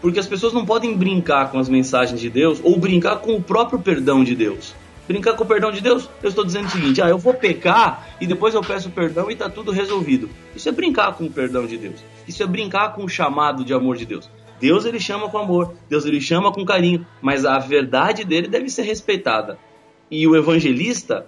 Porque 0.00 0.18
as 0.18 0.26
pessoas 0.26 0.52
não 0.52 0.66
podem 0.66 0.96
brincar 0.96 1.50
com 1.50 1.58
as 1.58 1.68
mensagens 1.68 2.20
de 2.20 2.28
Deus 2.28 2.60
ou 2.62 2.78
brincar 2.78 3.16
com 3.16 3.36
o 3.36 3.42
próprio 3.42 3.78
perdão 3.78 4.24
de 4.24 4.34
Deus. 4.34 4.74
Brincar 5.06 5.34
com 5.34 5.44
o 5.44 5.46
perdão 5.46 5.70
de 5.70 5.82
Deus, 5.82 6.08
eu 6.22 6.28
estou 6.28 6.44
dizendo 6.44 6.66
o 6.66 6.70
seguinte: 6.70 7.02
ah, 7.02 7.08
eu 7.08 7.18
vou 7.18 7.34
pecar 7.34 8.16
e 8.20 8.26
depois 8.26 8.54
eu 8.54 8.62
peço 8.62 8.90
perdão 8.90 9.28
e 9.30 9.34
está 9.34 9.50
tudo 9.50 9.70
resolvido. 9.70 10.30
Isso 10.56 10.68
é 10.68 10.72
brincar 10.72 11.12
com 11.12 11.24
o 11.24 11.30
perdão 11.30 11.66
de 11.66 11.76
Deus. 11.76 12.02
Isso 12.26 12.42
é 12.42 12.46
brincar 12.46 12.94
com 12.94 13.04
o 13.04 13.08
chamado 13.08 13.64
de 13.64 13.74
amor 13.74 13.96
de 13.96 14.06
Deus. 14.06 14.30
Deus 14.58 14.86
ele 14.86 14.98
chama 14.98 15.28
com 15.28 15.36
amor, 15.36 15.74
Deus 15.90 16.06
ele 16.06 16.20
chama 16.20 16.50
com 16.50 16.64
carinho, 16.64 17.06
mas 17.20 17.44
a 17.44 17.58
verdade 17.58 18.24
dele 18.24 18.48
deve 18.48 18.70
ser 18.70 18.82
respeitada. 18.82 19.58
E 20.10 20.26
o 20.26 20.34
evangelista 20.34 21.26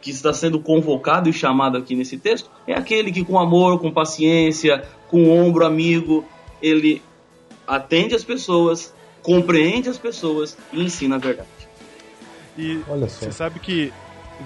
que 0.00 0.10
está 0.10 0.32
sendo 0.32 0.58
convocado 0.58 1.28
e 1.28 1.32
chamado 1.32 1.76
aqui 1.76 1.94
nesse 1.94 2.16
texto 2.16 2.50
é 2.66 2.74
aquele 2.74 3.12
que 3.12 3.24
com 3.24 3.38
amor, 3.38 3.78
com 3.78 3.90
paciência, 3.90 4.84
com 5.08 5.28
ombro 5.30 5.66
amigo, 5.66 6.24
ele 6.62 7.02
atende 7.66 8.14
as 8.14 8.24
pessoas, 8.24 8.94
compreende 9.22 9.88
as 9.88 9.98
pessoas 9.98 10.56
e 10.72 10.82
ensina 10.82 11.16
a 11.16 11.18
verdade. 11.18 11.61
E 12.56 12.82
você 13.00 13.32
sabe 13.32 13.60
que 13.60 13.92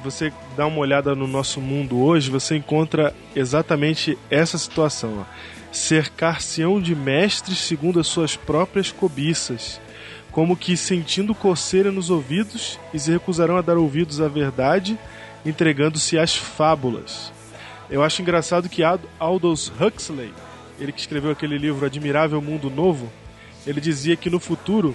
você 0.02 0.32
dá 0.56 0.66
uma 0.66 0.78
olhada 0.78 1.14
no 1.14 1.26
nosso 1.26 1.60
mundo 1.60 1.98
hoje, 2.02 2.30
você 2.30 2.56
encontra 2.56 3.14
exatamente 3.34 4.16
essa 4.30 4.58
situação. 4.58 5.26
Cercar-se-ão 5.72 6.80
de 6.80 6.94
mestres 6.94 7.58
segundo 7.58 8.00
as 8.00 8.06
suas 8.06 8.36
próprias 8.36 8.90
cobiças, 8.92 9.80
como 10.30 10.56
que 10.56 10.76
sentindo 10.76 11.34
coceira 11.34 11.90
nos 11.90 12.10
ouvidos, 12.10 12.78
e 12.92 12.98
se 12.98 13.10
recusarão 13.10 13.56
a 13.56 13.62
dar 13.62 13.76
ouvidos 13.76 14.20
à 14.20 14.28
verdade, 14.28 14.98
entregando-se 15.44 16.18
às 16.18 16.34
fábulas. 16.36 17.32
Eu 17.90 18.02
acho 18.02 18.20
engraçado 18.22 18.68
que 18.68 18.82
Ald- 18.82 19.04
Aldous 19.18 19.72
Huxley, 19.80 20.32
ele 20.78 20.92
que 20.92 21.00
escreveu 21.00 21.30
aquele 21.30 21.56
livro 21.56 21.86
Admirável 21.86 22.40
Mundo 22.42 22.68
Novo, 22.70 23.10
ele 23.66 23.80
dizia 23.80 24.16
que 24.16 24.28
no 24.30 24.38
futuro 24.40 24.94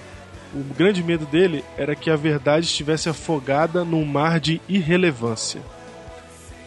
o 0.54 0.64
grande 0.74 1.04
medo 1.04 1.26
dele 1.26 1.64
era 1.78 1.96
que 1.96 2.10
a 2.10 2.16
verdade 2.16 2.66
estivesse 2.66 3.08
afogada 3.08 3.84
num 3.86 4.06
mar 4.06 4.40
de 4.40 4.62
irrelevância. 4.68 5.62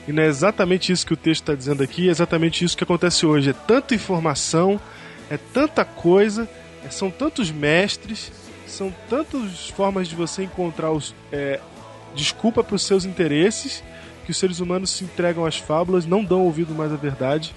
E 0.07 0.13
não 0.13 0.23
é 0.23 0.27
exatamente 0.27 0.93
isso 0.93 1.07
que 1.07 1.15
o 1.15 1.17
texto 1.17 1.43
está 1.43 1.55
dizendo 1.55 1.83
aqui, 1.83 2.09
é 2.09 2.11
exatamente 2.11 2.65
isso 2.65 2.77
que 2.77 2.85
acontece 2.85 3.25
hoje. 3.25 3.51
É 3.51 3.53
tanta 3.53 3.95
informação, 3.95 4.81
é 5.31 5.37
tanta 5.37 5.85
coisa, 5.85 6.49
é- 6.85 6.91
são 6.91 7.11
tantos 7.11 7.51
mestres, 7.51 8.33
são 8.67 8.93
tantas 9.09 9.69
formas 9.71 10.09
de 10.09 10.15
você 10.15 10.43
encontrar 10.45 10.91
os, 10.91 11.15
é, 11.33 11.61
desculpa 12.15 12.63
para 12.63 12.77
os 12.77 12.85
seus 12.85 13.05
interesses, 13.05 13.83
que 14.25 14.31
os 14.31 14.39
seres 14.39 14.61
humanos 14.61 14.91
se 14.91 15.05
entregam 15.05 15.45
às 15.45 15.59
fábulas, 15.59 16.07
não 16.07 16.25
dão 16.25 16.43
ouvido 16.43 16.75
mais 16.75 16.93
à 16.93 16.97
verdade. 16.97 17.55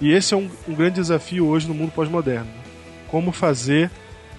E 0.00 0.12
esse 0.12 0.34
é 0.34 0.36
um, 0.36 0.50
um 0.68 0.74
grande 0.74 0.96
desafio 0.96 1.46
hoje 1.46 1.66
no 1.66 1.74
mundo 1.74 1.92
pós-moderno. 1.92 2.50
Como 3.08 3.32
fazer 3.32 3.90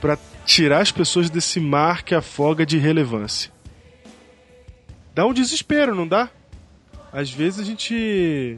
para 0.02 0.18
tirar 0.46 0.82
as 0.82 0.92
pessoas 0.92 1.30
desse 1.30 1.60
mar 1.60 2.04
que 2.04 2.16
afoga 2.16 2.66
de 2.66 2.78
irrelevância? 2.78 3.52
Dá 5.14 5.26
um 5.26 5.34
desespero, 5.34 5.96
não 5.96 6.08
dá? 6.08 6.30
Às 7.12 7.32
vezes 7.32 7.60
a 7.60 7.64
gente 7.64 8.58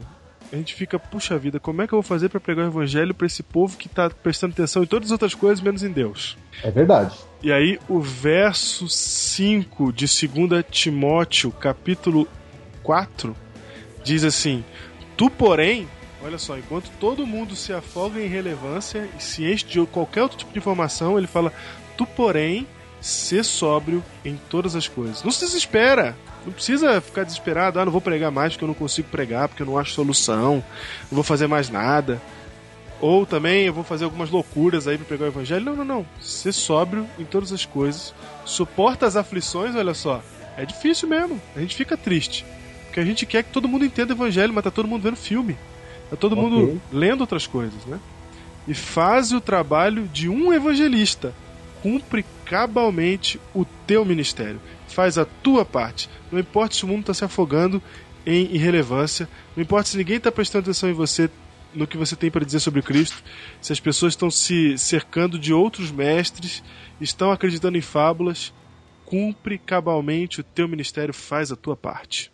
a 0.52 0.56
gente 0.56 0.74
fica, 0.74 0.98
puxa 0.98 1.36
vida, 1.36 1.58
como 1.58 1.82
é 1.82 1.86
que 1.86 1.92
eu 1.92 2.00
vou 2.00 2.02
fazer 2.02 2.28
para 2.28 2.38
pregar 2.38 2.66
o 2.66 2.68
evangelho 2.68 3.12
para 3.12 3.26
esse 3.26 3.42
povo 3.42 3.76
que 3.76 3.88
tá 3.88 4.08
prestando 4.08 4.52
atenção 4.52 4.82
em 4.82 4.86
todas 4.86 5.08
as 5.08 5.12
outras 5.12 5.34
coisas 5.34 5.60
menos 5.60 5.82
em 5.82 5.90
Deus? 5.90 6.36
É 6.62 6.70
verdade. 6.70 7.16
E 7.42 7.52
aí 7.52 7.78
o 7.88 8.00
verso 8.00 8.88
5 8.88 9.92
de 9.92 10.06
2 10.06 10.64
Timóteo, 10.70 11.50
capítulo 11.50 12.28
4, 12.82 13.36
diz 14.04 14.24
assim: 14.24 14.64
Tu, 15.16 15.28
porém, 15.28 15.88
olha 16.26 16.38
só, 16.38 16.58
enquanto 16.58 16.90
todo 16.98 17.26
mundo 17.26 17.54
se 17.54 17.72
afoga 17.72 18.20
em 18.20 18.26
relevância 18.26 19.08
e 19.16 19.22
se 19.22 19.44
enche 19.44 19.64
de 19.64 19.86
qualquer 19.86 20.22
outro 20.22 20.38
tipo 20.38 20.52
de 20.52 20.58
informação, 20.58 21.16
ele 21.16 21.26
fala: 21.26 21.52
Tu, 21.96 22.04
porém, 22.04 22.66
ser 23.00 23.44
sóbrio 23.44 24.02
em 24.24 24.38
todas 24.50 24.74
as 24.74 24.88
coisas. 24.88 25.22
Não 25.22 25.30
se 25.30 25.44
desespera. 25.44 26.16
Não 26.44 26.52
precisa 26.52 27.00
ficar 27.00 27.24
desesperado, 27.24 27.80
ah, 27.80 27.84
não 27.84 27.90
vou 27.90 28.00
pregar 28.00 28.30
mais 28.30 28.52
porque 28.52 28.64
eu 28.64 28.68
não 28.68 28.74
consigo 28.74 29.08
pregar, 29.08 29.48
porque 29.48 29.62
eu 29.62 29.66
não 29.66 29.76
acho 29.76 29.92
solução, 29.92 30.62
não 31.10 31.16
vou 31.16 31.24
fazer 31.24 31.48
mais 31.48 31.68
nada. 31.68 32.22
Ou 33.00 33.26
também 33.26 33.64
eu 33.64 33.72
vou 33.72 33.82
fazer 33.82 34.04
algumas 34.04 34.30
loucuras 34.30 34.86
aí 34.86 34.96
pra 34.96 35.06
pegar 35.06 35.24
o 35.24 35.28
evangelho. 35.28 35.64
Não, 35.64 35.76
não, 35.76 35.84
não. 35.84 36.06
Ser 36.20 36.52
sóbrio 36.52 37.06
em 37.18 37.24
todas 37.24 37.52
as 37.52 37.64
coisas. 37.66 38.14
Suporta 38.44 39.06
as 39.06 39.16
aflições, 39.16 39.74
olha 39.74 39.92
só. 39.92 40.22
É 40.56 40.64
difícil 40.64 41.08
mesmo. 41.08 41.40
A 41.54 41.60
gente 41.60 41.76
fica 41.76 41.96
triste. 41.96 42.46
Porque 42.86 43.00
a 43.00 43.04
gente 43.04 43.26
quer 43.26 43.42
que 43.42 43.50
todo 43.50 43.68
mundo 43.68 43.84
entenda 43.84 44.14
o 44.14 44.16
evangelho, 44.16 44.54
mas 44.54 44.64
tá 44.64 44.70
todo 44.70 44.88
mundo 44.88 45.02
vendo 45.02 45.16
filme. 45.16 45.58
Tá 46.10 46.16
todo 46.16 46.32
Ok. 46.32 46.42
mundo 46.44 46.80
lendo 46.92 47.20
outras 47.20 47.46
coisas, 47.46 47.84
né? 47.86 47.98
E 48.66 48.74
faz 48.74 49.32
o 49.32 49.40
trabalho 49.40 50.08
de 50.08 50.28
um 50.28 50.52
evangelista. 50.52 51.34
Cumpre 51.82 52.24
cabalmente 52.44 53.40
o 53.54 53.64
teu 53.86 54.04
ministério. 54.04 54.60
Faz 54.88 55.18
a 55.18 55.24
tua 55.24 55.64
parte. 55.64 56.08
Não 56.30 56.38
importa 56.38 56.74
se 56.74 56.84
o 56.84 56.88
mundo 56.88 57.00
está 57.00 57.14
se 57.14 57.24
afogando 57.24 57.82
em 58.24 58.52
irrelevância. 58.54 59.28
Não 59.54 59.62
importa 59.62 59.88
se 59.88 59.96
ninguém 59.96 60.16
está 60.16 60.32
prestando 60.32 60.64
atenção 60.64 60.88
em 60.88 60.92
você, 60.92 61.30
no 61.74 61.86
que 61.86 61.96
você 61.96 62.16
tem 62.16 62.30
para 62.30 62.44
dizer 62.44 62.60
sobre 62.60 62.82
Cristo. 62.82 63.22
Se 63.60 63.72
as 63.72 63.78
pessoas 63.78 64.12
estão 64.14 64.30
se 64.30 64.76
cercando 64.78 65.38
de 65.38 65.52
outros 65.52 65.92
mestres, 65.92 66.62
estão 67.00 67.30
acreditando 67.30 67.78
em 67.78 67.82
fábulas. 67.82 68.52
Cumpre 69.04 69.58
cabalmente 69.58 70.40
o 70.40 70.44
teu 70.44 70.66
ministério. 70.66 71.14
Faz 71.14 71.52
a 71.52 71.56
tua 71.56 71.76
parte. 71.76 72.32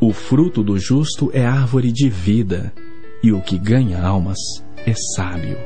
O 0.00 0.12
fruto 0.12 0.62
do 0.62 0.78
justo 0.78 1.30
é 1.32 1.44
árvore 1.44 1.90
de 1.90 2.08
vida, 2.08 2.72
e 3.22 3.32
o 3.32 3.40
que 3.40 3.58
ganha 3.58 4.02
almas 4.04 4.38
é 4.86 4.92
sábio. 5.16 5.56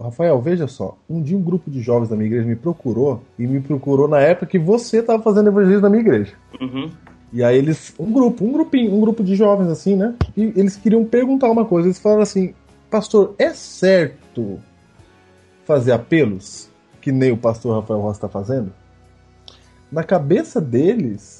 Rafael, 0.00 0.40
veja 0.40 0.66
só. 0.66 0.96
Um 1.08 1.20
dia 1.20 1.36
um 1.36 1.42
grupo 1.42 1.70
de 1.70 1.82
jovens 1.82 2.08
da 2.08 2.16
minha 2.16 2.26
igreja 2.26 2.46
me 2.46 2.56
procurou 2.56 3.22
e 3.38 3.46
me 3.46 3.60
procurou 3.60 4.08
na 4.08 4.18
época 4.18 4.46
que 4.46 4.58
você 4.58 5.00
estava 5.00 5.22
fazendo 5.22 5.48
evangelismo 5.48 5.82
na 5.82 5.90
minha 5.90 6.00
igreja. 6.00 6.32
Uhum. 6.58 6.90
E 7.32 7.44
aí 7.44 7.58
eles, 7.58 7.94
um 7.98 8.10
grupo, 8.10 8.44
um 8.44 8.52
grupinho, 8.52 8.94
um 8.94 9.00
grupo 9.00 9.22
de 9.22 9.36
jovens 9.36 9.68
assim, 9.68 9.94
né? 9.94 10.14
E 10.36 10.52
eles 10.56 10.76
queriam 10.76 11.04
perguntar 11.04 11.50
uma 11.50 11.64
coisa. 11.64 11.86
Eles 11.86 11.98
falaram 11.98 12.22
assim: 12.22 12.54
Pastor, 12.90 13.34
é 13.38 13.50
certo 13.50 14.58
fazer 15.64 15.92
apelos 15.92 16.70
que 17.00 17.12
nem 17.12 17.30
o 17.30 17.36
pastor 17.36 17.80
Rafael 17.80 18.00
Rosa 18.00 18.16
está 18.16 18.28
fazendo? 18.28 18.72
Na 19.92 20.02
cabeça 20.02 20.60
deles, 20.60 21.39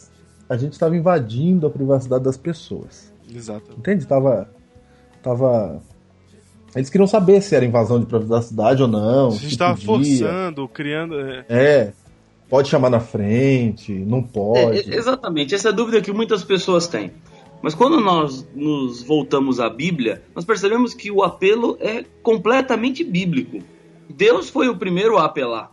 a 0.51 0.57
gente 0.57 0.73
estava 0.73 0.97
invadindo 0.97 1.65
a 1.65 1.71
privacidade 1.71 2.25
das 2.25 2.37
pessoas. 2.37 3.15
Exato. 3.33 3.71
Entende? 3.79 4.05
Tava. 4.05 4.51
Tava. 5.23 5.81
Eles 6.75 6.91
queriam 6.91 7.07
saber 7.07 7.41
se 7.41 7.55
era 7.55 7.65
invasão 7.65 8.01
de 8.01 8.07
privacidade 8.07 8.83
ou 8.83 8.89
não. 8.89 9.29
A 9.29 9.31
gente 9.31 9.47
estava 9.47 9.77
forçando, 9.77 10.67
criando. 10.67 11.21
é, 11.21 11.45
É. 11.49 11.93
Pode 12.49 12.69
chamar 12.69 12.91
na 12.91 12.99
frente, 12.99 13.93
não 13.93 14.25
pode. 14.25 14.93
É, 14.93 14.97
exatamente, 14.97 15.55
essa 15.55 15.69
é 15.69 15.71
a 15.71 15.75
dúvida 15.75 16.01
que 16.01 16.13
muitas 16.13 16.43
pessoas 16.43 16.89
têm. 16.89 17.13
Mas 17.63 17.77
quando 17.77 18.01
nós 18.01 18.45
nos 18.53 19.05
voltamos 19.05 19.61
à 19.61 19.71
Bíblia, 19.71 20.23
nós 20.35 20.45
percebemos 20.45 20.93
que 20.93 21.13
o 21.13 21.23
apelo 21.23 21.77
é 21.79 22.05
completamente 22.25 23.05
bíblico. 23.05 23.59
Deus 24.09 24.51
foi 24.51 24.69
o 24.69 24.77
primeiro 24.77 25.17
a 25.17 25.27
apelar. 25.27 25.71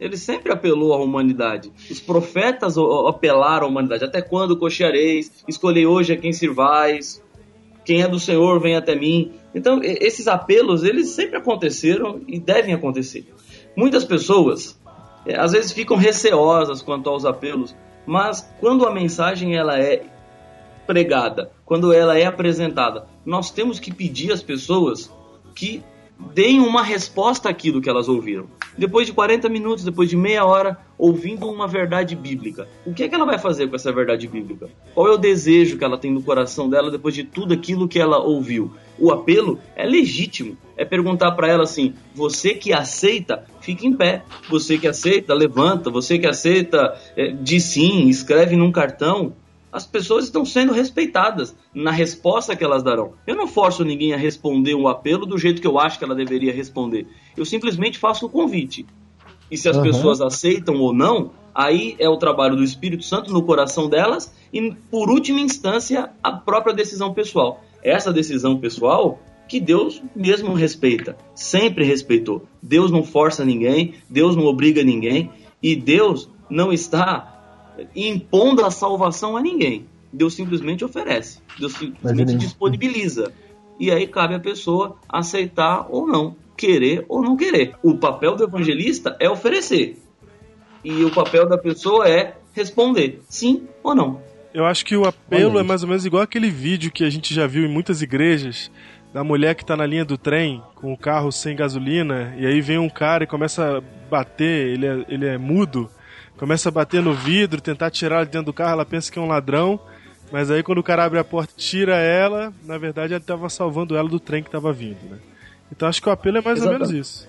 Ele 0.00 0.16
sempre 0.16 0.52
apelou 0.52 0.92
à 0.92 0.96
humanidade. 0.96 1.72
Os 1.90 2.00
profetas 2.00 2.76
apelaram 2.76 3.66
à 3.66 3.70
humanidade. 3.70 4.04
Até 4.04 4.20
quando 4.20 4.56
cocheareis? 4.56 5.44
Escolhei 5.46 5.86
hoje 5.86 6.12
a 6.12 6.16
quem 6.16 6.32
sirvais. 6.32 7.22
Quem 7.84 8.02
é 8.02 8.08
do 8.08 8.18
Senhor, 8.18 8.60
vem 8.60 8.76
até 8.76 8.96
mim. 8.96 9.32
Então, 9.54 9.80
esses 9.82 10.26
apelos, 10.26 10.82
eles 10.82 11.10
sempre 11.10 11.36
aconteceram 11.36 12.20
e 12.26 12.40
devem 12.40 12.74
acontecer. 12.74 13.26
Muitas 13.76 14.04
pessoas, 14.04 14.80
é, 15.26 15.38
às 15.38 15.52
vezes, 15.52 15.72
ficam 15.72 15.96
receosas 15.96 16.82
quanto 16.82 17.08
aos 17.08 17.24
apelos, 17.24 17.76
mas 18.06 18.48
quando 18.58 18.86
a 18.86 18.92
mensagem 18.92 19.56
ela 19.56 19.78
é 19.78 20.02
pregada, 20.86 21.50
quando 21.64 21.92
ela 21.92 22.18
é 22.18 22.24
apresentada, 22.24 23.06
nós 23.24 23.50
temos 23.50 23.78
que 23.78 23.92
pedir 23.92 24.32
às 24.32 24.42
pessoas 24.42 25.12
que 25.54 25.82
deem 26.18 26.60
uma 26.60 26.82
resposta 26.82 27.48
àquilo 27.48 27.80
que 27.80 27.88
elas 27.88 28.08
ouviram. 28.08 28.46
Depois 28.76 29.06
de 29.06 29.12
40 29.12 29.48
minutos, 29.48 29.84
depois 29.84 30.08
de 30.08 30.16
meia 30.16 30.44
hora, 30.44 30.78
ouvindo 30.98 31.48
uma 31.48 31.68
verdade 31.68 32.16
bíblica, 32.16 32.68
o 32.84 32.92
que 32.92 33.04
é 33.04 33.08
que 33.08 33.14
ela 33.14 33.24
vai 33.24 33.38
fazer 33.38 33.68
com 33.68 33.76
essa 33.76 33.92
verdade 33.92 34.26
bíblica? 34.26 34.68
Qual 34.94 35.06
é 35.06 35.12
o 35.12 35.18
desejo 35.18 35.78
que 35.78 35.84
ela 35.84 35.98
tem 35.98 36.10
no 36.10 36.22
coração 36.22 36.68
dela 36.68 36.90
depois 36.90 37.14
de 37.14 37.22
tudo 37.22 37.54
aquilo 37.54 37.86
que 37.86 38.00
ela 38.00 38.18
ouviu? 38.18 38.72
O 38.98 39.12
apelo 39.12 39.58
é 39.76 39.86
legítimo. 39.86 40.56
É 40.76 40.84
perguntar 40.84 41.32
para 41.32 41.48
ela 41.48 41.62
assim: 41.64 41.94
você 42.14 42.54
que 42.54 42.72
aceita, 42.72 43.44
fica 43.60 43.86
em 43.86 43.92
pé. 43.92 44.22
Você 44.48 44.76
que 44.76 44.88
aceita, 44.88 45.34
levanta. 45.34 45.90
Você 45.90 46.18
que 46.18 46.26
aceita, 46.26 46.96
eh, 47.16 47.32
diz 47.40 47.64
sim, 47.64 48.08
escreve 48.08 48.56
num 48.56 48.72
cartão 48.72 49.32
as 49.74 49.84
pessoas 49.84 50.26
estão 50.26 50.44
sendo 50.44 50.72
respeitadas 50.72 51.52
na 51.74 51.90
resposta 51.90 52.54
que 52.54 52.62
elas 52.62 52.84
darão. 52.84 53.14
Eu 53.26 53.34
não 53.34 53.48
forço 53.48 53.84
ninguém 53.84 54.14
a 54.14 54.16
responder 54.16 54.72
um 54.76 54.86
apelo 54.86 55.26
do 55.26 55.36
jeito 55.36 55.60
que 55.60 55.66
eu 55.66 55.80
acho 55.80 55.98
que 55.98 56.04
ela 56.04 56.14
deveria 56.14 56.52
responder. 56.52 57.08
Eu 57.36 57.44
simplesmente 57.44 57.98
faço 57.98 58.26
o 58.26 58.28
convite. 58.30 58.86
E 59.50 59.58
se 59.58 59.68
as 59.68 59.76
Uhum. 59.76 59.82
pessoas 59.82 60.20
aceitam 60.20 60.76
ou 60.76 60.94
não, 60.94 61.32
aí 61.52 61.96
é 61.98 62.08
o 62.08 62.16
trabalho 62.16 62.54
do 62.54 62.62
Espírito 62.62 63.04
Santo 63.04 63.32
no 63.32 63.42
coração 63.42 63.88
delas 63.88 64.32
e, 64.52 64.72
por 64.88 65.10
última 65.10 65.40
instância, 65.40 66.08
a 66.22 66.30
própria 66.30 66.72
decisão 66.72 67.12
pessoal. 67.12 67.60
Essa 67.82 68.12
decisão 68.12 68.56
pessoal 68.60 69.18
que 69.48 69.58
Deus 69.58 70.00
mesmo 70.14 70.54
respeita, 70.54 71.16
sempre 71.34 71.84
respeitou. 71.84 72.46
Deus 72.62 72.92
não 72.92 73.02
força 73.02 73.44
ninguém, 73.44 73.94
Deus 74.08 74.36
não 74.36 74.44
obriga 74.44 74.84
ninguém 74.84 75.30
e 75.60 75.74
Deus 75.74 76.30
não 76.48 76.72
está 76.72 77.33
impondo 77.94 78.64
a 78.64 78.70
salvação 78.70 79.36
a 79.36 79.40
ninguém. 79.40 79.86
Deus 80.12 80.34
simplesmente 80.34 80.84
oferece. 80.84 81.40
Deus 81.58 81.72
simplesmente 81.72 82.34
disponibiliza. 82.36 83.32
E 83.78 83.90
aí 83.90 84.06
cabe 84.06 84.34
a 84.34 84.40
pessoa 84.40 84.96
aceitar 85.08 85.86
ou 85.90 86.06
não, 86.06 86.36
querer 86.56 87.04
ou 87.08 87.20
não 87.20 87.36
querer. 87.36 87.74
O 87.82 87.96
papel 87.96 88.36
do 88.36 88.44
evangelista 88.44 89.16
é 89.18 89.28
oferecer. 89.28 89.98
E 90.84 91.04
o 91.04 91.10
papel 91.10 91.48
da 91.48 91.58
pessoa 91.58 92.08
é 92.08 92.36
responder 92.52 93.20
sim 93.28 93.66
ou 93.82 93.94
não. 93.94 94.20
Eu 94.52 94.64
acho 94.64 94.84
que 94.84 94.96
o 94.96 95.04
apelo 95.04 95.58
é 95.58 95.64
mais 95.64 95.82
ou 95.82 95.88
menos 95.88 96.06
igual 96.06 96.22
aquele 96.22 96.48
vídeo 96.48 96.92
que 96.92 97.02
a 97.02 97.10
gente 97.10 97.34
já 97.34 97.44
viu 97.44 97.64
em 97.64 97.68
muitas 97.68 98.02
igrejas 98.02 98.70
da 99.12 99.24
mulher 99.24 99.54
que 99.56 99.64
tá 99.64 99.76
na 99.76 99.86
linha 99.86 100.04
do 100.04 100.16
trem 100.16 100.62
com 100.76 100.92
o 100.92 100.96
carro 100.96 101.32
sem 101.32 101.56
gasolina 101.56 102.34
e 102.38 102.46
aí 102.46 102.60
vem 102.60 102.78
um 102.78 102.88
cara 102.88 103.24
e 103.24 103.26
começa 103.26 103.78
a 103.78 103.80
bater, 104.08 104.68
ele 104.68 104.86
é, 104.86 105.04
ele 105.08 105.26
é 105.26 105.38
mudo, 105.38 105.90
começa 106.36 106.68
a 106.68 106.72
bater 106.72 107.02
no 107.02 107.14
vidro, 107.14 107.60
tentar 107.60 107.90
tirar 107.90 108.16
ela 108.16 108.24
de 108.26 108.32
dentro 108.32 108.46
do 108.46 108.52
carro, 108.52 108.72
ela 108.72 108.84
pensa 108.84 109.10
que 109.10 109.18
é 109.18 109.22
um 109.22 109.28
ladrão, 109.28 109.78
mas 110.32 110.50
aí 110.50 110.62
quando 110.62 110.78
o 110.78 110.82
cara 110.82 111.04
abre 111.04 111.18
a 111.18 111.24
porta 111.24 111.52
e 111.56 111.60
tira 111.60 111.96
ela, 111.96 112.52
na 112.64 112.78
verdade 112.78 113.14
ele 113.14 113.24
tava 113.24 113.48
salvando 113.48 113.96
ela 113.96 114.08
do 114.08 114.18
trem 114.20 114.42
que 114.42 114.50
tava 114.50 114.72
vindo, 114.72 114.98
né? 115.08 115.18
Então 115.70 115.88
acho 115.88 116.02
que 116.02 116.08
o 116.08 116.12
apelo 116.12 116.38
é 116.38 116.42
mais 116.42 116.60
ou 116.62 116.72
menos 116.72 116.90
Exatamente. 116.90 117.00
isso. 117.00 117.28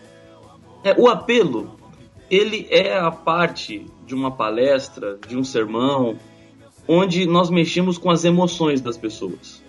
É, 0.83 0.95
o 0.99 1.07
apelo, 1.07 1.79
ele 2.29 2.67
é 2.69 2.97
a 2.97 3.09
parte 3.09 3.85
de 4.05 4.13
uma 4.13 4.31
palestra, 4.31 5.17
de 5.27 5.35
um 5.35 5.43
sermão, 5.43 6.17
onde 6.87 7.25
nós 7.25 7.49
mexemos 7.49 7.97
com 7.97 8.11
as 8.11 8.23
emoções 8.23 8.81
das 8.81 8.97
pessoas. 8.97 9.63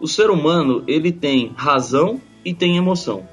O 0.00 0.08
ser 0.08 0.30
humano, 0.30 0.82
ele 0.86 1.12
tem 1.12 1.52
razão 1.54 2.20
e 2.44 2.54
tem 2.54 2.76
emoção. 2.76 3.28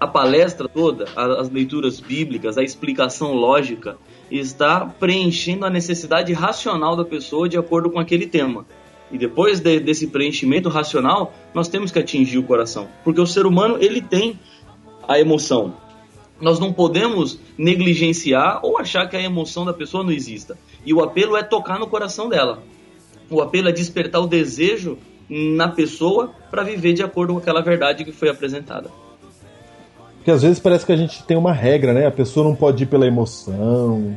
A 0.00 0.06
palestra 0.06 0.68
toda, 0.68 1.06
as 1.16 1.50
leituras 1.50 1.98
bíblicas, 1.98 2.56
a 2.56 2.62
explicação 2.62 3.32
lógica, 3.32 3.96
está 4.30 4.84
preenchendo 4.84 5.64
a 5.64 5.70
necessidade 5.70 6.32
racional 6.32 6.96
da 6.96 7.04
pessoa 7.04 7.48
de 7.48 7.56
acordo 7.58 7.90
com 7.90 7.98
aquele 7.98 8.26
tema. 8.26 8.66
E 9.10 9.16
depois 9.16 9.60
de- 9.60 9.80
desse 9.80 10.06
preenchimento 10.08 10.68
racional, 10.68 11.32
nós 11.54 11.68
temos 11.68 11.90
que 11.90 11.98
atingir 11.98 12.38
o 12.38 12.42
coração. 12.42 12.88
Porque 13.02 13.20
o 13.20 13.26
ser 13.26 13.46
humano, 13.46 13.78
ele 13.80 14.02
tem 14.02 14.38
a 15.06 15.18
emoção. 15.18 15.74
Nós 16.40 16.60
não 16.60 16.72
podemos 16.72 17.40
negligenciar 17.56 18.60
ou 18.62 18.78
achar 18.78 19.08
que 19.08 19.16
a 19.16 19.22
emoção 19.22 19.64
da 19.64 19.72
pessoa 19.72 20.04
não 20.04 20.12
exista. 20.12 20.58
E 20.84 20.92
o 20.92 21.02
apelo 21.02 21.36
é 21.36 21.42
tocar 21.42 21.78
no 21.78 21.86
coração 21.86 22.28
dela. 22.28 22.62
O 23.30 23.40
apelo 23.40 23.68
é 23.68 23.72
despertar 23.72 24.20
o 24.20 24.26
desejo 24.26 24.98
na 25.28 25.68
pessoa 25.68 26.32
para 26.50 26.62
viver 26.62 26.92
de 26.92 27.02
acordo 27.02 27.32
com 27.32 27.38
aquela 27.38 27.60
verdade 27.60 28.04
que 28.04 28.12
foi 28.12 28.28
apresentada. 28.28 28.90
Porque 30.28 30.36
às 30.36 30.42
vezes 30.42 30.58
parece 30.60 30.84
que 30.84 30.92
a 30.92 30.96
gente 30.96 31.22
tem 31.22 31.38
uma 31.38 31.54
regra, 31.54 31.94
né? 31.94 32.04
A 32.06 32.10
pessoa 32.10 32.44
não 32.46 32.54
pode 32.54 32.82
ir 32.82 32.86
pela 32.86 33.06
emoção, 33.06 34.14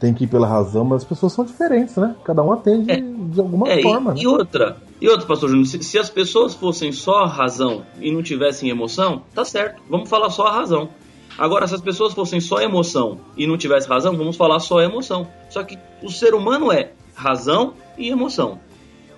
tem 0.00 0.14
que 0.14 0.24
ir 0.24 0.26
pela 0.26 0.46
razão, 0.48 0.82
mas 0.82 1.02
as 1.02 1.04
pessoas 1.04 1.34
são 1.34 1.44
diferentes, 1.44 1.94
né? 1.94 2.16
Cada 2.24 2.42
um 2.42 2.52
atende 2.52 2.90
É. 2.90 2.96
de 2.96 3.38
alguma 3.38 3.68
É, 3.68 3.78
e- 3.78 3.82
forma. 3.82 4.14
e, 4.16 4.22
né? 4.24 4.28
outra, 4.30 4.78
e 4.98 5.06
outra, 5.10 5.26
pastor 5.26 5.50
Júnior, 5.50 5.66
se, 5.66 5.82
se 5.82 5.98
as 5.98 6.08
pessoas 6.08 6.54
fossem 6.54 6.90
só 6.90 7.26
razão 7.26 7.82
e 8.00 8.10
não 8.10 8.22
tivessem 8.22 8.70
emoção, 8.70 9.24
tá 9.34 9.44
certo, 9.44 9.82
vamos 9.90 10.08
falar 10.08 10.30
só 10.30 10.46
a 10.46 10.52
razão. 10.52 10.88
Agora, 11.36 11.66
se 11.66 11.74
as 11.74 11.82
pessoas 11.82 12.14
fossem 12.14 12.40
só 12.40 12.58
emoção 12.62 13.18
e 13.36 13.46
não 13.46 13.58
tivessem 13.58 13.90
razão, 13.90 14.16
vamos 14.16 14.36
falar 14.38 14.58
só 14.58 14.78
a 14.78 14.84
emoção. 14.84 15.28
Só 15.50 15.62
que 15.62 15.78
o 16.02 16.08
ser 16.08 16.32
humano 16.32 16.72
é 16.72 16.92
razão 17.14 17.74
e 17.98 18.08
emoção. 18.08 18.58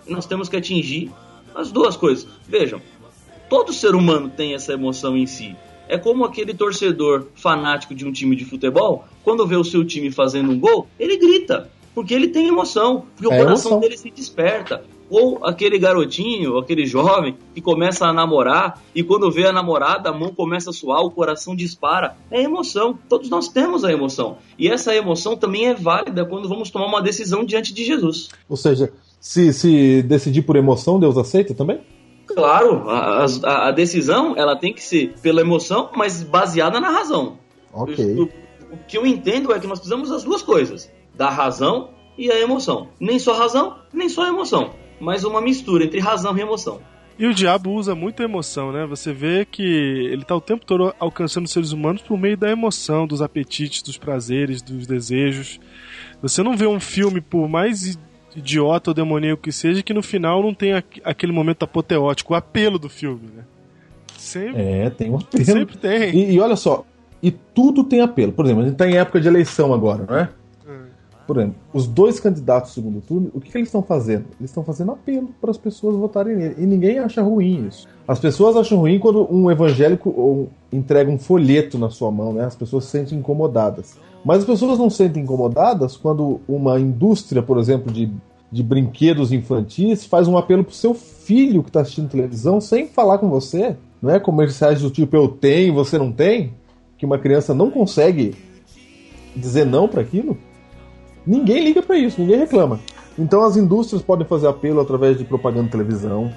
Nós 0.09 0.27
temos 0.27 0.49
que 0.49 0.57
atingir 0.57 1.13
as 1.55 1.71
duas 1.71 1.97
coisas. 1.97 2.27
Vejam, 2.49 2.81
todo 3.49 3.73
ser 3.73 3.95
humano 3.95 4.29
tem 4.29 4.53
essa 4.53 4.73
emoção 4.73 5.17
em 5.17 5.27
si. 5.27 5.55
É 5.89 5.99
como 5.99 6.25
aquele 6.25 6.55
torcedor 6.55 7.27
fanático 7.35 7.95
de 7.95 8.07
um 8.07 8.13
time 8.13 8.35
de 8.37 8.45
futebol, 8.45 9.05
quando 9.23 9.47
vê 9.47 9.57
o 9.57 9.65
seu 9.65 9.85
time 9.85 10.11
fazendo 10.11 10.51
um 10.51 10.59
gol, 10.59 10.87
ele 10.99 11.17
grita, 11.17 11.71
porque 11.95 12.15
ele 12.15 12.29
tem 12.29 12.49
emoção, 12.49 13.05
porque 13.15 13.29
o 13.29 13.33
É 13.33 13.39
coração 13.39 13.73
emoção. 13.73 13.81
dele 13.81 13.97
se 13.97 14.11
desperta. 14.11 14.83
Ou 15.11 15.45
aquele 15.45 15.79
garotinho, 15.79 16.57
aquele 16.57 16.87
jovem 16.87 17.37
que 17.55 17.61
começa 17.61 18.07
a 18.07 18.13
namorar 18.13 18.83
e 18.95 19.03
quando 19.03 19.31
vê 19.31 19.47
a 19.47 19.53
namorada, 19.53 20.09
a 20.09 20.13
mão 20.13 20.33
começa 20.35 20.71
a 20.71 20.73
suar, 20.73 21.03
o 21.03 21.11
coração 21.11 21.55
dispara. 21.55 22.17
É 22.31 22.43
emoção. 22.43 22.99
Todos 23.07 23.29
nós 23.29 23.47
temos 23.47 23.85
a 23.85 23.93
emoção. 23.93 24.39
E 24.59 24.67
essa 24.67 24.97
emoção 24.97 25.37
também 25.37 25.67
é 25.69 25.75
válida 25.75 26.25
quando 26.25 26.49
vamos 26.49 26.71
tomar 26.71 26.87
uma 26.87 27.03
decisão 27.03 27.45
diante 27.45 27.73
de 27.75 27.85
Jesus. 27.85 28.31
Ou 28.49 28.57
seja, 28.57 28.93
se, 29.21 29.53
se 29.53 30.03
decidir 30.03 30.43
por 30.43 30.57
emoção, 30.57 30.99
Deus 30.99 31.19
aceita 31.19 31.55
também? 31.55 31.81
Claro, 32.27 32.89
a, 32.89 33.25
a- 33.25 33.69
a 33.69 33.71
decisão 33.71 34.35
ela 34.37 34.57
tem 34.57 34.73
que 34.73 34.83
ser 34.83 35.15
pela 35.23 35.41
emoção, 35.41 35.91
mas 35.97 36.23
baseada 36.23 36.81
na 36.81 36.91
razão. 36.91 37.39
Ok. 37.73 38.05
O, 38.19 38.23
o 38.75 38.79
que 38.89 38.97
eu 38.97 39.07
entendo 39.07 39.53
é 39.53 39.59
que 39.61 39.67
nós 39.67 39.79
precisamos 39.79 40.09
das 40.11 40.25
duas 40.25 40.43
coisas: 40.43 40.91
da 41.15 41.29
razão 41.29 41.91
e 42.17 42.31
a 42.31 42.39
emoção. 42.41 42.89
Nem 42.99 43.19
só 43.19 43.35
razão, 43.35 43.77
nem 43.93 44.09
só 44.09 44.27
emoção, 44.27 44.71
mas 45.01 45.25
uma 45.25 45.41
mistura 45.41 45.85
entre 45.85 46.01
razão 46.01 46.37
e 46.37 46.41
emoção. 46.41 46.81
E 47.17 47.27
o 47.27 47.35
diabo 47.35 47.71
usa 47.71 47.95
muito 47.95 48.21
a 48.23 48.25
emoção, 48.25 48.73
né? 48.73 48.85
Você 48.87 49.13
vê 49.13 49.45
que 49.45 49.63
ele 49.63 50.25
tá 50.25 50.35
o 50.35 50.41
tempo 50.41 50.67
todo 50.67 50.93
alcançando 50.99 51.45
os 51.45 51.53
seres 51.53 51.71
humanos 51.71 52.03
por 52.03 52.19
meio 52.19 52.37
da 52.37 52.51
emoção, 52.51 53.07
dos 53.07 53.23
apetites, 53.23 53.83
dos 53.83 53.97
prazeres, 53.97 54.61
dos 54.61 54.85
desejos. 54.85 55.61
Você 56.21 56.43
não 56.43 56.57
vê 56.57 56.67
um 56.67 56.81
filme, 56.81 57.21
por 57.21 57.49
mais 57.49 57.97
idiota 58.37 58.91
ou 58.91 58.95
demoníaco 58.95 59.43
que 59.43 59.53
seja, 59.53 59.83
que 59.83 59.93
no 59.95 60.03
final 60.03 60.43
não 60.43 60.53
tem 60.55 60.73
aqu- 60.75 61.01
aquele 61.05 61.33
momento 61.33 61.63
apoteótico, 61.65 62.33
o 62.33 62.37
apelo 62.37 62.79
do 62.79 62.89
filme, 62.89 63.29
né? 63.37 63.43
Sempre, 64.19 64.63
É, 64.63 64.91
tem 64.91 65.11
um 65.11 65.17
apelo. 65.17 65.45
sempre 65.45 65.77
tem. 65.77 66.15
E, 66.15 66.35
e 66.35 66.41
olha 66.41 66.57
só, 66.57 66.85
e 67.23 67.31
tudo 67.31 67.85
tem 67.85 68.01
apelo. 68.01 68.33
Por 68.33 68.45
exemplo, 68.45 68.63
a 68.63 68.65
gente 68.65 68.75
está 68.75 68.89
em 68.89 68.97
época 68.97 69.21
de 69.21 69.29
eleição 69.29 69.73
agora, 69.75 70.05
não 70.09 70.17
é? 70.17 70.29
Por 71.27 71.39
exemplo, 71.39 71.57
os 71.73 71.87
dois 71.87 72.21
candidatos 72.21 72.73
do 72.73 72.75
segundo 72.75 73.01
turno, 73.01 73.31
o 73.33 73.41
que, 73.41 73.51
que 73.51 73.57
eles 73.57 73.69
estão 73.69 73.83
fazendo? 73.83 74.27
Eles 74.39 74.51
estão 74.51 74.63
fazendo 74.63 74.93
apelo 74.93 75.31
para 75.41 75.51
as 75.51 75.57
pessoas 75.57 75.97
votarem 75.97 76.37
nele. 76.37 76.55
E 76.59 76.67
ninguém 76.67 76.99
acha 76.99 77.23
ruim 77.23 77.67
isso. 77.67 77.89
As 78.07 78.19
pessoas 78.19 78.57
acham 78.57 78.77
ruim 78.79 78.99
quando 78.99 79.27
um 79.35 79.51
evangélico 79.51 80.51
entrega 80.71 81.11
um 81.11 81.19
folheto 81.19 81.79
na 81.79 81.89
sua 81.89 82.11
mão, 82.11 82.35
né? 82.35 82.45
As 82.45 82.55
pessoas 82.55 82.85
se 82.85 82.91
sentem 82.91 83.19
incomodadas. 83.19 83.99
Mas 84.25 84.39
as 84.39 84.45
pessoas 84.45 84.79
não 84.79 84.89
se 84.89 84.97
sentem 84.97 85.23
incomodadas 85.23 85.97
quando 85.97 86.41
uma 86.49 86.81
indústria, 86.81 87.43
por 87.43 87.59
exemplo, 87.59 87.93
de, 87.93 88.11
de 88.51 88.63
brinquedos 88.63 89.33
infantis 89.33 90.07
faz 90.07 90.27
um 90.27 90.39
apelo 90.39 90.65
pro 90.65 90.75
seu 90.75 90.95
filho 90.95 91.63
que 91.63 91.69
está 91.69 91.83
assistindo 91.83 92.09
televisão 92.09 92.61
sem 92.61 92.87
falar 92.87 93.19
com 93.19 93.29
você. 93.29 93.77
Não 94.01 94.11
é 94.11 94.19
comerciais 94.19 94.81
do 94.81 94.91
tipo 94.91 95.15
eu 95.15 95.29
tenho, 95.29 95.75
você 95.75 95.99
não 95.99 96.11
tem, 96.11 96.55
que 96.97 97.05
uma 97.05 97.19
criança 97.19 97.53
não 97.53 97.71
consegue 97.71 98.35
dizer 99.37 99.67
não 99.67 99.87
para 99.87 100.01
aquilo. 100.01 100.39
Ninguém 101.27 101.63
liga 101.63 101.83
para 101.83 101.99
isso, 101.99 102.21
ninguém 102.21 102.39
reclama. 102.39 102.81
Então 103.19 103.43
as 103.45 103.57
indústrias 103.57 104.03
podem 104.03 104.27
fazer 104.27 104.49
apelo 104.49 104.81
através 104.81 105.19
de 105.19 105.25
propaganda 105.25 105.65
na 105.65 105.71
televisão. 105.71 106.33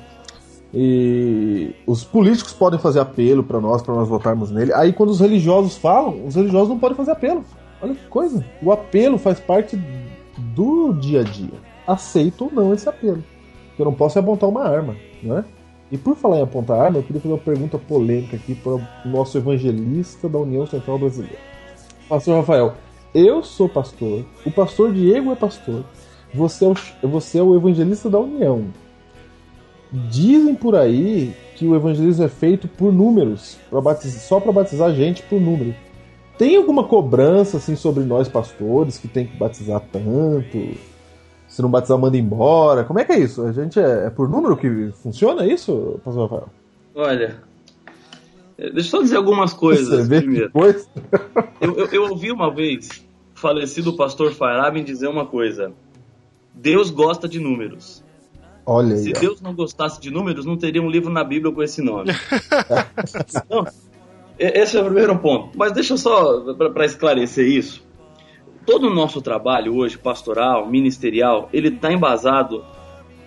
E 0.73 1.73
os 1.85 2.03
políticos 2.03 2.53
podem 2.53 2.79
fazer 2.79 2.99
apelo 2.99 3.43
para 3.43 3.61
nós, 3.61 3.81
para 3.81 3.95
nós 3.95 4.07
votarmos 4.07 4.51
nele. 4.51 4.73
Aí 4.73 4.91
quando 4.91 5.09
os 5.09 5.19
religiosos 5.19 5.77
falam, 5.77 6.25
os 6.25 6.35
religiosos 6.35 6.69
não 6.69 6.77
podem 6.77 6.97
fazer 6.97 7.11
apelo. 7.11 7.43
Olha 7.81 7.95
que 7.95 8.07
coisa. 8.07 8.43
O 8.61 8.71
apelo 8.71 9.17
faz 9.17 9.39
parte 9.39 9.79
do 10.37 10.93
dia 10.93 11.21
a 11.21 11.23
dia. 11.23 11.53
Aceito 11.85 12.45
ou 12.45 12.51
não 12.51 12.73
esse 12.73 12.87
apelo. 12.87 13.23
Eu 13.77 13.85
não 13.85 13.93
posso 13.93 14.17
apontar 14.17 14.49
uma 14.49 14.63
arma, 14.63 14.95
não 15.21 15.37
é? 15.37 15.45
E 15.91 15.97
por 15.97 16.15
falar 16.15 16.39
em 16.39 16.41
apontar 16.41 16.79
arma, 16.79 16.97
eu 16.97 17.03
queria 17.03 17.21
fazer 17.21 17.33
uma 17.33 17.39
pergunta 17.39 17.77
polêmica 17.77 18.35
aqui 18.35 18.55
para 18.55 18.73
o 18.73 18.81
nosso 19.05 19.37
evangelista 19.37 20.27
da 20.27 20.37
União 20.37 20.65
Central 20.65 20.99
Brasileira. 20.99 21.37
Pastor 22.09 22.37
Rafael, 22.37 22.73
eu 23.13 23.43
sou 23.43 23.69
pastor, 23.69 24.25
o 24.45 24.51
pastor 24.51 24.93
Diego 24.93 25.31
é 25.31 25.35
pastor, 25.35 25.85
você 26.33 26.65
é 26.65 26.67
o, 26.67 26.75
você 27.07 27.39
é 27.39 27.43
o 27.43 27.55
evangelista 27.55 28.09
da 28.09 28.19
União. 28.19 28.65
Dizem 29.91 30.53
por 30.53 30.75
aí 30.75 31.33
que 31.55 31.65
o 31.65 31.75
evangelismo 31.75 32.25
é 32.25 32.27
feito 32.27 32.67
por 32.67 32.91
números, 32.91 33.57
pra 33.69 33.79
batizar, 33.79 34.21
só 34.21 34.39
para 34.39 34.51
batizar 34.51 34.93
gente 34.93 35.23
por 35.23 35.39
número. 35.39 35.73
Tem 36.37 36.55
alguma 36.55 36.83
cobrança 36.83 37.57
assim 37.57 37.75
sobre 37.75 38.03
nós 38.03 38.27
pastores 38.27 38.97
que 38.97 39.07
tem 39.07 39.25
que 39.25 39.35
batizar 39.37 39.81
tanto? 39.91 40.77
Se 41.47 41.61
não 41.61 41.69
batizar, 41.71 41.97
manda 41.97 42.17
embora. 42.17 42.83
Como 42.83 42.99
é 42.99 43.05
que 43.05 43.11
é 43.13 43.19
isso? 43.19 43.41
A 43.43 43.51
gente 43.51 43.79
é, 43.79 44.05
é 44.05 44.09
por 44.09 44.29
número 44.29 44.55
que 44.55 44.91
funciona 45.01 45.45
isso, 45.47 45.99
pastor 46.05 46.23
Rafael? 46.29 46.49
Olha, 46.93 47.41
eh, 48.57 48.69
deixa 48.71 48.79
eu 48.79 48.83
só 48.83 49.01
dizer 49.01 49.17
algumas 49.17 49.51
Você 49.51 49.57
coisas 49.57 50.07
vê 50.07 50.19
primeiro. 50.21 50.45
depois? 50.47 50.87
Eu, 51.59 51.75
eu- 51.75 51.87
eu 51.87 52.03
ouvi 52.11 52.31
uma 52.31 52.53
vez 52.53 52.87
o 53.35 53.39
falecido 53.39 53.95
pastor 53.97 54.31
Farabin 54.33 54.83
dizer 54.83 55.07
uma 55.07 55.25
coisa: 55.25 55.71
Deus 56.53 56.91
gosta 56.91 57.27
de 57.27 57.39
números. 57.39 58.03
Olha 58.63 58.93
aí. 58.95 59.01
Se. 59.01 59.13
Deus 59.13 59.41
não 59.41 59.55
gostasse 59.55 59.99
de 59.99 60.11
números, 60.11 60.45
não 60.45 60.55
teria 60.55 60.81
um 60.83 60.89
livro 60.89 61.09
na 61.11 61.23
Bíblia 61.23 61.51
com 61.51 61.63
esse 61.63 61.81
nome. 61.81 62.11
E- 63.49 63.86
esse 64.39 64.77
é 64.77 64.81
o 64.81 64.85
primeiro 64.85 65.17
ponto. 65.17 65.57
Mas 65.57 65.71
deixa 65.71 65.97
só, 65.97 66.53
para 66.53 66.85
esclarecer 66.85 67.47
isso, 67.47 67.85
todo 68.65 68.87
o 68.87 68.93
nosso 68.93 69.21
trabalho 69.21 69.75
hoje, 69.75 69.97
pastoral, 69.97 70.67
ministerial, 70.69 71.49
ele 71.53 71.69
está 71.69 71.91
embasado 71.91 72.63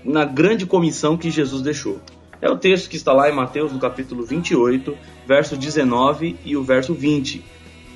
na 0.05 0.25
grande 0.25 0.67
comissão 0.67 1.17
que 1.17 1.31
Jesus 1.31 1.63
deixou. 1.63 2.01
É 2.41 2.49
o 2.49 2.57
texto 2.57 2.89
que 2.89 2.97
está 2.97 3.13
lá 3.13 3.29
em 3.29 3.35
Mateus, 3.35 3.73
no 3.73 3.79
capítulo 3.79 4.25
28, 4.25 4.97
verso 5.27 5.57
19 5.57 6.37
e 6.45 6.57
o 6.57 6.63
verso 6.63 6.95
20. 6.95 7.45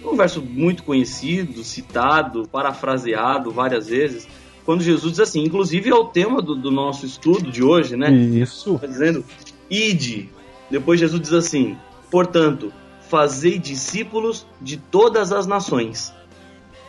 Um 0.04 0.16
verso 0.16 0.42
muito 0.42 0.82
conhecido, 0.82 1.64
citado, 1.64 2.46
parafraseado 2.48 3.50
várias 3.50 3.88
vezes, 3.88 4.28
quando 4.64 4.82
Jesus 4.82 5.12
diz 5.12 5.20
assim, 5.20 5.44
inclusive 5.44 5.90
é 5.90 5.94
o 5.94 6.04
tema 6.04 6.40
do, 6.40 6.54
do 6.54 6.70
nosso 6.70 7.04
estudo 7.04 7.50
de 7.50 7.62
hoje, 7.62 7.96
né? 7.96 8.10
Isso. 8.10 8.74
Está 8.74 8.86
dizendo, 8.86 9.24
ide. 9.70 10.30
Depois 10.70 10.98
Jesus 10.98 11.20
diz 11.20 11.32
assim, 11.32 11.76
portanto, 12.10 12.72
fazei 13.08 13.58
discípulos 13.58 14.46
de 14.60 14.76
todas 14.76 15.32
as 15.32 15.46
nações. 15.46 16.12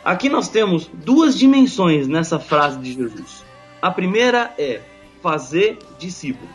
Aqui 0.04 0.28
nós 0.28 0.48
temos 0.48 0.88
duas 0.92 1.36
dimensões 1.36 2.06
nessa 2.06 2.38
frase 2.38 2.78
de 2.78 2.92
Jesus. 2.92 3.44
A 3.82 3.90
primeira 3.90 4.54
é 4.56 4.80
fazer 5.22 5.78
discípulos. 5.98 6.54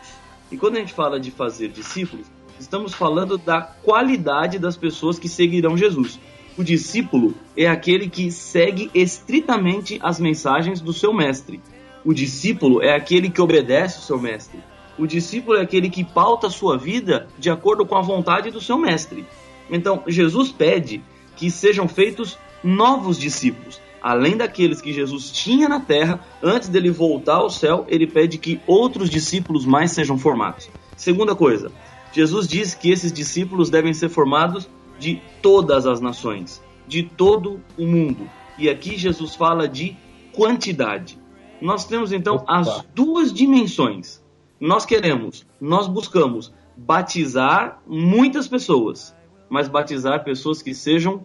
E 0.50 0.56
quando 0.56 0.76
a 0.76 0.80
gente 0.80 0.94
fala 0.94 1.20
de 1.20 1.30
fazer 1.30 1.68
discípulos, 1.68 2.26
estamos 2.58 2.94
falando 2.94 3.36
da 3.36 3.60
qualidade 3.60 4.58
das 4.58 4.76
pessoas 4.76 5.18
que 5.18 5.28
seguirão 5.28 5.76
Jesus. 5.76 6.18
O 6.56 6.64
discípulo 6.64 7.34
é 7.56 7.66
aquele 7.66 8.08
que 8.08 8.30
segue 8.30 8.90
estritamente 8.94 9.98
as 10.02 10.20
mensagens 10.20 10.80
do 10.80 10.92
seu 10.92 11.12
mestre. 11.12 11.60
O 12.04 12.12
discípulo 12.12 12.82
é 12.82 12.94
aquele 12.94 13.30
que 13.30 13.40
obedece 13.40 13.98
o 13.98 14.02
seu 14.02 14.18
mestre. 14.18 14.60
O 14.98 15.06
discípulo 15.06 15.58
é 15.58 15.62
aquele 15.62 15.88
que 15.88 16.04
pauta 16.04 16.48
a 16.48 16.50
sua 16.50 16.76
vida 16.76 17.26
de 17.38 17.48
acordo 17.48 17.86
com 17.86 17.96
a 17.96 18.02
vontade 18.02 18.50
do 18.50 18.60
seu 18.60 18.76
mestre. 18.76 19.24
Então, 19.72 20.04
Jesus 20.06 20.52
pede 20.52 21.02
que 21.34 21.50
sejam 21.50 21.88
feitos 21.88 22.38
novos 22.62 23.18
discípulos. 23.18 23.80
Além 24.02 24.36
daqueles 24.36 24.80
que 24.82 24.92
Jesus 24.92 25.30
tinha 25.30 25.68
na 25.68 25.80
terra, 25.80 26.20
antes 26.42 26.68
dele 26.68 26.90
voltar 26.90 27.36
ao 27.36 27.48
céu, 27.48 27.86
ele 27.88 28.06
pede 28.06 28.36
que 28.36 28.60
outros 28.66 29.08
discípulos 29.08 29.64
mais 29.64 29.92
sejam 29.92 30.18
formados. 30.18 30.68
Segunda 30.96 31.34
coisa, 31.34 31.72
Jesus 32.12 32.46
diz 32.46 32.74
que 32.74 32.90
esses 32.90 33.12
discípulos 33.12 33.70
devem 33.70 33.94
ser 33.94 34.10
formados 34.10 34.68
de 34.98 35.22
todas 35.40 35.86
as 35.86 36.00
nações, 36.00 36.62
de 36.86 37.04
todo 37.04 37.60
o 37.78 37.86
mundo. 37.86 38.28
E 38.58 38.68
aqui 38.68 38.98
Jesus 38.98 39.34
fala 39.34 39.66
de 39.66 39.96
quantidade. 40.32 41.18
Nós 41.60 41.84
temos 41.86 42.12
então 42.12 42.36
Opa. 42.36 42.58
as 42.58 42.84
duas 42.94 43.32
dimensões. 43.32 44.22
Nós 44.60 44.84
queremos, 44.84 45.46
nós 45.60 45.86
buscamos 45.86 46.52
batizar 46.76 47.80
muitas 47.86 48.46
pessoas, 48.48 49.14
mas 49.52 49.68
batizar 49.68 50.24
pessoas 50.24 50.62
que 50.62 50.74
sejam 50.74 51.24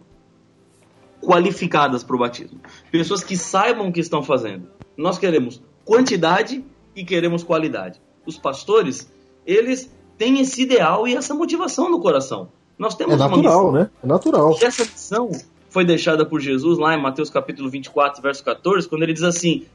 qualificadas 1.21 2.03
para 2.03 2.13
o 2.13 2.19
batismo, 2.19 2.59
pessoas 2.91 3.23
que 3.23 3.37
saibam 3.37 3.87
o 3.87 3.93
que 3.93 4.01
estão 4.01 4.21
fazendo. 4.21 4.67
Nós 4.97 5.17
queremos 5.17 5.61
quantidade 5.85 6.61
e 6.93 7.05
queremos 7.05 7.41
qualidade. 7.41 8.01
Os 8.25 8.37
pastores, 8.37 9.09
eles 9.45 9.89
têm 10.17 10.41
esse 10.41 10.61
ideal 10.63 11.07
e 11.07 11.15
essa 11.15 11.33
motivação 11.33 11.89
no 11.89 12.01
coração. 12.01 12.49
Nós 12.77 12.95
temos 12.95 13.13
É 13.13 13.15
uma 13.15 13.29
natural, 13.29 13.59
missão. 13.59 13.71
né? 13.71 13.89
É 14.03 14.07
natural. 14.07 14.57
E 14.61 14.65
essa 14.65 14.83
missão 14.83 15.31
foi 15.69 15.85
deixada 15.85 16.25
por 16.25 16.41
Jesus 16.41 16.77
lá 16.77 16.93
em 16.95 17.01
Mateus 17.01 17.29
capítulo 17.29 17.69
24, 17.69 18.21
verso 18.21 18.43
14, 18.43 18.89
quando 18.89 19.03
ele 19.03 19.13
diz 19.13 19.23
assim: 19.23 19.65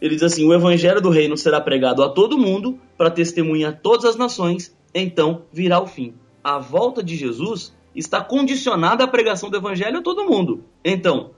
ele 0.00 0.14
diz 0.14 0.22
assim: 0.22 0.46
"O 0.46 0.54
evangelho 0.54 1.02
do 1.02 1.10
reino 1.10 1.36
será 1.36 1.60
pregado 1.60 2.02
a 2.02 2.08
todo 2.08 2.38
mundo 2.38 2.78
para 2.96 3.10
testemunhar 3.10 3.72
a 3.74 3.76
todas 3.76 4.06
as 4.06 4.16
nações, 4.16 4.74
então 4.94 5.42
virá 5.52 5.78
o 5.78 5.86
fim." 5.86 6.14
A 6.42 6.58
volta 6.58 7.02
de 7.02 7.14
Jesus 7.14 7.76
está 7.98 8.22
condicionada 8.22 9.04
à 9.04 9.08
pregação 9.08 9.50
do 9.50 9.56
evangelho 9.56 9.98
a 9.98 10.02
todo 10.02 10.24
mundo. 10.24 10.64
Então, 10.84 11.32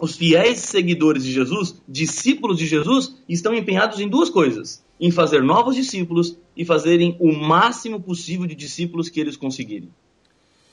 os 0.00 0.16
fiéis 0.16 0.60
seguidores 0.60 1.24
de 1.24 1.32
Jesus, 1.32 1.82
discípulos 1.88 2.58
de 2.58 2.66
Jesus, 2.66 3.16
estão 3.28 3.52
empenhados 3.52 3.98
em 3.98 4.08
duas 4.08 4.30
coisas: 4.30 4.84
em 5.00 5.10
fazer 5.10 5.42
novos 5.42 5.74
discípulos 5.74 6.38
e 6.56 6.64
fazerem 6.64 7.16
o 7.18 7.32
máximo 7.32 8.00
possível 8.00 8.46
de 8.46 8.54
discípulos 8.54 9.08
que 9.08 9.20
eles 9.20 9.36
conseguirem. 9.36 9.90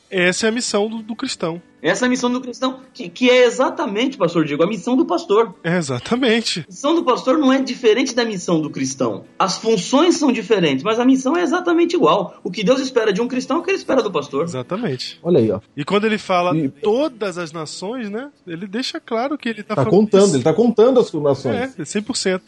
Essa 0.09 0.45
é 0.45 0.49
a 0.49 0.51
missão 0.51 0.87
do, 0.87 1.01
do 1.01 1.15
cristão. 1.15 1.61
Essa 1.81 2.05
é 2.05 2.07
a 2.07 2.09
missão 2.09 2.31
do 2.31 2.41
cristão, 2.41 2.79
que, 2.93 3.07
que 3.09 3.29
é 3.29 3.45
exatamente, 3.45 4.17
pastor 4.17 4.43
Diego, 4.43 4.63
a 4.63 4.67
missão 4.67 4.97
do 4.97 5.05
pastor. 5.05 5.53
É, 5.63 5.77
exatamente. 5.77 6.61
A 6.61 6.71
missão 6.71 6.95
do 6.95 7.03
pastor 7.03 7.37
não 7.37 7.53
é 7.53 7.61
diferente 7.61 8.15
da 8.15 8.25
missão 8.25 8.59
do 8.59 8.71
cristão. 8.71 9.25
As 9.37 9.57
funções 9.57 10.17
são 10.17 10.31
diferentes, 10.31 10.83
mas 10.83 10.99
a 10.99 11.05
missão 11.05 11.37
é 11.37 11.43
exatamente 11.43 11.95
igual. 11.95 12.39
O 12.43 12.49
que 12.49 12.63
Deus 12.63 12.79
espera 12.79 13.13
de 13.13 13.21
um 13.21 13.27
cristão 13.27 13.57
é 13.57 13.59
o 13.59 13.63
que 13.63 13.69
ele 13.69 13.77
espera 13.77 14.01
do 14.01 14.11
pastor. 14.11 14.45
Exatamente. 14.45 15.19
Olha 15.21 15.39
aí, 15.39 15.51
ó. 15.51 15.59
E 15.77 15.83
quando 15.85 16.05
ele 16.05 16.17
fala 16.17 16.57
E- 16.57 16.69
todas 16.69 17.37
as 17.37 17.51
nações, 17.51 18.09
né? 18.09 18.31
Ele 18.47 18.65
deixa 18.65 18.99
claro 18.99 19.37
que 19.37 19.47
ele 19.47 19.61
tá, 19.61 19.75
Tá 19.75 19.83
falando 19.83 19.91
contando, 19.99 20.25
isso. 20.27 20.35
ele 20.37 20.43
tá 20.43 20.53
contando 20.53 20.99
as 20.99 21.13
nações. 21.13 21.55
É, 21.55 21.81
é 21.81 21.83
100%. 21.83 22.41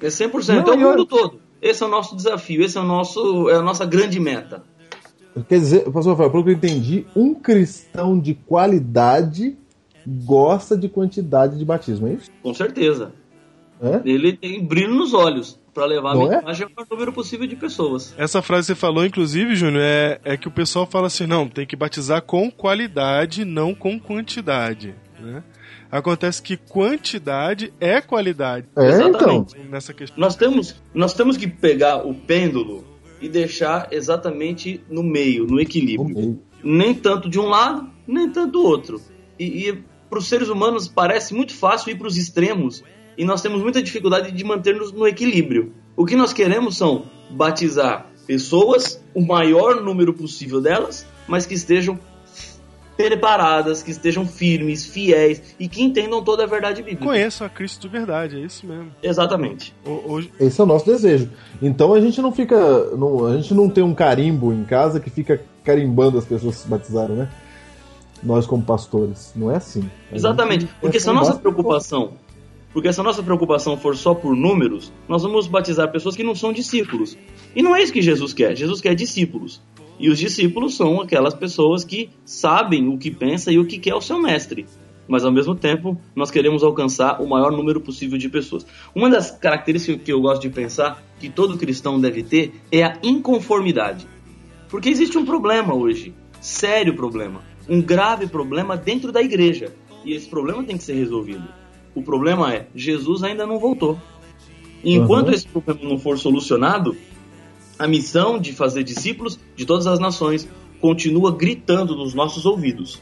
É 0.00 0.08
100%, 0.08 0.48
Não, 0.66 0.72
é 0.72 0.76
o 0.76 0.78
mundo 0.80 1.06
todo. 1.06 1.40
Esse 1.62 1.82
é 1.82 1.86
o 1.86 1.88
nosso 1.88 2.14
desafio, 2.14 2.62
esse 2.62 2.76
é, 2.76 2.80
o 2.80 2.84
nosso, 2.84 3.48
é 3.48 3.54
a 3.54 3.62
nossa 3.62 3.86
grande 3.86 4.20
meta. 4.20 4.62
Quer 5.48 5.58
dizer, 5.58 5.90
pastor 5.90 6.12
Rafael, 6.12 6.30
pelo 6.30 6.44
que 6.44 6.50
eu 6.50 6.54
entendi, 6.54 7.06
um 7.16 7.34
cristão 7.34 8.18
de 8.18 8.34
qualidade 8.34 9.56
gosta 10.06 10.76
de 10.76 10.88
quantidade 10.88 11.58
de 11.58 11.64
batismo, 11.64 12.06
é 12.08 12.12
isso? 12.12 12.30
Com 12.42 12.54
certeza. 12.54 13.12
É? 13.82 14.00
Ele 14.04 14.36
tem 14.36 14.64
brilho 14.64 14.94
nos 14.94 15.12
olhos 15.12 15.58
para 15.74 15.84
levar 15.86 16.12
a 16.12 16.14
Não 16.14 16.32
é? 16.32 16.36
mensagem 16.36 16.64
ao 16.66 16.70
maior 16.76 16.86
número 16.90 17.12
possível 17.12 17.46
de 17.46 17.56
pessoas. 17.56 18.14
Essa 18.16 18.40
frase 18.40 18.68
que 18.68 18.74
você 18.74 18.80
falou, 18.80 19.04
inclusive, 19.04 19.56
Júnior, 19.56 19.82
é, 19.82 20.20
é 20.24 20.36
que 20.36 20.46
o 20.46 20.50
pessoal 20.50 20.86
fala 20.86 21.08
assim: 21.08 21.26
não, 21.26 21.48
tem 21.48 21.66
que 21.66 21.74
batizar 21.74 22.22
com 22.22 22.50
qualidade, 22.50 23.44
não 23.44 23.74
com 23.74 23.98
quantidade. 23.98 24.94
Né? 25.20 25.42
Acontece 25.90 26.40
que 26.42 26.56
quantidade 26.56 27.72
é 27.80 28.00
qualidade 28.00 28.66
É, 28.76 28.82
então. 28.92 29.08
Exatamente. 29.08 29.58
nessa 29.68 29.92
questão. 29.92 30.18
Nós 30.20 30.36
temos, 30.36 30.76
nós 30.94 31.12
temos 31.14 31.36
que 31.36 31.46
pegar 31.48 32.06
o 32.06 32.14
pêndulo 32.14 32.84
e 33.24 33.28
deixar 33.28 33.88
exatamente 33.90 34.82
no 34.90 35.02
meio, 35.02 35.46
no 35.46 35.58
equilíbrio. 35.58 36.14
meio. 36.14 36.40
Nem 36.62 36.94
tanto 36.94 37.26
de 37.26 37.40
um 37.40 37.46
lado, 37.46 37.88
nem 38.06 38.28
tanto 38.30 38.52
do 38.52 38.62
outro. 38.62 39.00
E, 39.38 39.68
e 39.68 39.82
para 40.10 40.18
os 40.18 40.28
seres 40.28 40.50
humanos 40.50 40.86
parece 40.86 41.32
muito 41.32 41.54
fácil 41.54 41.90
ir 41.90 41.96
para 41.96 42.06
os 42.06 42.18
extremos 42.18 42.84
e 43.16 43.24
nós 43.24 43.40
temos 43.40 43.62
muita 43.62 43.82
dificuldade 43.82 44.30
de 44.30 44.44
manter-nos 44.44 44.92
no 44.92 45.06
equilíbrio. 45.06 45.72
O 45.96 46.04
que 46.04 46.14
nós 46.14 46.34
queremos 46.34 46.76
são 46.76 47.06
batizar 47.30 48.10
pessoas, 48.26 49.02
o 49.14 49.24
maior 49.24 49.80
número 49.82 50.12
possível 50.12 50.60
delas, 50.60 51.06
mas 51.26 51.46
que 51.46 51.54
estejam 51.54 51.98
preparadas, 52.96 53.82
que 53.82 53.90
estejam 53.90 54.26
firmes, 54.26 54.86
fiéis 54.86 55.54
e 55.58 55.68
que 55.68 55.82
entendam 55.82 56.22
toda 56.22 56.44
a 56.44 56.46
verdade 56.46 56.82
bíblica. 56.82 57.04
Conheçam 57.04 57.46
a 57.46 57.50
Cristo 57.50 57.82
de 57.82 57.88
verdade, 57.88 58.36
é 58.36 58.40
isso 58.40 58.66
mesmo. 58.66 58.90
Exatamente. 59.02 59.74
Ho- 59.86 60.02
Hoje, 60.12 60.30
Esse 60.38 60.60
é 60.60 60.64
o 60.64 60.66
nosso 60.66 60.86
desejo. 60.86 61.28
Então 61.60 61.92
a 61.94 62.00
gente 62.00 62.20
não 62.22 62.32
fica. 62.32 62.56
não- 62.96 63.26
a 63.26 63.36
gente 63.36 63.52
não 63.54 63.68
tem 63.68 63.82
um 63.84 63.94
carimbo 63.94 64.52
em 64.52 64.64
casa 64.64 65.00
que 65.00 65.10
fica 65.10 65.42
carimbando 65.64 66.18
as 66.18 66.24
pessoas 66.24 66.56
que 66.56 66.62
se 66.62 66.68
batizaram, 66.68 67.14
né? 67.16 67.28
Nós 68.22 68.46
como 68.46 68.62
pastores. 68.62 69.32
Não 69.36 69.50
é 69.50 69.56
assim. 69.56 69.88
A 70.10 70.14
Exatamente. 70.16 70.62
gente 70.62 70.74
Porque 70.80 70.96
é 70.96 71.00
se 71.00 71.10
a 71.10 71.12
nossa 71.12 71.34
preocupação, 71.34 72.12
porque 72.72 72.92
se 72.92 72.98
a 73.00 73.02
nossa 73.02 73.22
preocupação 73.22 73.76
for 73.76 73.96
só 73.96 74.14
por 74.14 74.34
números, 74.34 74.92
nós 75.08 75.22
vamos 75.22 75.46
batizar 75.46 75.90
pessoas 75.92 76.16
que 76.16 76.22
não 76.24 76.34
são 76.34 76.52
discípulos. 76.52 77.16
E 77.54 77.62
não 77.62 77.74
é 77.76 77.82
isso 77.82 77.92
que 77.92 78.00
Jesus 78.02 78.32
quer. 78.32 78.56
Jesus 78.56 78.80
quer 78.80 78.94
discípulos. 78.94 79.60
E 79.98 80.08
os 80.10 80.18
discípulos 80.18 80.76
são 80.76 81.00
aquelas 81.00 81.34
pessoas 81.34 81.84
que 81.84 82.10
sabem 82.24 82.88
o 82.88 82.98
que 82.98 83.10
pensa 83.10 83.52
e 83.52 83.58
o 83.58 83.64
que 83.64 83.78
quer 83.78 83.94
o 83.94 84.00
seu 84.00 84.20
mestre. 84.20 84.66
Mas 85.06 85.24
ao 85.24 85.30
mesmo 85.30 85.54
tempo, 85.54 86.00
nós 86.16 86.30
queremos 86.30 86.62
alcançar 86.62 87.20
o 87.20 87.28
maior 87.28 87.52
número 87.52 87.80
possível 87.80 88.16
de 88.16 88.28
pessoas. 88.28 88.66
Uma 88.94 89.10
das 89.10 89.30
características 89.30 90.02
que 90.02 90.12
eu 90.12 90.20
gosto 90.20 90.42
de 90.42 90.50
pensar 90.50 91.02
que 91.20 91.28
todo 91.28 91.58
cristão 91.58 92.00
deve 92.00 92.22
ter 92.22 92.54
é 92.72 92.82
a 92.82 92.98
inconformidade. 93.02 94.06
Porque 94.68 94.88
existe 94.88 95.18
um 95.18 95.24
problema 95.24 95.74
hoje, 95.74 96.14
sério 96.40 96.96
problema, 96.96 97.42
um 97.68 97.80
grave 97.82 98.26
problema 98.26 98.76
dentro 98.76 99.12
da 99.12 99.22
igreja. 99.22 99.72
E 100.04 100.12
esse 100.14 100.28
problema 100.28 100.64
tem 100.64 100.76
que 100.76 100.82
ser 100.84 100.94
resolvido. 100.94 101.44
O 101.94 102.02
problema 102.02 102.52
é, 102.52 102.66
Jesus 102.74 103.22
ainda 103.22 103.46
não 103.46 103.58
voltou. 103.58 103.98
E 104.82 104.94
enquanto 104.94 105.28
Uhum. 105.28 105.34
esse 105.34 105.46
problema 105.46 105.80
não 105.82 105.98
for 105.98 106.18
solucionado, 106.18 106.96
a 107.78 107.86
missão 107.86 108.38
de 108.38 108.52
fazer 108.52 108.82
discípulos 108.82 109.38
de 109.56 109.64
todas 109.64 109.86
as 109.86 109.98
nações 109.98 110.48
continua 110.80 111.32
gritando 111.32 111.96
nos 111.96 112.14
nossos 112.14 112.46
ouvidos. 112.46 113.00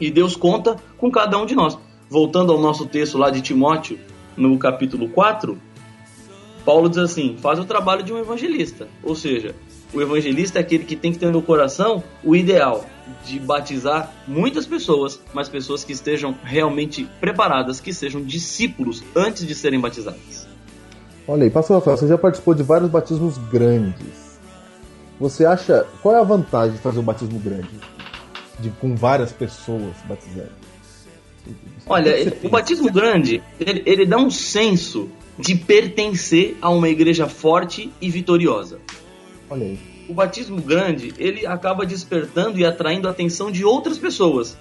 E 0.00 0.10
Deus 0.10 0.36
conta 0.36 0.76
com 0.96 1.10
cada 1.10 1.38
um 1.38 1.46
de 1.46 1.54
nós. 1.54 1.78
Voltando 2.08 2.52
ao 2.52 2.60
nosso 2.60 2.86
texto 2.86 3.18
lá 3.18 3.30
de 3.30 3.40
Timóteo, 3.40 3.98
no 4.36 4.58
capítulo 4.58 5.08
4, 5.08 5.58
Paulo 6.64 6.88
diz 6.88 6.98
assim: 6.98 7.36
faz 7.38 7.58
o 7.58 7.64
trabalho 7.64 8.02
de 8.02 8.12
um 8.12 8.18
evangelista. 8.18 8.88
Ou 9.02 9.14
seja, 9.14 9.54
o 9.92 10.00
evangelista 10.00 10.58
é 10.58 10.62
aquele 10.62 10.84
que 10.84 10.96
tem 10.96 11.12
que 11.12 11.18
ter 11.18 11.30
no 11.30 11.42
coração 11.42 12.02
o 12.24 12.34
ideal 12.34 12.86
de 13.24 13.38
batizar 13.38 14.12
muitas 14.26 14.66
pessoas, 14.66 15.20
mas 15.34 15.48
pessoas 15.48 15.84
que 15.84 15.92
estejam 15.92 16.34
realmente 16.42 17.08
preparadas, 17.20 17.80
que 17.80 17.92
sejam 17.92 18.22
discípulos 18.22 19.02
antes 19.14 19.46
de 19.46 19.54
serem 19.54 19.80
batizadas. 19.80 20.41
Olha 21.26 21.44
aí, 21.44 21.50
pastor 21.50 21.78
Rafael, 21.78 21.96
você 21.96 22.08
já 22.08 22.18
participou 22.18 22.54
de 22.54 22.62
vários 22.62 22.90
batismos 22.90 23.38
grandes. 23.38 24.38
Você 25.20 25.44
acha. 25.44 25.86
Qual 26.02 26.14
é 26.16 26.18
a 26.18 26.24
vantagem 26.24 26.76
de 26.76 26.82
fazer 26.82 26.98
um 26.98 27.04
batismo 27.04 27.38
grande? 27.38 27.70
De, 28.58 28.70
com 28.70 28.96
várias 28.96 29.32
pessoas 29.32 29.94
batizando? 30.04 30.50
Olha, 31.86 32.12
O 32.12 32.30
pensa? 32.30 32.48
batismo 32.48 32.92
grande, 32.92 33.42
ele, 33.58 33.82
ele 33.86 34.06
dá 34.06 34.16
um 34.16 34.30
senso 34.30 35.08
de 35.38 35.54
pertencer 35.54 36.56
a 36.60 36.70
uma 36.70 36.88
igreja 36.88 37.28
forte 37.28 37.92
e 38.00 38.10
vitoriosa. 38.10 38.78
Olha 39.48 39.64
aí. 39.64 39.78
O 40.08 40.14
batismo 40.14 40.60
grande, 40.60 41.14
ele 41.18 41.46
acaba 41.46 41.86
despertando 41.86 42.58
e 42.58 42.66
atraindo 42.66 43.08
a 43.08 43.10
atenção 43.12 43.50
de 43.50 43.64
outras 43.64 43.98
pessoas 43.98 44.56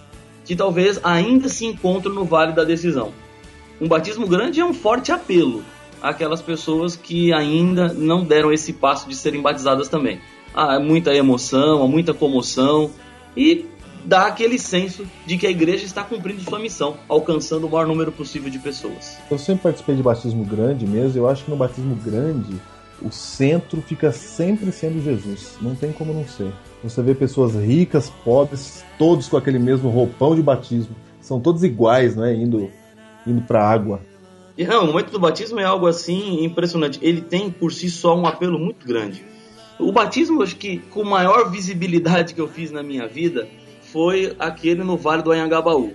que 0.46 0.56
talvez 0.56 1.00
ainda 1.04 1.50
se 1.50 1.66
encontram 1.66 2.14
no 2.14 2.24
vale 2.24 2.54
da 2.54 2.64
decisão. 2.64 3.12
Um 3.80 3.88
batismo 3.88 4.28
grande 4.28 4.60
é 4.60 4.66
um 4.66 4.74
forte 4.74 5.12
apelo 5.12 5.64
àquelas 6.02 6.42
pessoas 6.42 6.96
que 6.96 7.34
ainda 7.34 7.94
não 7.94 8.24
deram 8.24 8.52
esse 8.52 8.74
passo 8.74 9.08
de 9.08 9.16
serem 9.16 9.42
batizadas 9.42 9.88
também. 9.88 10.20
Há 10.54 10.80
muita 10.80 11.14
emoção, 11.16 11.84
há 11.84 11.88
muita 11.88 12.14
comoção 12.14 12.92
e 13.36 13.66
dá 14.04 14.26
aquele 14.26 14.58
senso 14.58 15.06
de 15.26 15.38
que 15.38 15.48
a 15.48 15.50
igreja 15.50 15.86
está 15.86 16.04
cumprindo 16.04 16.42
sua 16.42 16.60
missão, 16.60 16.98
alcançando 17.08 17.68
o 17.68 17.70
maior 17.70 17.88
número 17.88 18.12
possível 18.12 18.50
de 18.50 18.60
pessoas. 18.60 19.18
Eu 19.30 19.38
sempre 19.38 19.64
participei 19.64 19.96
de 19.96 20.04
batismo 20.04 20.44
grande 20.44 20.86
mesmo. 20.86 21.18
Eu 21.20 21.30
acho 21.30 21.46
que 21.46 21.52
no 21.52 21.58
batismo 21.58 21.96
grande 21.96 22.56
o 23.02 23.12
centro 23.12 23.82
fica 23.82 24.12
sempre 24.12 24.72
sendo 24.72 25.02
Jesus. 25.02 25.58
Não 25.62 25.76
tem 25.76 25.92
como 25.92 26.14
não 26.14 26.28
ser. 26.28 26.52
Você 26.84 27.02
vê 27.02 27.16
pessoas 27.16 27.56
ricas, 27.56 28.10
pobres, 28.24 28.84
todos 28.98 29.28
com 29.28 29.38
aquele 29.38 29.60
mesmo 29.60 29.90
roupão 29.90 30.36
de 30.36 30.42
batismo. 30.42 30.96
São 31.20 31.40
todos 31.40 31.64
iguais, 31.64 32.16
né? 32.16 32.34
Indo, 32.36 32.70
indo 33.26 33.42
pra 33.42 33.68
água. 33.68 34.02
E 34.62 34.66
não, 34.68 34.84
o 34.84 34.88
momento 34.88 35.10
do 35.12 35.18
batismo 35.20 35.60
é 35.60 35.64
algo 35.64 35.88
assim 35.88 36.44
impressionante. 36.46 37.00
Ele 37.02 37.20
tem 37.22 37.50
por 37.50 37.74
si 37.74 37.90
só 37.90 38.16
um 38.16 38.28
apelo 38.28 38.60
muito 38.60 38.86
grande. 38.86 39.26
O 39.80 39.92
batismo, 39.92 40.44
acho 40.44 40.56
que 40.56 40.78
com 40.92 41.04
maior 41.04 41.50
visibilidade 41.50 42.36
que 42.36 42.42
eu 42.42 42.48
fiz 42.48 42.70
na 42.70 42.84
minha 42.84 43.08
vida 43.08 43.48
foi 43.92 44.36
aquele 44.38 44.84
no 44.84 44.96
Vale 44.98 45.24
do 45.24 45.32
Anhangabaú, 45.32 45.94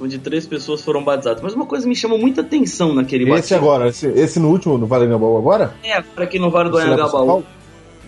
onde 0.00 0.18
três 0.18 0.46
pessoas 0.46 0.80
foram 0.80 1.04
batizadas. 1.04 1.42
Mas 1.42 1.52
uma 1.52 1.66
coisa 1.66 1.86
me 1.86 1.94
chamou 1.94 2.18
muita 2.18 2.40
atenção 2.40 2.94
naquele 2.94 3.24
Esse 3.24 3.32
batismo. 3.32 3.56
agora, 3.58 3.88
esse, 3.88 4.06
esse 4.06 4.40
no 4.40 4.48
último, 4.48 4.78
no 4.78 4.86
Vale 4.86 5.06
Gambaú 5.06 5.36
agora? 5.36 5.74
É, 5.84 5.92
agora 5.92 6.24
aqui 6.24 6.38
no 6.38 6.50
Vale 6.50 6.70
do 6.70 6.78
Anhangabaú, 6.78 7.44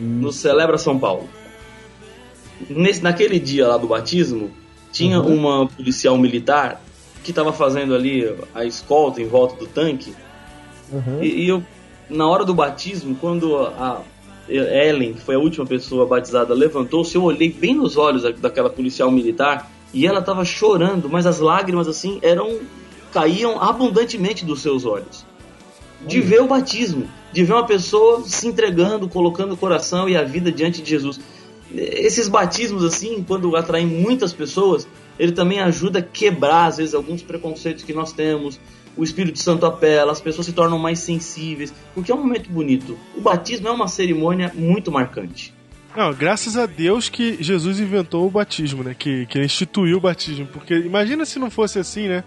no 0.00 0.32
Celebra 0.32 0.78
São 0.78 0.98
Paulo. 0.98 1.28
Nesse, 2.70 3.02
naquele 3.02 3.38
dia 3.38 3.68
lá 3.68 3.76
do 3.76 3.86
batismo, 3.86 4.50
tinha 4.90 5.20
Uhum. 5.20 5.34
uma 5.34 5.66
policial 5.68 6.16
militar 6.16 6.80
que 7.22 7.30
estava 7.30 7.52
fazendo 7.52 7.94
ali 7.94 8.34
a 8.54 8.64
escolta 8.64 9.20
em 9.20 9.26
volta 9.26 9.56
do 9.56 9.66
tanque. 9.66 10.14
Uhum. 10.90 11.22
E, 11.22 11.44
e 11.44 11.48
eu, 11.48 11.62
na 12.08 12.26
hora 12.28 12.44
do 12.44 12.54
batismo, 12.54 13.16
quando 13.20 13.56
a 13.56 14.02
Ellen, 14.48 15.12
que 15.12 15.20
foi 15.20 15.34
a 15.34 15.38
última 15.38 15.66
pessoa 15.66 16.06
batizada, 16.06 16.54
levantou-se, 16.54 17.14
eu 17.14 17.22
olhei 17.22 17.52
bem 17.52 17.74
nos 17.74 17.96
olhos 17.96 18.22
da- 18.22 18.30
daquela 18.30 18.70
policial 18.70 19.10
militar 19.10 19.70
e 19.92 20.06
ela 20.06 20.20
estava 20.20 20.44
chorando, 20.44 21.08
mas 21.08 21.26
as 21.26 21.38
lágrimas 21.38 21.86
assim 21.88 22.18
eram 22.22 22.58
caíam 23.12 23.60
abundantemente 23.60 24.44
dos 24.44 24.60
seus 24.60 24.84
olhos. 24.84 25.26
De 26.06 26.20
ver 26.20 26.40
o 26.40 26.46
batismo, 26.46 27.08
de 27.32 27.42
ver 27.42 27.54
uma 27.54 27.66
pessoa 27.66 28.22
se 28.24 28.46
entregando, 28.46 29.08
colocando 29.08 29.52
o 29.52 29.56
coração 29.56 30.08
e 30.08 30.16
a 30.16 30.22
vida 30.22 30.52
diante 30.52 30.80
de 30.80 30.88
Jesus. 30.88 31.20
Esses 31.74 32.28
batismos 32.28 32.84
assim, 32.84 33.24
quando 33.26 33.54
atraem 33.56 33.86
muitas 33.86 34.32
pessoas, 34.32 34.86
ele 35.18 35.32
também 35.32 35.60
ajuda 35.60 35.98
a 35.98 36.02
quebrar 36.02 36.66
às 36.66 36.76
vezes 36.76 36.94
alguns 36.94 37.22
preconceitos 37.22 37.84
que 37.84 37.92
nós 37.92 38.12
temos. 38.12 38.58
O 38.96 39.04
Espírito 39.04 39.38
Santo 39.38 39.64
apela, 39.64 40.10
as 40.10 40.20
pessoas 40.20 40.46
se 40.46 40.52
tornam 40.52 40.78
mais 40.78 40.98
sensíveis, 40.98 41.72
porque 41.94 42.10
é 42.10 42.14
um 42.14 42.18
momento 42.18 42.50
bonito. 42.50 42.98
O 43.16 43.20
batismo 43.20 43.68
é 43.68 43.70
uma 43.70 43.86
cerimônia 43.86 44.52
muito 44.54 44.90
marcante. 44.90 45.54
Não, 45.96 46.12
graças 46.12 46.56
a 46.56 46.66
Deus 46.66 47.08
que 47.08 47.42
Jesus 47.42 47.80
inventou 47.80 48.26
o 48.26 48.30
batismo, 48.30 48.82
né? 48.82 48.94
Que, 48.98 49.26
que 49.26 49.40
instituiu 49.40 49.98
o 49.98 50.00
batismo. 50.00 50.46
Porque 50.46 50.74
imagina 50.74 51.24
se 51.24 51.38
não 51.38 51.50
fosse 51.50 51.78
assim, 51.78 52.08
né? 52.08 52.24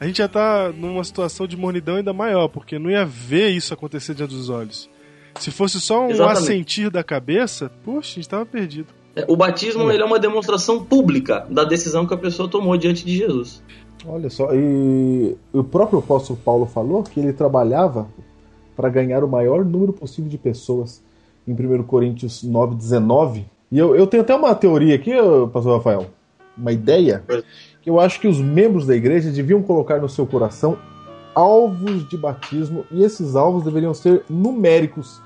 A 0.00 0.06
gente 0.06 0.18
já 0.18 0.26
tá 0.26 0.72
numa 0.72 1.04
situação 1.04 1.46
de 1.46 1.56
mornidão 1.56 1.96
ainda 1.96 2.12
maior, 2.12 2.48
porque 2.48 2.78
não 2.78 2.90
ia 2.90 3.04
ver 3.04 3.50
isso 3.50 3.72
acontecer 3.72 4.14
diante 4.14 4.34
dos 4.34 4.48
olhos. 4.48 4.90
Se 5.38 5.50
fosse 5.50 5.80
só 5.80 6.06
um 6.06 6.10
Exatamente. 6.10 6.42
assentir 6.42 6.90
da 6.90 7.04
cabeça, 7.04 7.70
poxa, 7.84 8.12
a 8.12 8.14
gente 8.14 8.28
tava 8.28 8.44
perdido. 8.44 8.88
O 9.28 9.36
batismo 9.36 9.90
ele 9.90 10.02
é 10.02 10.06
uma 10.06 10.18
demonstração 10.18 10.82
pública 10.82 11.46
da 11.50 11.64
decisão 11.64 12.06
que 12.06 12.14
a 12.14 12.16
pessoa 12.16 12.48
tomou 12.48 12.76
diante 12.78 13.04
de 13.04 13.16
Jesus. 13.16 13.62
Olha 14.06 14.30
só, 14.30 14.48
e 14.54 15.36
o 15.52 15.62
próprio 15.62 15.98
apóstolo 15.98 16.38
Paulo 16.42 16.66
falou 16.66 17.02
que 17.02 17.20
ele 17.20 17.32
trabalhava 17.32 18.08
para 18.74 18.88
ganhar 18.88 19.22
o 19.22 19.28
maior 19.28 19.64
número 19.64 19.92
possível 19.92 20.30
de 20.30 20.38
pessoas 20.38 21.02
em 21.46 21.52
1 21.52 21.82
Coríntios 21.84 22.42
9, 22.42 22.74
19. 22.74 23.44
E 23.70 23.78
eu, 23.78 23.94
eu 23.94 24.06
tenho 24.06 24.22
até 24.22 24.34
uma 24.34 24.54
teoria 24.54 24.94
aqui, 24.94 25.12
pastor 25.52 25.76
Rafael, 25.76 26.06
uma 26.56 26.72
ideia, 26.72 27.22
que 27.80 27.90
eu 27.90 28.00
acho 28.00 28.18
que 28.18 28.26
os 28.26 28.40
membros 28.40 28.86
da 28.86 28.96
igreja 28.96 29.30
deviam 29.30 29.62
colocar 29.62 30.00
no 30.00 30.08
seu 30.08 30.26
coração 30.26 30.78
alvos 31.34 32.08
de 32.08 32.16
batismo, 32.16 32.84
e 32.90 33.02
esses 33.02 33.36
alvos 33.36 33.62
deveriam 33.62 33.94
ser 33.94 34.24
numéricos 34.28 35.20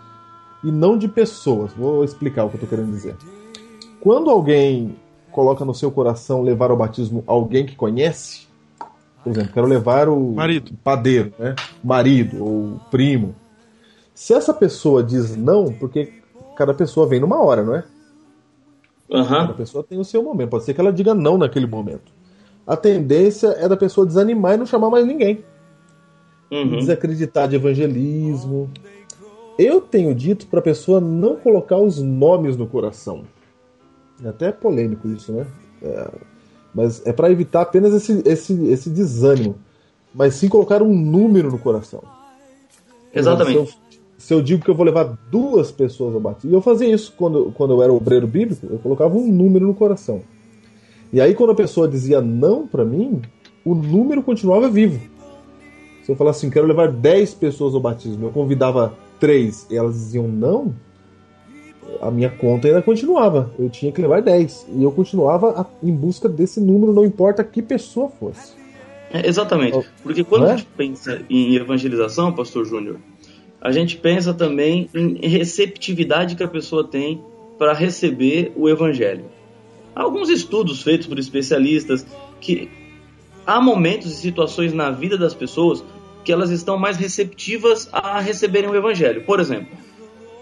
e 0.63 0.71
não 0.71 0.99
de 0.99 1.09
pessoas. 1.09 1.73
Vou 1.73 2.05
explicar 2.05 2.45
o 2.45 2.49
que 2.49 2.57
eu 2.57 2.63
estou 2.63 2.69
querendo 2.69 2.93
dizer. 2.93 3.17
Quando 4.01 4.31
alguém 4.31 4.97
coloca 5.33 5.65
no 5.65 5.75
seu 5.75 5.91
coração 5.91 6.43
levar 6.43 6.71
ao 6.71 6.77
batismo 6.77 7.23
alguém 7.27 7.67
que 7.67 7.77
conhece, 7.77 8.47
por 9.23 9.31
exemplo, 9.31 9.53
quero 9.53 9.67
levar 9.67 10.09
o 10.09 10.33
Marido. 10.33 10.73
padeiro, 10.85 11.33
né? 11.39 11.57
marido 11.83 12.45
ou 12.45 12.81
primo. 12.91 13.35
Se 14.15 14.33
essa 14.33 14.55
pessoa 14.55 15.03
diz 15.03 15.37
não, 15.37 15.73
porque 15.73 16.13
cada 16.57 16.73
pessoa 16.73 17.07
vem 17.07 17.21
numa 17.21 17.43
hora, 17.43 17.63
não 17.63 17.75
é? 17.75 17.85
Aham. 19.13 19.41
Cada 19.41 19.55
pessoa 19.55 19.85
tem 19.85 19.99
o 19.99 20.05
seu 20.05 20.23
momento. 20.23 20.51
Pode 20.51 20.65
ser 20.65 20.75
que 20.75 20.81
ela 20.81 20.93
diga 20.93 21.15
não 21.15 21.37
naquele 21.37 21.67
momento. 21.67 22.13
A 22.67 22.77
tendência 22.77 23.49
é 23.49 23.69
da 23.69 23.77
pessoa 23.77 24.07
desanimar 24.07 24.55
e 24.55 24.57
não 24.57 24.67
chamar 24.67 24.91
mais 24.91 25.07
ninguém. 25.07 25.45
Uhum. 26.51 26.79
Desacreditar 26.79 27.49
de 27.49 27.57
evangelismo. 27.57 28.71
Eu 29.59 29.81
tenho 29.81 30.15
dito 30.15 30.47
para 30.47 30.61
a 30.61 30.63
pessoa 30.63 31.01
não 31.01 31.37
colocar 31.37 31.79
os 31.79 32.01
nomes 32.01 32.57
no 32.57 32.67
coração. 32.67 33.25
É 34.25 34.29
até 34.29 34.53
polêmico 34.53 35.09
isso, 35.09 35.33
né? 35.33 35.47
É, 35.83 36.11
mas 36.75 37.05
é 37.07 37.13
para 37.13 37.31
evitar 37.31 37.63
apenas 37.63 37.95
esse, 37.95 38.23
esse, 38.25 38.53
esse 38.69 38.91
desânimo. 38.91 39.57
Mas 40.15 40.35
sim 40.35 40.49
colocar 40.49 40.83
um 40.83 40.95
número 40.95 41.51
no 41.51 41.59
coração. 41.59 42.03
Exatamente. 43.13 43.53
Se 43.53 43.57
eu, 43.57 43.69
se 44.19 44.35
eu 44.35 44.43
digo 44.43 44.65
que 44.65 44.71
eu 44.71 44.75
vou 44.75 44.85
levar 44.85 45.17
duas 45.31 45.71
pessoas 45.71 46.15
ao 46.15 46.21
batismo, 46.21 46.51
e 46.51 46.55
eu 46.55 46.61
fazia 46.61 46.89
isso 46.89 47.13
quando, 47.17 47.53
quando 47.53 47.73
eu 47.73 47.83
era 47.83 47.93
obreiro 47.93 48.27
bíblico, 48.27 48.67
eu 48.71 48.79
colocava 48.79 49.17
um 49.17 49.31
número 49.31 49.67
no 49.67 49.75
coração. 49.75 50.23
E 51.13 51.21
aí 51.21 51.35
quando 51.35 51.51
a 51.51 51.55
pessoa 51.55 51.89
dizia 51.89 52.21
não 52.21 52.67
para 52.67 52.85
mim, 52.85 53.23
o 53.65 53.75
número 53.75 54.23
continuava 54.23 54.69
vivo. 54.69 55.01
Se 56.03 56.13
eu 56.13 56.17
falasse 56.17 56.41
assim, 56.41 56.51
quero 56.51 56.67
levar 56.67 56.93
10 56.93 57.35
pessoas 57.35 57.75
ao 57.75 57.81
batismo, 57.81 58.27
eu 58.27 58.31
convidava 58.31 58.95
três 59.19 59.67
e 59.71 59.77
elas 59.77 59.95
diziam 59.95 60.29
não, 60.29 60.75
a 62.01 62.11
minha 62.11 62.31
conta 62.31 62.69
ainda 62.69 62.83
continuava. 62.83 63.51
Eu 63.59 63.69
tinha 63.69 63.91
que 63.93 64.01
levar 64.01 64.23
10. 64.23 64.67
E 64.77 64.83
eu 64.83 64.91
continuava 64.93 65.61
a- 65.61 65.67
em 65.83 65.93
busca 65.93 66.29
desse 66.29 66.61
número, 66.61 66.93
não 66.93 67.05
importa 67.05 67.43
que 67.45 67.63
pessoa 67.63 68.09
fosse. 68.09 68.53
É, 69.13 69.27
exatamente. 69.29 69.79
Porque 70.03 70.25
quando 70.25 70.47
é? 70.47 70.53
a 70.53 70.57
gente 70.57 70.69
pensa 70.77 71.23
em 71.31 71.55
evangelização, 71.55 72.33
pastor 72.33 72.65
Júnior, 72.67 72.97
a 73.61 73.71
gente 73.73 73.97
pensa 73.97 74.35
também 74.35 74.89
em 74.95 75.29
receptividade 75.29 76.35
que 76.37 76.43
a 76.43 76.49
pessoa 76.49 76.85
tem 76.85 77.21
para 77.59 77.73
receber 77.73 78.53
o 78.57 78.69
evangelho. 78.69 79.25
Há 79.95 80.03
alguns 80.03 80.29
estudos 80.29 80.83
feitos 80.83 81.07
por 81.07 81.19
especialistas 81.19 82.07
que 82.41 82.69
há 83.47 83.61
momentos 83.61 84.13
e 84.13 84.17
situações 84.17 84.73
na 84.75 84.91
vida 84.91 85.17
das 85.17 85.33
pessoas 85.35 85.83
que 86.23 86.33
elas 86.33 86.51
estão 86.51 86.77
mais 86.77 86.97
receptivas 86.97 87.89
a 87.93 88.21
receberem 88.21 88.69
o 88.69 88.75
evangelho. 88.75 89.23
Por 89.25 89.41
exemplo, 89.41 89.69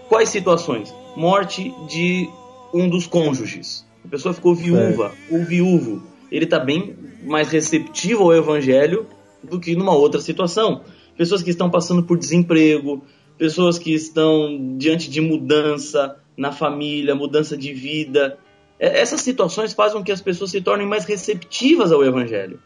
quais 0.09 0.31
situações? 0.31 0.93
Morte 1.17 1.73
de 1.89 2.29
um 2.73 2.89
dos 2.89 3.07
cônjuges. 3.07 3.87
A 4.05 4.09
pessoa 4.09 4.35
ficou 4.35 4.55
viúva 4.55 5.13
ou 5.31 5.45
viúvo. 5.45 6.03
Ele 6.31 6.45
está 6.45 6.59
bem 6.59 6.97
mais 7.25 7.49
receptivo 7.49 8.25
ao 8.25 8.35
evangelho 8.35 9.07
do 9.43 9.61
que 9.61 9.75
numa 9.77 9.95
outra 9.95 10.21
situação. 10.21 10.83
Pessoas 11.17 11.43
que 11.43 11.51
estão 11.51 11.71
passando 11.71 12.03
por 12.03 12.19
desemprego, 12.19 13.03
pessoas 13.39 13.79
que 13.79 13.95
estão 13.95 14.77
diante 14.77 15.09
de 15.09 15.21
mudança 15.21 16.17
na 16.37 16.53
família, 16.53 17.15
mudança 17.15 17.57
de 17.57 17.73
vida. 17.73 18.39
É, 18.79 19.01
Essas 19.01 19.21
situações 19.21 19.73
fazem 19.73 19.99
com 19.99 20.05
que 20.05 20.13
as 20.13 20.21
pessoas 20.21 20.51
se 20.51 20.61
tornem 20.61 20.87
mais 20.87 21.05
receptivas 21.05 21.93
ao 21.93 22.05
evangelho. 22.05 22.59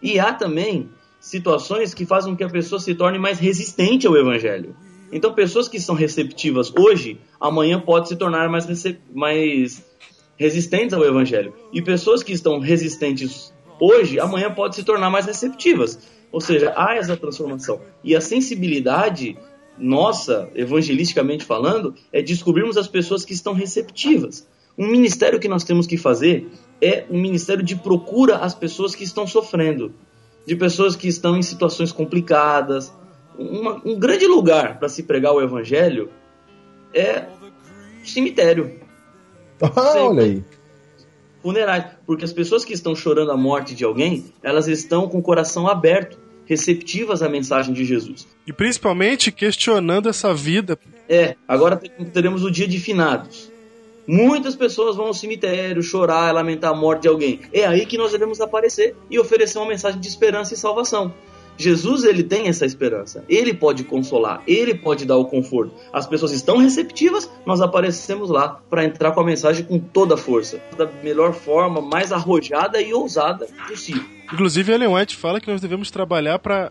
E 0.00 0.18
há 0.18 0.32
também 0.32 0.88
situações 1.20 1.92
que 1.92 2.06
fazem 2.06 2.32
com 2.32 2.36
que 2.36 2.44
a 2.44 2.48
pessoa 2.48 2.78
se 2.78 2.94
torne 2.94 3.18
mais 3.18 3.38
resistente 3.38 4.06
ao 4.06 4.16
evangelho. 4.16 4.76
Então, 5.12 5.32
pessoas 5.32 5.68
que 5.68 5.80
são 5.80 5.94
receptivas 5.94 6.72
hoje, 6.76 7.20
amanhã 7.40 7.80
pode 7.80 8.08
se 8.08 8.16
tornar 8.16 8.48
mais, 8.48 8.66
mais 9.14 9.84
resistentes 10.36 10.92
ao 10.92 11.04
evangelho. 11.04 11.54
E 11.72 11.80
pessoas 11.80 12.22
que 12.22 12.32
estão 12.32 12.58
resistentes 12.58 13.52
hoje, 13.80 14.20
amanhã 14.20 14.52
pode 14.52 14.76
se 14.76 14.84
tornar 14.84 15.10
mais 15.10 15.26
receptivas. 15.26 15.98
Ou 16.30 16.40
seja, 16.40 16.72
há 16.76 16.94
essa 16.94 17.16
transformação. 17.16 17.80
E 18.04 18.14
a 18.14 18.20
sensibilidade 18.20 19.36
nossa, 19.78 20.50
evangelisticamente 20.54 21.44
falando, 21.44 21.94
é 22.12 22.20
descobrirmos 22.20 22.76
as 22.76 22.88
pessoas 22.88 23.24
que 23.24 23.32
estão 23.32 23.52
receptivas. 23.52 24.46
Um 24.76 24.86
ministério 24.86 25.40
que 25.40 25.48
nós 25.48 25.64
temos 25.64 25.86
que 25.86 25.96
fazer 25.96 26.48
é 26.80 27.04
um 27.10 27.20
ministério 27.20 27.62
de 27.62 27.76
procura 27.76 28.36
às 28.36 28.54
pessoas 28.54 28.94
que 28.94 29.04
estão 29.04 29.26
sofrendo, 29.26 29.92
de 30.46 30.54
pessoas 30.56 30.94
que 30.94 31.08
estão 31.08 31.36
em 31.36 31.42
situações 31.42 31.92
complicadas. 31.92 32.92
Uma- 33.38 33.80
um 33.84 33.98
grande 33.98 34.26
lugar 34.26 34.78
para 34.78 34.88
se 34.88 35.04
pregar 35.04 35.32
o 35.32 35.40
evangelho 35.40 36.10
é 36.92 37.26
cemitério 38.04 38.80
Ah, 39.60 39.94
olha 39.98 40.22
aí. 40.22 40.44
funerais, 41.42 41.84
porque 42.06 42.24
as 42.24 42.32
pessoas 42.32 42.64
que 42.64 42.72
estão 42.72 42.94
chorando 42.94 43.30
a 43.30 43.36
morte 43.36 43.74
de 43.74 43.84
alguém, 43.84 44.26
elas 44.42 44.66
estão 44.68 45.08
com 45.08 45.18
o 45.18 45.22
coração 45.22 45.68
aberto, 45.68 46.18
receptivas 46.46 47.22
à 47.22 47.28
mensagem 47.28 47.72
de 47.74 47.84
Jesus. 47.84 48.26
E 48.46 48.52
principalmente 48.52 49.30
questionando 49.30 50.08
essa 50.08 50.32
vida. 50.32 50.78
É, 51.08 51.36
agora 51.46 51.76
te- 51.76 51.90
teremos 52.06 52.42
o 52.42 52.50
dia 52.50 52.66
de 52.66 52.78
finados. 52.78 53.52
Muitas 54.06 54.56
pessoas 54.56 54.96
vão 54.96 55.06
ao 55.06 55.14
cemitério 55.14 55.82
chorar, 55.82 56.32
lamentar 56.32 56.70
a 56.72 56.74
morte 56.74 57.02
de 57.02 57.08
alguém. 57.08 57.40
É 57.52 57.66
aí 57.66 57.84
que 57.84 57.98
nós 57.98 58.12
devemos 58.12 58.40
aparecer 58.40 58.96
e 59.10 59.18
oferecer 59.18 59.58
uma 59.58 59.68
mensagem 59.68 60.00
de 60.00 60.08
esperança 60.08 60.54
e 60.54 60.56
salvação. 60.56 61.12
Jesus, 61.58 62.04
ele 62.04 62.22
tem 62.22 62.46
essa 62.46 62.64
esperança. 62.64 63.24
Ele 63.28 63.52
pode 63.52 63.82
consolar, 63.84 64.42
ele 64.46 64.74
pode 64.74 65.04
dar 65.04 65.16
o 65.16 65.26
conforto. 65.26 65.74
As 65.92 66.06
pessoas 66.06 66.32
estão 66.32 66.56
receptivas, 66.56 67.28
nós 67.44 67.60
aparecemos 67.60 68.30
lá 68.30 68.60
para 68.70 68.84
entrar 68.84 69.10
com 69.10 69.20
a 69.20 69.24
mensagem 69.24 69.64
com 69.64 69.78
toda 69.78 70.14
a 70.14 70.16
força, 70.16 70.60
da 70.76 70.86
melhor 71.02 71.34
forma, 71.34 71.82
mais 71.82 72.12
arrojada 72.12 72.80
e 72.80 72.94
ousada 72.94 73.46
possível. 73.66 74.04
Inclusive, 74.32 74.72
Ellen 74.72 74.94
White 74.94 75.16
fala 75.16 75.40
que 75.40 75.50
nós 75.50 75.60
devemos 75.60 75.90
trabalhar 75.90 76.38
para 76.38 76.70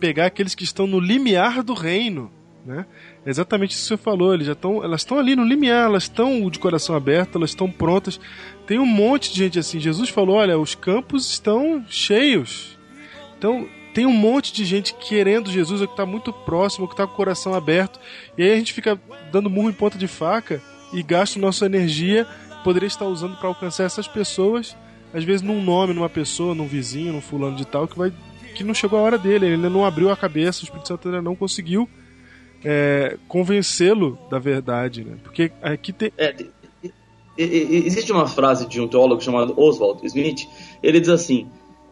pegar 0.00 0.26
aqueles 0.26 0.54
que 0.54 0.64
estão 0.64 0.86
no 0.86 0.98
limiar 0.98 1.62
do 1.62 1.74
reino. 1.74 2.30
Né? 2.64 2.86
É 3.26 3.30
exatamente 3.30 3.72
isso 3.72 3.82
que 3.82 3.88
você 3.88 3.96
falou. 3.96 4.32
Eles 4.32 4.46
já 4.46 4.52
estão, 4.52 4.82
elas 4.82 5.00
estão 5.00 5.18
ali 5.18 5.34
no 5.34 5.44
limiar, 5.44 5.86
elas 5.86 6.04
estão 6.04 6.48
de 6.48 6.58
coração 6.58 6.94
aberto, 6.94 7.36
elas 7.36 7.50
estão 7.50 7.70
prontas. 7.70 8.20
Tem 8.66 8.78
um 8.78 8.86
monte 8.86 9.32
de 9.32 9.38
gente 9.38 9.58
assim. 9.58 9.80
Jesus 9.80 10.08
falou: 10.08 10.36
olha, 10.36 10.58
os 10.58 10.74
campos 10.74 11.28
estão 11.28 11.84
cheios. 11.88 12.78
Então, 13.36 13.66
tem 13.94 14.06
um 14.06 14.12
monte 14.12 14.52
de 14.52 14.64
gente 14.64 14.94
querendo 14.94 15.50
Jesus, 15.50 15.80
que 15.80 15.86
está 15.86 16.06
muito 16.06 16.32
próximo, 16.32 16.86
que 16.86 16.94
está 16.94 17.06
com 17.06 17.12
o 17.12 17.16
coração 17.16 17.54
aberto. 17.54 18.00
E 18.36 18.42
aí 18.42 18.52
a 18.52 18.56
gente 18.56 18.72
fica 18.72 19.00
dando 19.30 19.50
murro 19.50 19.70
em 19.70 19.74
ponta 19.74 19.98
de 19.98 20.08
faca 20.08 20.62
e 20.92 21.02
gasta 21.02 21.38
nossa 21.38 21.66
energia 21.66 22.26
poderia 22.62 22.86
estar 22.86 23.06
usando 23.06 23.36
para 23.36 23.48
alcançar 23.48 23.84
essas 23.84 24.06
pessoas, 24.06 24.76
às 25.12 25.24
vezes 25.24 25.42
num 25.42 25.60
nome, 25.62 25.92
numa 25.92 26.08
pessoa, 26.08 26.54
num 26.54 26.66
vizinho, 26.66 27.12
num 27.12 27.20
fulano 27.20 27.56
de 27.56 27.66
tal, 27.66 27.88
que 27.88 27.98
vai 27.98 28.12
que 28.54 28.62
não 28.62 28.74
chegou 28.74 28.98
a 28.98 29.02
hora 29.02 29.18
dele, 29.18 29.46
ele 29.46 29.54
ainda 29.54 29.70
não 29.70 29.84
abriu 29.84 30.10
a 30.10 30.16
cabeça, 30.16 30.60
o 30.60 30.64
Espírito 30.64 30.86
Santo 30.86 31.08
ainda 31.08 31.22
não 31.22 31.34
conseguiu 31.34 31.88
é, 32.64 33.16
convencê-lo 33.26 34.18
da 34.30 34.38
verdade, 34.38 35.04
né? 35.04 35.16
Porque 35.22 35.50
aqui 35.62 35.92
tem. 35.92 36.12
É, 36.18 36.32
te- 36.32 36.50
existe 37.36 38.12
uma 38.12 38.28
frase 38.28 38.68
de 38.68 38.80
um 38.80 38.86
teólogo 38.86 39.22
chamado 39.22 39.58
Oswald 39.58 40.06
Smith. 40.06 40.46
Ele 40.82 41.00
diz 41.00 41.08
assim: 41.08 41.48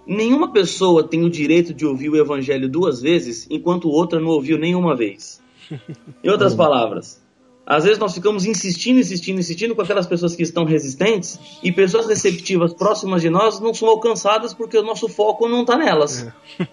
Nenhuma 0.07 0.53
pessoa 0.53 1.07
tem 1.07 1.25
o 1.25 1.31
direito 1.31 1.73
de 1.73 1.87
ouvir 1.87 2.09
o 2.09 2.17
evangelho 2.17 2.69
duas 2.69 3.01
vezes, 3.01 3.47
enquanto 3.51 3.89
outra 3.89 4.19
não 4.19 4.29
ouviu 4.29 4.59
nenhuma 4.59 4.97
vez. 4.97 5.41
Em 6.25 6.29
outras 6.29 6.55
palavras, 6.55 7.23
às 7.67 7.85
vezes 7.85 7.99
nós 7.99 8.13
ficamos 8.13 8.45
insistindo, 8.45 8.99
insistindo, 8.99 9.39
insistindo 9.39 9.75
com 9.75 9.83
aquelas 9.83 10.07
pessoas 10.07 10.35
que 10.35 10.43
estão 10.43 10.65
resistentes 10.65 11.39
e 11.63 11.71
pessoas 11.71 12.09
receptivas 12.09 12.75
próximas 12.75 13.23
de 13.23 13.31
nós 13.31 13.61
não 13.61 13.73
são 13.73 13.89
alcançadas 13.89 14.53
porque 14.53 14.77
o 14.77 14.83
nosso 14.83 15.09
foco 15.09 15.49
não 15.49 15.61
está 15.61 15.77
nelas. 15.77 16.27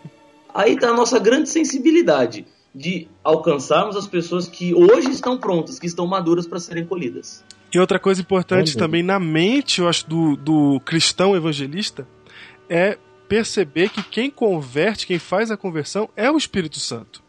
Aí 0.53 0.73
está 0.73 0.89
a 0.89 0.93
nossa 0.93 1.19
grande 1.19 1.49
sensibilidade 1.49 2.47
de 2.73 3.07
alcançarmos 3.23 3.95
as 3.95 4.07
pessoas 4.07 4.47
que 4.47 4.73
hoje 4.73 5.09
estão 5.11 5.37
prontas, 5.37 5.77
que 5.77 5.85
estão 5.85 6.07
maduras 6.07 6.47
para 6.47 6.59
serem 6.59 6.85
colhidas. 6.85 7.43
E 7.71 7.79
outra 7.79 7.99
coisa 7.99 8.21
importante 8.21 8.71
Olha. 8.71 8.79
também 8.79 9.03
na 9.03 9.19
mente, 9.19 9.81
eu 9.81 9.87
acho, 9.87 10.07
do, 10.07 10.35
do 10.35 10.79
cristão 10.79 11.35
evangelista 11.35 12.07
é 12.69 12.97
perceber 13.27 13.89
que 13.89 14.03
quem 14.03 14.29
converte, 14.29 15.07
quem 15.07 15.19
faz 15.19 15.51
a 15.51 15.57
conversão 15.57 16.09
é 16.15 16.29
o 16.31 16.37
Espírito 16.37 16.79
Santo. 16.79 17.21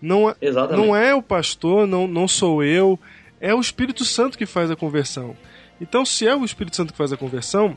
Não 0.00 0.30
é, 0.30 0.34
Exatamente. 0.40 0.86
não 0.86 0.94
é 0.96 1.14
o 1.14 1.22
pastor, 1.22 1.86
não, 1.86 2.06
não 2.06 2.28
sou 2.28 2.62
eu, 2.62 2.98
é 3.40 3.54
o 3.54 3.60
Espírito 3.60 4.04
Santo 4.04 4.36
que 4.36 4.46
faz 4.46 4.70
a 4.70 4.76
conversão. 4.76 5.36
Então, 5.80 6.04
se 6.04 6.26
é 6.26 6.34
o 6.34 6.44
Espírito 6.44 6.76
Santo 6.76 6.92
que 6.92 6.98
faz 6.98 7.12
a 7.12 7.16
conversão, 7.16 7.76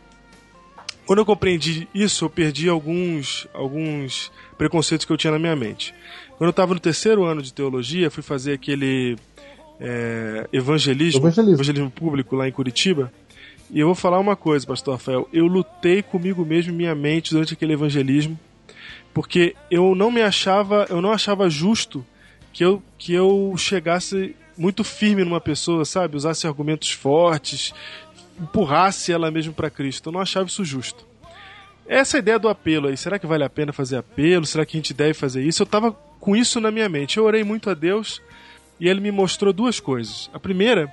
quando 1.06 1.20
eu 1.20 1.26
compreendi 1.26 1.88
isso, 1.94 2.26
eu 2.26 2.30
perdi 2.30 2.70
alguns, 2.70 3.48
alguns 3.54 4.32
preconceitos 4.58 5.06
que 5.06 5.12
eu 5.12 5.18
tinha 5.18 5.32
na 5.32 5.40
minha 5.40 5.56
mente. 5.56 5.94
Quando 6.38 6.50
eu 6.50 6.52
estava 6.52 6.74
no 6.74 6.80
terceiro 6.80 7.26
ano 7.26 7.42
de 7.42 7.52
teologia, 7.52 8.12
fui 8.12 8.22
fazer 8.24 8.54
aquele 8.54 9.18
é, 9.80 10.48
evangelismo, 10.54 11.20
Evangelismo. 11.22 11.56
evangelismo 11.56 11.92
público 11.92 12.36
lá 12.36 12.48
em 12.48 12.52
Curitiba. 12.52 13.12
E 13.72 13.80
eu 13.80 13.88
vou 13.88 13.96
falar 13.96 14.20
uma 14.20 14.36
coisa, 14.36 14.66
pastor 14.66 14.96
Rafael. 14.96 15.30
Eu 15.32 15.46
lutei 15.46 16.02
comigo 16.02 16.44
mesmo, 16.44 16.74
minha 16.74 16.96
mente, 16.96 17.32
durante 17.32 17.54
aquele 17.54 17.74
evangelismo, 17.74 18.40
porque 19.14 19.56
eu 19.70 19.94
não 19.94 20.10
me 20.10 20.22
achava, 20.22 20.88
eu 20.90 21.02
não 21.02 21.12
achava 21.12 21.50
justo 21.50 22.06
que 22.52 22.66
eu, 22.66 22.82
que 22.98 23.14
eu 23.14 23.54
chegasse 23.58 24.36
muito 24.58 24.84
firme 24.84 25.24
numa 25.24 25.40
pessoa, 25.40 25.86
sabe? 25.86 26.18
Usasse 26.18 26.48
argumentos 26.48 26.92
fortes, 26.92 27.74
empurrasse 28.40 29.12
ela 29.12 29.30
mesmo 29.30 29.54
para 29.54 29.70
Cristo. 29.70 30.10
Eu 30.10 30.14
não 30.14 30.20
achava 30.20 30.48
isso 30.48 30.66
justo. 30.66 31.08
Essa 31.88 32.18
ideia 32.18 32.38
do 32.38 32.50
apelo 32.50 32.88
aí, 32.88 32.98
será 32.98 33.18
que 33.18 33.26
vale 33.26 33.44
a 33.44 33.50
pena 33.50 33.74
fazer 33.74 33.98
apelo? 33.98 34.46
Será 34.46 34.66
que 34.66 34.78
a 34.78 34.80
gente 34.80 34.94
deve 34.94 35.14
fazer 35.14 35.44
isso? 35.44 35.62
Eu 35.62 35.68
tava 35.68 35.92
com 35.92 36.36
isso 36.36 36.60
na 36.60 36.72
minha 36.72 36.90
mente. 36.90 37.18
Eu 37.18 37.24
orei 37.24 37.44
muito 37.44 37.70
a 37.70 37.74
Deus 37.74 38.22
e 38.80 38.88
ele 38.88 39.00
me 39.00 39.12
mostrou 39.12 39.54
duas 39.54 39.80
coisas. 39.80 40.30
A 40.34 40.40
primeira 40.40 40.92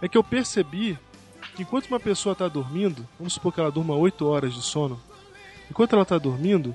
é 0.00 0.08
que 0.08 0.16
eu 0.16 0.22
percebi 0.22 0.98
que 1.60 1.62
enquanto 1.62 1.86
uma 1.88 2.00
pessoa 2.00 2.32
está 2.32 2.48
dormindo, 2.48 3.06
vamos 3.18 3.34
supor 3.34 3.52
que 3.52 3.60
ela 3.60 3.70
durma 3.70 3.94
8 3.94 4.26
horas 4.26 4.54
de 4.54 4.62
sono, 4.62 4.98
enquanto 5.70 5.92
ela 5.92 6.02
está 6.02 6.16
dormindo, 6.16 6.74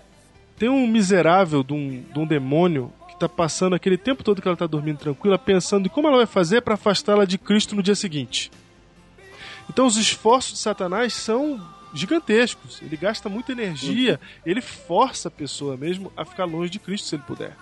tem 0.58 0.70
um 0.70 0.88
miserável 0.88 1.64
de 1.64 1.74
um, 1.74 2.04
de 2.04 2.20
um 2.20 2.26
demônio 2.26 2.94
que 3.08 3.14
está 3.16 3.28
passando 3.28 3.76
aquele 3.76 3.98
tempo 3.98 4.24
todo 4.24 4.42
que 4.42 4.48
ela 4.48 4.54
está 4.54 4.68
dormindo 4.68 5.00
tranquila, 5.00 5.40
pensando 5.40 5.88
em 5.88 5.90
como 5.90 6.08
ela 6.08 6.18
vai 6.18 6.26
fazer 6.28 6.62
para 6.62 6.76
afastá-la 6.76 7.26
de 7.26 7.38
Cristo 7.38 7.76
no 7.76 7.82
dia 7.82 7.96
seguinte. 7.96 8.52
Então 9.68 9.88
os 9.88 9.98
esforços 9.98 10.54
de 10.54 10.60
Satanás 10.60 11.14
são 11.14 11.60
gigantescos. 11.92 12.80
Ele 12.82 12.96
gasta 12.96 13.28
muita 13.28 13.54
energia, 13.54 14.20
ele 14.46 14.62
força 14.62 15.30
a 15.30 15.32
pessoa 15.32 15.76
mesmo 15.76 16.14
a 16.16 16.24
ficar 16.24 16.46
longe 16.46 16.70
de 16.70 16.78
Cristo 16.78 17.08
se 17.08 17.16
ele 17.16 17.24
puder. 17.24 17.56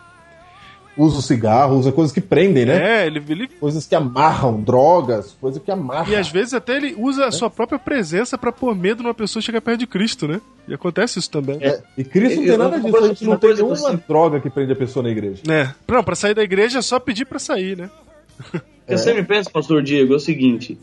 Usa 0.96 1.18
o 1.18 1.22
cigarro, 1.24 1.76
usa 1.78 1.91
coisas 1.91 2.14
que 2.14 2.22
prendem, 2.22 2.66
né? 2.66 3.02
É, 3.02 3.08
ele, 3.08 3.24
ele 3.28 3.48
Coisas 3.48 3.88
que 3.88 3.96
amarram, 3.96 4.62
drogas, 4.62 5.36
coisas 5.41 5.62
que 5.62 5.72
amarram. 5.72 6.12
E 6.12 6.16
às 6.16 6.30
vezes 6.30 6.54
até 6.54 6.78
ele 6.78 6.96
usa 6.98 7.26
a 7.26 7.32
sua 7.32 7.50
própria 7.50 7.80
presença 7.80 8.38
pra 8.38 8.52
pôr 8.52 8.76
medo 8.76 9.02
numa 9.02 9.14
pessoa 9.14 9.41
chegar 9.41 9.60
perto 9.60 9.80
de 9.80 9.88
Cristo, 9.88 10.28
né? 10.28 10.39
E 10.68 10.74
acontece 10.74 11.18
isso 11.18 11.32
também. 11.32 11.58
É, 11.62 11.82
e 11.98 12.04
Cristo 12.04 12.41
não 12.41 12.46
tem 12.48 12.58
nada 12.58 12.80
disso, 12.80 12.98
a 12.98 13.08
gente 13.08 13.26
não 13.26 13.38
tem 13.38 13.54
nenhuma 13.56 13.76
você- 13.76 14.00
droga 14.08 14.39
que 14.39 14.50
prende 14.52 14.72
a 14.72 14.76
pessoa 14.76 15.02
na 15.02 15.10
igreja. 15.10 15.41
É. 15.50 15.74
Não, 15.91 16.04
pra 16.04 16.14
sair 16.16 16.36
da 16.36 16.44
igreja 16.44 16.78
é 16.78 16.82
só 16.84 17.00
pedir 17.00 17.26
pra 17.26 17.39
sair, 17.39 17.76
né? 17.76 17.89
Eu 18.88 18.98
sempre 18.98 19.24
penso, 19.24 19.50
pastor 19.50 19.82
Diego, 19.82 20.14
é 20.14 20.18
o 20.18 20.20
seguinte: 20.20 20.78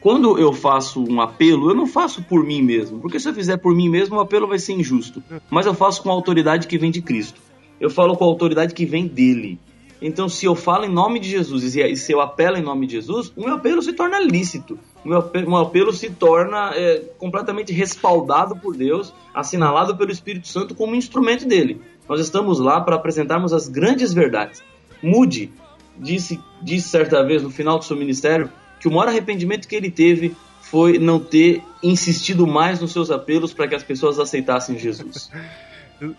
quando 0.00 0.38
eu 0.38 0.52
faço 0.52 1.02
um 1.04 1.20
apelo, 1.20 1.70
eu 1.70 1.74
não 1.74 1.86
faço 1.86 2.22
por 2.22 2.44
mim 2.44 2.62
mesmo, 2.62 3.00
porque 3.00 3.18
se 3.18 3.28
eu 3.28 3.34
fizer 3.34 3.56
por 3.56 3.74
mim 3.74 3.88
mesmo, 3.88 4.16
o 4.16 4.20
apelo 4.20 4.46
vai 4.46 4.58
ser 4.58 4.72
injusto. 4.74 5.20
Mas 5.50 5.66
eu 5.66 5.74
faço 5.74 6.00
com 6.02 6.10
a 6.10 6.12
autoridade 6.12 6.66
que 6.68 6.78
vem 6.78 6.90
de 6.92 7.02
Cristo. 7.02 7.40
Eu 7.80 7.90
falo 7.90 8.16
com 8.16 8.24
a 8.24 8.28
autoridade 8.28 8.74
que 8.74 8.84
vem 8.84 9.06
dele. 9.06 9.58
Então, 10.00 10.28
se 10.28 10.46
eu 10.46 10.54
falo 10.54 10.84
em 10.84 10.88
nome 10.88 11.18
de 11.18 11.28
Jesus 11.28 11.74
e 11.74 11.96
se 11.96 12.12
eu 12.12 12.20
apelo 12.20 12.56
em 12.56 12.62
nome 12.62 12.86
de 12.86 12.92
Jesus, 12.92 13.32
o 13.36 13.44
meu 13.44 13.54
apelo 13.54 13.82
se 13.82 13.92
torna 13.92 14.20
lícito. 14.20 14.78
O 15.04 15.08
meu 15.08 15.18
apelo, 15.18 15.46
o 15.46 15.50
meu 15.50 15.58
apelo 15.60 15.92
se 15.92 16.10
torna 16.10 16.70
é, 16.74 17.02
completamente 17.18 17.72
respaldado 17.72 18.56
por 18.56 18.76
Deus, 18.76 19.12
assinalado 19.34 19.96
pelo 19.96 20.12
Espírito 20.12 20.46
Santo 20.46 20.74
como 20.74 20.94
instrumento 20.94 21.46
dele. 21.46 21.80
Nós 22.08 22.20
estamos 22.20 22.60
lá 22.60 22.80
para 22.80 22.94
apresentarmos 22.96 23.52
as 23.52 23.68
grandes 23.68 24.12
verdades. 24.12 24.62
Mude 25.02 25.50
disse, 25.96 26.40
disse 26.62 26.88
certa 26.88 27.24
vez 27.24 27.42
no 27.42 27.50
final 27.50 27.78
do 27.78 27.84
seu 27.84 27.96
ministério 27.96 28.50
que 28.80 28.86
o 28.86 28.90
maior 28.90 29.08
arrependimento 29.08 29.66
que 29.66 29.74
ele 29.74 29.90
teve 29.90 30.34
foi 30.60 30.98
não 30.98 31.18
ter 31.18 31.62
insistido 31.82 32.46
mais 32.46 32.80
nos 32.80 32.92
seus 32.92 33.10
apelos 33.10 33.52
para 33.52 33.66
que 33.66 33.74
as 33.74 33.82
pessoas 33.82 34.18
aceitassem 34.18 34.78
Jesus. 34.78 35.30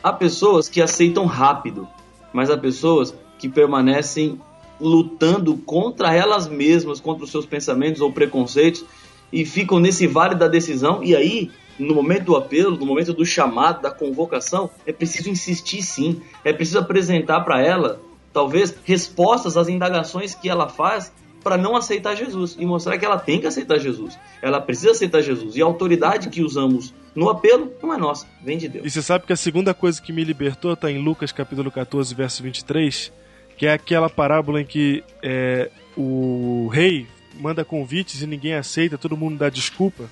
Há 0.03 0.11
pessoas 0.11 0.67
que 0.67 0.81
aceitam 0.81 1.25
rápido, 1.25 1.87
mas 2.33 2.49
há 2.49 2.57
pessoas 2.57 3.13
que 3.37 3.47
permanecem 3.47 4.39
lutando 4.79 5.57
contra 5.57 6.13
elas 6.13 6.47
mesmas, 6.47 6.99
contra 6.99 7.23
os 7.23 7.31
seus 7.31 7.45
pensamentos 7.45 8.01
ou 8.01 8.11
preconceitos 8.11 8.85
e 9.31 9.45
ficam 9.45 9.79
nesse 9.79 10.07
vale 10.07 10.35
da 10.35 10.47
decisão 10.47 11.03
e 11.03 11.15
aí 11.15 11.51
no 11.77 11.95
momento 11.95 12.25
do 12.25 12.35
apelo, 12.35 12.77
no 12.77 12.85
momento 12.85 13.13
do 13.13 13.25
chamado, 13.25 13.81
da 13.81 13.89
convocação, 13.89 14.69
é 14.85 14.91
preciso 14.91 15.29
insistir 15.29 15.81
sim, 15.81 16.21
é 16.43 16.51
preciso 16.51 16.79
apresentar 16.79 17.41
para 17.41 17.61
ela 17.61 18.01
talvez 18.33 18.75
respostas 18.83 19.57
às 19.57 19.69
indagações 19.69 20.35
que 20.35 20.49
ela 20.49 20.67
faz 20.67 21.11
para 21.43 21.57
não 21.57 21.75
aceitar 21.75 22.15
Jesus 22.15 22.55
e 22.59 22.65
mostrar 22.65 22.97
que 22.97 23.05
ela 23.05 23.17
tem 23.17 23.39
que 23.39 23.47
aceitar 23.47 23.79
Jesus. 23.79 24.17
Ela 24.41 24.59
precisa 24.59 24.91
aceitar 24.91 25.21
Jesus 25.21 25.55
e 25.55 25.61
a 25.61 25.65
autoridade 25.65 26.29
que 26.29 26.41
usamos 26.41 26.93
no 27.15 27.29
apelo 27.29 27.71
não 27.81 27.93
é 27.93 27.97
nossa, 27.97 28.27
vem 28.43 28.57
de 28.57 28.67
Deus. 28.67 28.85
E 28.85 28.89
você 28.89 29.01
sabe 29.01 29.25
que 29.25 29.33
a 29.33 29.37
segunda 29.37 29.73
coisa 29.73 30.01
que 30.01 30.13
me 30.13 30.23
libertou 30.23 30.75
tá 30.75 30.91
em 30.91 31.01
Lucas 31.01 31.31
capítulo 31.31 31.71
14, 31.71 32.13
verso 32.13 32.43
23, 32.43 33.11
que 33.57 33.65
é 33.65 33.73
aquela 33.73 34.09
parábola 34.09 34.61
em 34.61 34.65
que 34.65 35.03
é, 35.21 35.69
o 35.97 36.69
rei 36.71 37.07
manda 37.39 37.65
convites 37.65 38.21
e 38.21 38.27
ninguém 38.27 38.53
aceita, 38.53 38.97
todo 38.97 39.17
mundo 39.17 39.37
dá 39.37 39.49
desculpa. 39.49 40.05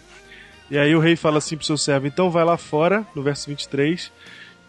E 0.69 0.77
aí 0.77 0.95
o 0.95 0.99
rei 0.99 1.15
fala 1.15 1.37
assim 1.37 1.55
pro 1.55 1.65
seu 1.65 1.77
servo: 1.77 2.07
então 2.07 2.29
vai 2.29 2.43
lá 2.43 2.57
fora, 2.57 3.05
no 3.15 3.21
verso 3.21 3.49
23, 3.49 4.11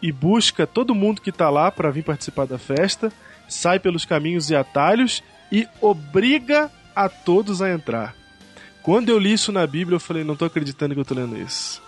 e 0.01 0.13
busca 0.13 0.67
todo 0.67 0.95
mundo 0.95 1.21
que 1.21 1.33
tá 1.33 1.51
lá 1.51 1.71
para 1.71 1.91
vir 1.91 2.05
participar 2.05 2.47
da 2.47 2.59
festa, 2.59 3.13
sai 3.49 3.79
pelos 3.79 4.05
caminhos 4.05 4.51
e 4.51 4.55
atalhos 4.55 5.23
e 5.51 5.66
obriga 5.80 6.70
a 6.94 7.09
todos 7.09 7.62
a 7.62 7.70
entrar. 7.70 8.14
Quando 8.82 9.11
eu 9.11 9.18
li 9.18 9.32
isso 9.32 9.53
na 9.53 9.66
Bíblia, 9.66 9.96
eu 9.96 10.01
falei: 10.01 10.24
não 10.24 10.36
tô 10.36 10.44
acreditando 10.44 10.94
que 10.94 11.01
eu 11.01 11.05
tô 11.05 11.14
lendo 11.14 11.37
isso. 11.37 11.83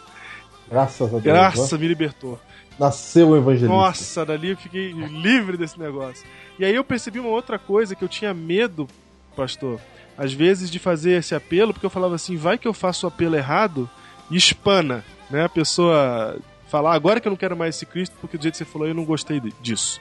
Graças 0.71 1.09
a 1.09 1.11
Deus. 1.11 1.23
Graça, 1.23 1.77
né? 1.77 1.83
me 1.83 1.89
libertou. 1.89 2.39
Nasceu 2.79 3.31
o 3.31 3.37
evangelista. 3.37 3.69
Nossa, 3.69 4.25
dali 4.25 4.51
eu 4.51 4.57
fiquei 4.57 4.93
livre 4.93 5.57
desse 5.57 5.79
negócio. 5.79 6.25
E 6.59 6.65
aí 6.65 6.75
eu 6.75 6.85
percebi 6.85 7.19
uma 7.19 7.29
outra 7.29 7.59
coisa 7.59 7.95
que 7.95 8.03
eu 8.03 8.09
tinha 8.09 8.33
medo, 8.33 8.89
pastor, 9.37 9.81
às 10.17 10.33
vezes 10.33 10.71
de 10.71 10.79
fazer 10.79 11.13
esse 11.13 11.35
apelo, 11.35 11.73
porque 11.73 11.85
eu 11.85 11.91
falava 11.91 12.15
assim, 12.15 12.37
vai 12.37 12.57
que 12.57 12.69
eu 12.69 12.73
faço 12.73 13.07
o 13.07 13.09
apelo 13.09 13.37
errado 13.37 13.89
e 14.31 14.37
espana, 14.37 15.05
né? 15.31 15.45
A 15.45 15.49
pessoa 15.49 16.39
falar, 16.69 16.95
agora 16.95 17.21
que 17.21 17.27
eu 17.27 17.31
não 17.31 17.37
quero 17.37 17.57
mais 17.57 17.77
esse 17.77 17.85
Cristo, 17.85 18.17
porque 18.21 18.37
do 18.39 18.43
jeito 18.43 18.55
que 18.55 18.59
você 18.59 18.65
falou 18.65 18.87
eu 18.87 18.95
não 18.95 19.05
gostei 19.05 19.41
disso. 19.61 20.01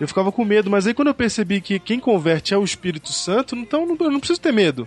Eu 0.00 0.06
ficava 0.08 0.30
com 0.30 0.44
medo, 0.44 0.70
mas 0.70 0.86
aí 0.86 0.92
quando 0.94 1.08
eu 1.08 1.14
percebi 1.14 1.60
que 1.60 1.78
quem 1.78 1.98
converte 1.98 2.52
é 2.52 2.58
o 2.58 2.64
Espírito 2.64 3.12
Santo, 3.12 3.56
então 3.56 3.86
não- 3.86 3.96
eu 3.98 4.10
não 4.10 4.20
preciso 4.20 4.40
ter 4.40 4.52
medo. 4.52 4.86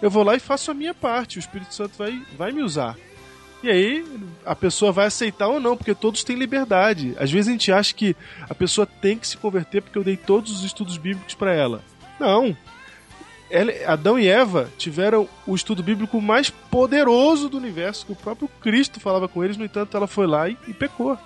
Eu 0.00 0.10
vou 0.10 0.22
lá 0.22 0.34
e 0.34 0.40
faço 0.40 0.70
a 0.70 0.74
minha 0.74 0.94
parte, 0.94 1.38
o 1.38 1.40
Espírito 1.40 1.74
Santo 1.74 1.92
vai, 1.98 2.20
vai 2.38 2.52
me 2.52 2.62
usar. 2.62 2.96
E 3.62 3.70
aí 3.70 4.04
a 4.44 4.54
pessoa 4.54 4.92
vai 4.92 5.06
aceitar 5.06 5.48
ou 5.48 5.58
não, 5.58 5.76
porque 5.76 5.94
todos 5.94 6.22
têm 6.22 6.36
liberdade. 6.36 7.14
Às 7.18 7.30
vezes 7.30 7.48
a 7.48 7.52
gente 7.52 7.72
acha 7.72 7.94
que 7.94 8.14
a 8.48 8.54
pessoa 8.54 8.86
tem 8.86 9.18
que 9.18 9.26
se 9.26 9.36
converter 9.36 9.82
porque 9.82 9.98
eu 9.98 10.04
dei 10.04 10.16
todos 10.16 10.52
os 10.52 10.64
estudos 10.64 10.96
bíblicos 10.98 11.34
para 11.34 11.52
ela. 11.54 11.82
Não. 12.20 12.56
Ela- 13.50 13.72
Adão 13.86 14.18
e 14.18 14.26
Eva 14.28 14.70
tiveram 14.76 15.28
o 15.46 15.54
estudo 15.54 15.82
bíblico 15.82 16.20
mais 16.20 16.50
poderoso 16.50 17.48
do 17.48 17.56
universo, 17.56 18.04
que 18.06 18.12
o 18.12 18.16
próprio 18.16 18.48
Cristo 18.60 19.00
falava 19.00 19.28
com 19.28 19.42
eles, 19.44 19.56
no 19.56 19.64
entanto 19.64 19.96
ela 19.96 20.06
foi 20.06 20.26
lá 20.26 20.48
e, 20.48 20.56
e 20.68 20.72
pecou. 20.72 21.18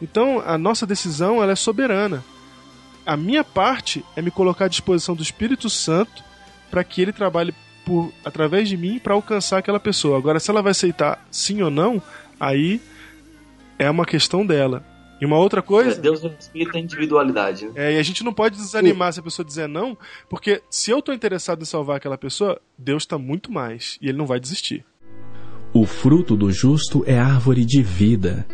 Então 0.00 0.42
a 0.44 0.58
nossa 0.58 0.86
decisão 0.86 1.42
ela 1.42 1.52
é 1.52 1.56
soberana. 1.56 2.24
A 3.06 3.16
minha 3.16 3.44
parte 3.44 4.04
é 4.16 4.22
me 4.22 4.30
colocar 4.30 4.64
à 4.64 4.68
disposição 4.68 5.14
do 5.14 5.22
Espírito 5.22 5.68
Santo 5.68 6.22
para 6.70 6.82
que 6.82 7.02
ele 7.02 7.12
trabalhe 7.12 7.54
por 7.84 8.12
através 8.24 8.68
de 8.68 8.76
mim 8.76 8.98
para 8.98 9.14
alcançar 9.14 9.58
aquela 9.58 9.78
pessoa. 9.78 10.16
Agora, 10.16 10.40
se 10.40 10.50
ela 10.50 10.62
vai 10.62 10.70
aceitar 10.70 11.24
sim 11.30 11.62
ou 11.62 11.70
não, 11.70 12.02
aí 12.40 12.80
é 13.78 13.90
uma 13.90 14.06
questão 14.06 14.44
dela. 14.44 14.84
E 15.20 15.26
uma 15.26 15.38
outra 15.38 15.62
coisa. 15.62 16.00
Deus 16.00 16.22
respeita 16.22 16.76
a 16.76 16.80
individualidade. 16.80 17.66
né? 17.66 17.72
É, 17.76 17.92
e 17.94 17.98
a 17.98 18.02
gente 18.02 18.24
não 18.24 18.32
pode 18.32 18.56
desanimar 18.56 19.12
se 19.12 19.20
a 19.20 19.22
pessoa 19.22 19.46
dizer 19.46 19.68
não, 19.68 19.96
porque 20.28 20.60
se 20.68 20.90
eu 20.90 21.00
tô 21.00 21.12
interessado 21.12 21.62
em 21.62 21.64
salvar 21.64 21.96
aquela 21.96 22.18
pessoa, 22.18 22.60
Deus 22.76 23.06
tá 23.06 23.16
muito 23.16 23.52
mais 23.52 23.96
e 24.02 24.08
ele 24.08 24.18
não 24.18 24.26
vai 24.26 24.40
desistir. 24.40 24.84
O 25.72 25.86
fruto 25.86 26.36
do 26.36 26.50
justo 26.50 27.04
é 27.06 27.18
árvore 27.18 27.64
de 27.64 27.82
vida, 27.82 28.46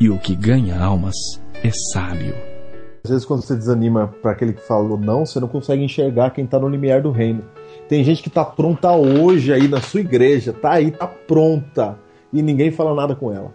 e 0.00 0.08
o 0.08 0.18
que 0.18 0.34
ganha 0.34 0.80
almas 0.80 1.14
é 1.62 1.70
sábio. 1.92 2.34
Às 3.04 3.10
vezes, 3.10 3.24
quando 3.24 3.42
você 3.42 3.54
desanima 3.54 4.12
para 4.20 4.32
aquele 4.32 4.52
que 4.52 4.60
falou 4.60 4.98
não, 4.98 5.24
você 5.24 5.40
não 5.40 5.48
consegue 5.48 5.82
enxergar 5.82 6.30
quem 6.30 6.46
tá 6.46 6.58
no 6.58 6.68
limiar 6.68 7.02
do 7.02 7.10
reino. 7.10 7.42
Tem 7.88 8.04
gente 8.04 8.22
que 8.22 8.30
tá 8.30 8.44
pronta 8.44 8.92
hoje 8.92 9.52
aí 9.52 9.66
na 9.66 9.80
sua 9.80 10.00
igreja, 10.00 10.52
tá 10.52 10.72
aí, 10.72 10.90
tá 10.90 11.06
pronta, 11.06 11.98
e 12.32 12.42
ninguém 12.42 12.70
fala 12.70 12.94
nada 12.94 13.16
com 13.16 13.32
ela. 13.32 13.54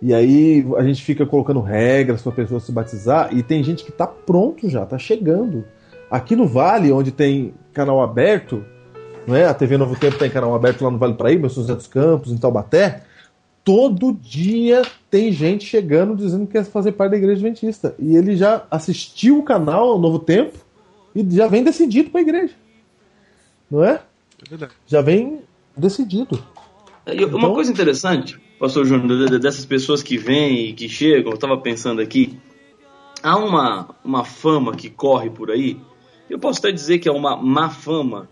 E 0.00 0.12
aí 0.12 0.66
a 0.76 0.82
gente 0.82 1.02
fica 1.02 1.24
colocando 1.26 1.60
regras 1.60 2.22
para 2.22 2.32
a 2.32 2.34
pessoa 2.34 2.58
se 2.58 2.72
batizar, 2.72 3.28
e 3.32 3.42
tem 3.42 3.62
gente 3.62 3.84
que 3.84 3.92
tá 3.92 4.06
pronto 4.06 4.68
já, 4.68 4.86
tá 4.86 4.98
chegando. 4.98 5.64
Aqui 6.10 6.34
no 6.34 6.46
Vale, 6.46 6.90
onde 6.90 7.12
tem 7.12 7.54
canal 7.72 8.02
aberto, 8.02 8.64
não 9.26 9.36
é? 9.36 9.44
A 9.44 9.54
TV 9.54 9.76
Novo 9.76 9.96
Tempo 9.96 10.18
tem 10.18 10.30
canal 10.30 10.54
aberto 10.54 10.82
lá 10.82 10.90
no 10.90 10.98
Vale 10.98 11.14
Paraíba, 11.14 11.48
São 11.48 11.62
José 11.62 11.74
dos 11.74 11.86
Campos, 11.86 12.32
em 12.32 12.36
Taubaté. 12.36 13.02
Todo 13.64 14.12
dia 14.12 14.82
tem 15.10 15.30
gente 15.32 15.64
chegando 15.64 16.16
dizendo 16.16 16.46
que 16.46 16.52
quer 16.52 16.64
fazer 16.64 16.92
parte 16.92 17.12
da 17.12 17.16
igreja 17.18 17.34
adventista. 17.34 17.94
E 17.98 18.16
ele 18.16 18.36
já 18.36 18.64
assistiu 18.70 19.38
o 19.38 19.42
canal 19.44 19.90
ao 19.90 19.98
Novo 20.00 20.18
Tempo 20.18 20.58
e 21.14 21.24
já 21.30 21.46
vem 21.46 21.62
decidido 21.62 22.10
para 22.10 22.20
a 22.20 22.22
igreja. 22.22 22.54
Não 23.70 23.84
é? 23.84 24.02
É. 24.50 24.68
Já 24.86 25.00
vem 25.00 25.40
decidido. 25.76 26.42
E 27.06 27.24
Uma 27.24 27.38
Então- 27.38 27.54
coisa 27.54 27.70
interessante, 27.70 28.38
pastor 28.58 28.84
Júnior, 28.84 29.26
de- 29.26 29.30
de- 29.32 29.38
dessas 29.38 29.64
pessoas 29.64 30.02
que 30.02 30.16
vêm 30.18 30.68
e 30.68 30.72
que 30.72 30.88
chegam, 30.88 31.30
eu 31.30 31.34
estava 31.36 31.56
pensando 31.56 32.00
aqui, 32.00 32.38
há 33.22 33.36
uma, 33.36 33.94
uma 34.04 34.24
fama 34.24 34.74
que 34.74 34.90
corre 34.90 35.30
por 35.30 35.50
aí, 35.50 35.78
eu 36.28 36.38
posso 36.38 36.58
até 36.58 36.72
dizer 36.72 36.98
que 36.98 37.08
é 37.08 37.12
uma 37.12 37.36
má 37.36 37.70
fama, 37.70 38.28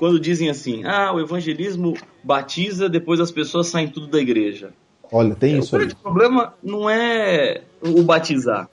quando 0.00 0.18
dizem 0.18 0.48
assim, 0.48 0.82
ah, 0.82 1.12
o 1.12 1.20
evangelismo 1.20 1.94
batiza, 2.24 2.88
depois 2.88 3.20
as 3.20 3.30
pessoas 3.30 3.66
saem 3.66 3.86
tudo 3.86 4.06
da 4.06 4.18
igreja. 4.18 4.72
Olha, 5.12 5.34
tem 5.34 5.56
o 5.56 5.58
isso 5.58 5.76
aí. 5.76 5.80
grande 5.80 5.94
problema 5.94 6.54
não 6.62 6.88
é 6.88 7.60
o 7.82 8.02
batizar. 8.02 8.66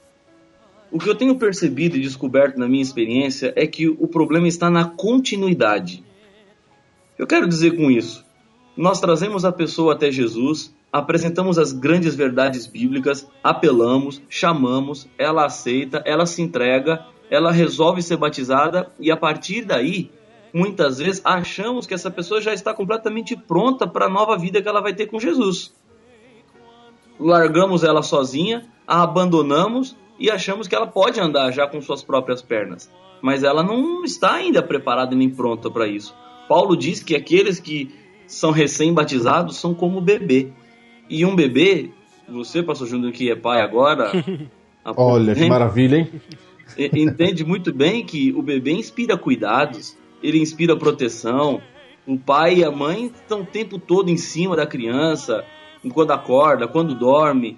O 0.89 0.97
que 0.97 1.09
eu 1.09 1.15
tenho 1.15 1.35
percebido 1.35 1.97
e 1.97 1.99
descoberto 1.99 2.57
na 2.57 2.65
minha 2.65 2.81
experiência 2.81 3.51
é 3.57 3.67
que 3.67 3.89
o 3.89 4.07
problema 4.07 4.47
está 4.47 4.69
na 4.69 4.85
continuidade. 4.85 6.01
Eu 7.19 7.27
quero 7.27 7.45
dizer 7.45 7.75
com 7.75 7.91
isso, 7.91 8.23
nós 8.77 9.01
trazemos 9.01 9.43
a 9.43 9.51
pessoa 9.51 9.95
até 9.95 10.09
Jesus, 10.09 10.73
apresentamos 10.93 11.59
as 11.59 11.73
grandes 11.73 12.15
verdades 12.15 12.65
bíblicas, 12.65 13.27
apelamos, 13.43 14.21
chamamos, 14.29 15.09
ela 15.17 15.45
aceita, 15.45 16.01
ela 16.05 16.25
se 16.25 16.41
entrega, 16.41 17.05
ela 17.29 17.51
resolve 17.51 18.01
ser 18.01 18.15
batizada 18.15 18.89
e 18.97 19.11
a 19.11 19.17
partir 19.17 19.65
daí, 19.65 20.09
muitas 20.53 20.99
vezes 20.99 21.21
achamos 21.23 21.85
que 21.85 21.93
essa 21.93 22.09
pessoa 22.09 22.41
já 22.41 22.53
está 22.53 22.73
completamente 22.73 23.35
pronta 23.35 23.87
para 23.87 24.05
a 24.05 24.09
nova 24.09 24.37
vida 24.37 24.61
que 24.61 24.67
ela 24.67 24.81
vai 24.81 24.93
ter 24.93 25.07
com 25.07 25.19
Jesus 25.19 25.73
largamos 27.19 27.83
ela 27.83 28.01
sozinha, 28.01 28.65
a 28.87 29.03
abandonamos 29.03 29.95
e 30.19 30.29
achamos 30.29 30.67
que 30.67 30.75
ela 30.75 30.87
pode 30.87 31.19
andar 31.19 31.51
já 31.51 31.67
com 31.67 31.81
suas 31.81 32.03
próprias 32.03 32.41
pernas. 32.41 32.91
Mas 33.21 33.43
ela 33.43 33.63
não 33.63 34.03
está 34.03 34.35
ainda 34.35 34.61
preparada 34.61 35.15
nem 35.15 35.29
pronta 35.29 35.69
para 35.69 35.87
isso. 35.87 36.15
Paulo 36.47 36.77
diz 36.77 37.03
que 37.03 37.15
aqueles 37.15 37.59
que 37.59 37.93
são 38.25 38.51
recém-batizados 38.51 39.57
são 39.57 39.73
como 39.73 39.99
bebê. 39.99 40.51
E 41.09 41.25
um 41.25 41.35
bebê, 41.35 41.89
você, 42.29 42.61
pastor 42.61 42.87
Júnior, 42.87 43.11
que 43.11 43.31
é 43.31 43.35
pai 43.35 43.61
agora, 43.61 44.11
pouco 44.83 45.01
Olha, 45.01 45.33
que 45.33 45.45
maravilha, 45.49 45.97
hein? 45.97 46.21
entende 46.93 47.43
muito 47.43 47.73
bem 47.73 48.05
que 48.05 48.31
o 48.33 48.41
bebê 48.41 48.71
inspira 48.71 49.17
cuidados, 49.17 49.96
ele 50.21 50.39
inspira 50.39 50.75
proteção. 50.75 51.61
O 52.05 52.17
pai 52.17 52.59
e 52.59 52.63
a 52.63 52.71
mãe 52.71 53.07
estão 53.07 53.41
o 53.41 53.45
tempo 53.45 53.77
todo 53.77 54.09
em 54.09 54.17
cima 54.17 54.55
da 54.55 54.65
criança, 54.65 55.43
quando 55.93 56.11
acorda, 56.11 56.67
quando 56.67 56.95
dorme. 56.95 57.57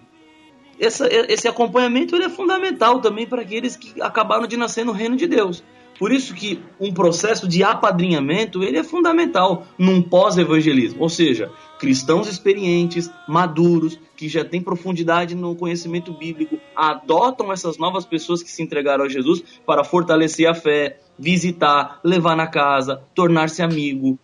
Essa- 0.80 1.08
esse 1.12 1.48
acompanhamento 1.48 2.16
ele 2.16 2.26
é 2.26 2.30
fundamental 2.30 3.02
também 3.02 3.28
para 3.28 3.42
aqueles 3.42 3.76
que 3.76 4.02
acabaram 4.02 4.48
de 4.48 4.56
nascer 4.56 4.86
no 4.86 4.92
reino 4.92 5.16
de 5.16 5.28
Deus. 5.28 5.64
Por 5.98 6.12
isso 6.12 6.34
que 6.34 6.62
um 6.80 6.94
processo 6.94 7.48
de 7.48 7.62
apadrinhamento 7.64 8.64
ele 8.64 8.78
é 8.78 8.84
fundamental 8.84 9.68
num 9.78 10.02
pós-evangelismo, 10.02 11.02
ou 11.02 11.10
seja, 11.10 11.52
cristãos 11.80 12.28
experientes, 12.28 13.10
maduros, 13.28 13.98
que 14.16 14.28
já 14.28 14.44
têm 14.44 14.62
profundidade 14.62 15.34
no 15.34 15.56
conhecimento 15.56 16.12
bíblico, 16.12 16.60
adotam 16.76 17.52
essas 17.52 17.78
novas 17.78 18.06
pessoas 18.06 18.44
que 18.44 18.52
se 18.52 18.62
entregaram 18.62 19.06
a 19.06 19.10
Jesus 19.10 19.42
para 19.66 19.84
fortalecer 19.84 20.48
a 20.48 20.54
fé, 20.54 21.00
visitar, 21.18 22.00
levar 22.04 22.36
na 22.36 22.48
casa, 22.48 23.02
tornar-se 23.16 23.62
amigo, 23.62 24.20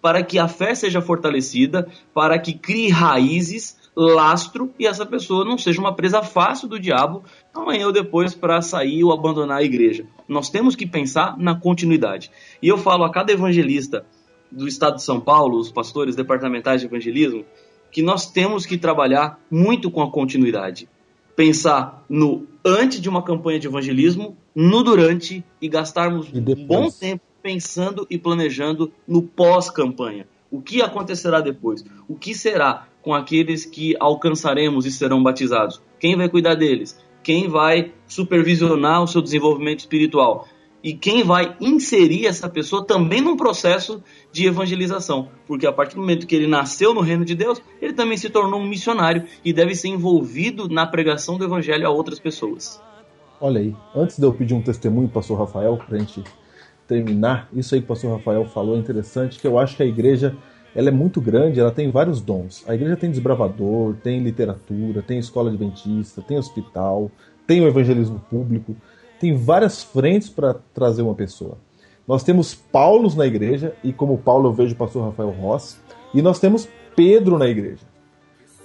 para 0.00 0.22
que 0.22 0.38
a 0.38 0.46
fé 0.46 0.74
seja 0.74 1.00
fortalecida, 1.00 1.88
para 2.14 2.38
que 2.38 2.54
crie 2.54 2.88
raízes, 2.88 3.76
lastro 3.94 4.72
e 4.78 4.86
essa 4.86 5.04
pessoa 5.04 5.44
não 5.44 5.58
seja 5.58 5.80
uma 5.80 5.94
presa 5.94 6.22
fácil 6.22 6.66
do 6.66 6.80
diabo 6.80 7.22
amanhã 7.52 7.86
ou 7.86 7.92
depois 7.92 8.34
para 8.34 8.62
sair 8.62 9.04
ou 9.04 9.12
abandonar 9.12 9.58
a 9.58 9.62
igreja. 9.62 10.06
Nós 10.26 10.48
temos 10.48 10.74
que 10.74 10.86
pensar 10.86 11.36
na 11.36 11.54
continuidade. 11.54 12.30
E 12.62 12.68
eu 12.68 12.78
falo 12.78 13.04
a 13.04 13.10
cada 13.10 13.32
evangelista 13.32 14.06
do 14.52 14.68
estado 14.68 14.96
de 14.96 15.02
São 15.02 15.20
Paulo, 15.20 15.58
os 15.58 15.72
pastores 15.72 16.14
departamentais 16.14 16.80
de 16.80 16.86
evangelismo, 16.86 17.44
que 17.90 18.02
nós 18.02 18.30
temos 18.30 18.64
que 18.64 18.78
trabalhar 18.78 19.40
muito 19.50 19.90
com 19.90 20.02
a 20.02 20.10
continuidade. 20.10 20.88
Pensar 21.34 22.04
no 22.08 22.46
antes 22.64 23.00
de 23.00 23.08
uma 23.08 23.22
campanha 23.22 23.58
de 23.58 23.66
evangelismo, 23.66 24.36
no 24.54 24.82
durante 24.82 25.44
e 25.60 25.68
gastarmos 25.68 26.28
E 26.32 26.38
um 26.38 26.66
bom 26.66 26.90
tempo 26.90 27.22
pensando 27.42 28.06
e 28.08 28.16
planejando 28.16 28.92
no 29.06 29.22
pós-campanha. 29.22 30.26
O 30.50 30.60
que 30.60 30.80
acontecerá 30.80 31.40
depois? 31.40 31.84
O 32.06 32.14
que 32.14 32.34
será 32.34 32.86
com 33.02 33.14
aqueles 33.14 33.64
que 33.64 33.96
alcançaremos 33.98 34.86
e 34.86 34.92
serão 34.92 35.22
batizados? 35.22 35.82
Quem 35.98 36.14
vai 36.16 36.28
cuidar 36.28 36.54
deles? 36.54 36.98
Quem 37.22 37.48
vai 37.48 37.92
supervisionar 38.06 39.02
o 39.02 39.08
seu 39.08 39.22
desenvolvimento 39.22 39.80
espiritual? 39.80 40.46
E 40.82 40.94
quem 40.94 41.22
vai 41.22 41.56
inserir 41.60 42.26
essa 42.26 42.48
pessoa 42.48 42.84
também 42.84 43.20
num 43.20 43.36
processo 43.36 44.02
de 44.32 44.46
evangelização? 44.46 45.28
Porque 45.46 45.66
a 45.66 45.72
partir 45.72 45.94
do 45.94 46.00
momento 46.00 46.26
que 46.26 46.34
ele 46.34 46.48
nasceu 46.48 46.92
no 46.92 47.00
reino 47.00 47.24
de 47.24 47.36
Deus, 47.36 47.62
ele 47.80 47.92
também 47.92 48.16
se 48.16 48.28
tornou 48.28 48.60
um 48.60 48.66
missionário 48.66 49.24
e 49.44 49.52
deve 49.52 49.76
ser 49.76 49.88
envolvido 49.88 50.68
na 50.68 50.84
pregação 50.84 51.38
do 51.38 51.44
evangelho 51.44 51.86
a 51.86 51.90
outras 51.90 52.18
pessoas. 52.18 52.82
Olha 53.40 53.60
aí, 53.60 53.76
antes 53.94 54.18
de 54.18 54.24
eu 54.24 54.32
pedir 54.32 54.54
um 54.54 54.62
testemunho 54.62 55.08
para 55.08 55.18
o 55.18 55.20
pastor 55.20 55.38
Rafael, 55.38 55.76
para 55.76 55.96
a 55.96 55.98
gente 56.00 56.22
terminar, 56.88 57.48
isso 57.52 57.74
aí 57.74 57.80
que 57.80 57.84
o 57.84 57.88
pastor 57.88 58.16
Rafael 58.16 58.44
falou 58.46 58.76
é 58.76 58.78
interessante, 58.78 59.38
que 59.38 59.46
eu 59.46 59.58
acho 59.58 59.76
que 59.76 59.82
a 59.82 59.86
igreja 59.86 60.36
ela 60.74 60.88
é 60.88 60.92
muito 60.92 61.20
grande, 61.20 61.60
ela 61.60 61.70
tem 61.70 61.90
vários 61.90 62.20
dons. 62.20 62.64
A 62.66 62.74
igreja 62.74 62.96
tem 62.96 63.10
desbravador, 63.10 63.94
tem 64.02 64.20
literatura, 64.20 65.02
tem 65.02 65.18
escola 65.18 65.50
adventista, 65.50 66.22
tem 66.22 66.38
hospital, 66.38 67.10
tem 67.46 67.60
o 67.60 67.68
evangelismo 67.68 68.18
público, 68.30 68.74
tem 69.22 69.36
várias 69.36 69.84
frentes 69.84 70.28
para 70.28 70.56
trazer 70.74 71.00
uma 71.00 71.14
pessoa. 71.14 71.56
Nós 72.08 72.24
temos 72.24 72.56
Paulos 72.56 73.14
na 73.14 73.24
igreja, 73.24 73.72
e 73.84 73.92
como 73.92 74.18
Paulo 74.18 74.48
eu 74.48 74.52
vejo 74.52 74.74
o 74.74 74.76
pastor 74.76 75.04
Rafael 75.04 75.30
Ross, 75.30 75.78
e 76.12 76.20
nós 76.20 76.40
temos 76.40 76.68
Pedro 76.96 77.38
na 77.38 77.46
igreja. 77.46 77.86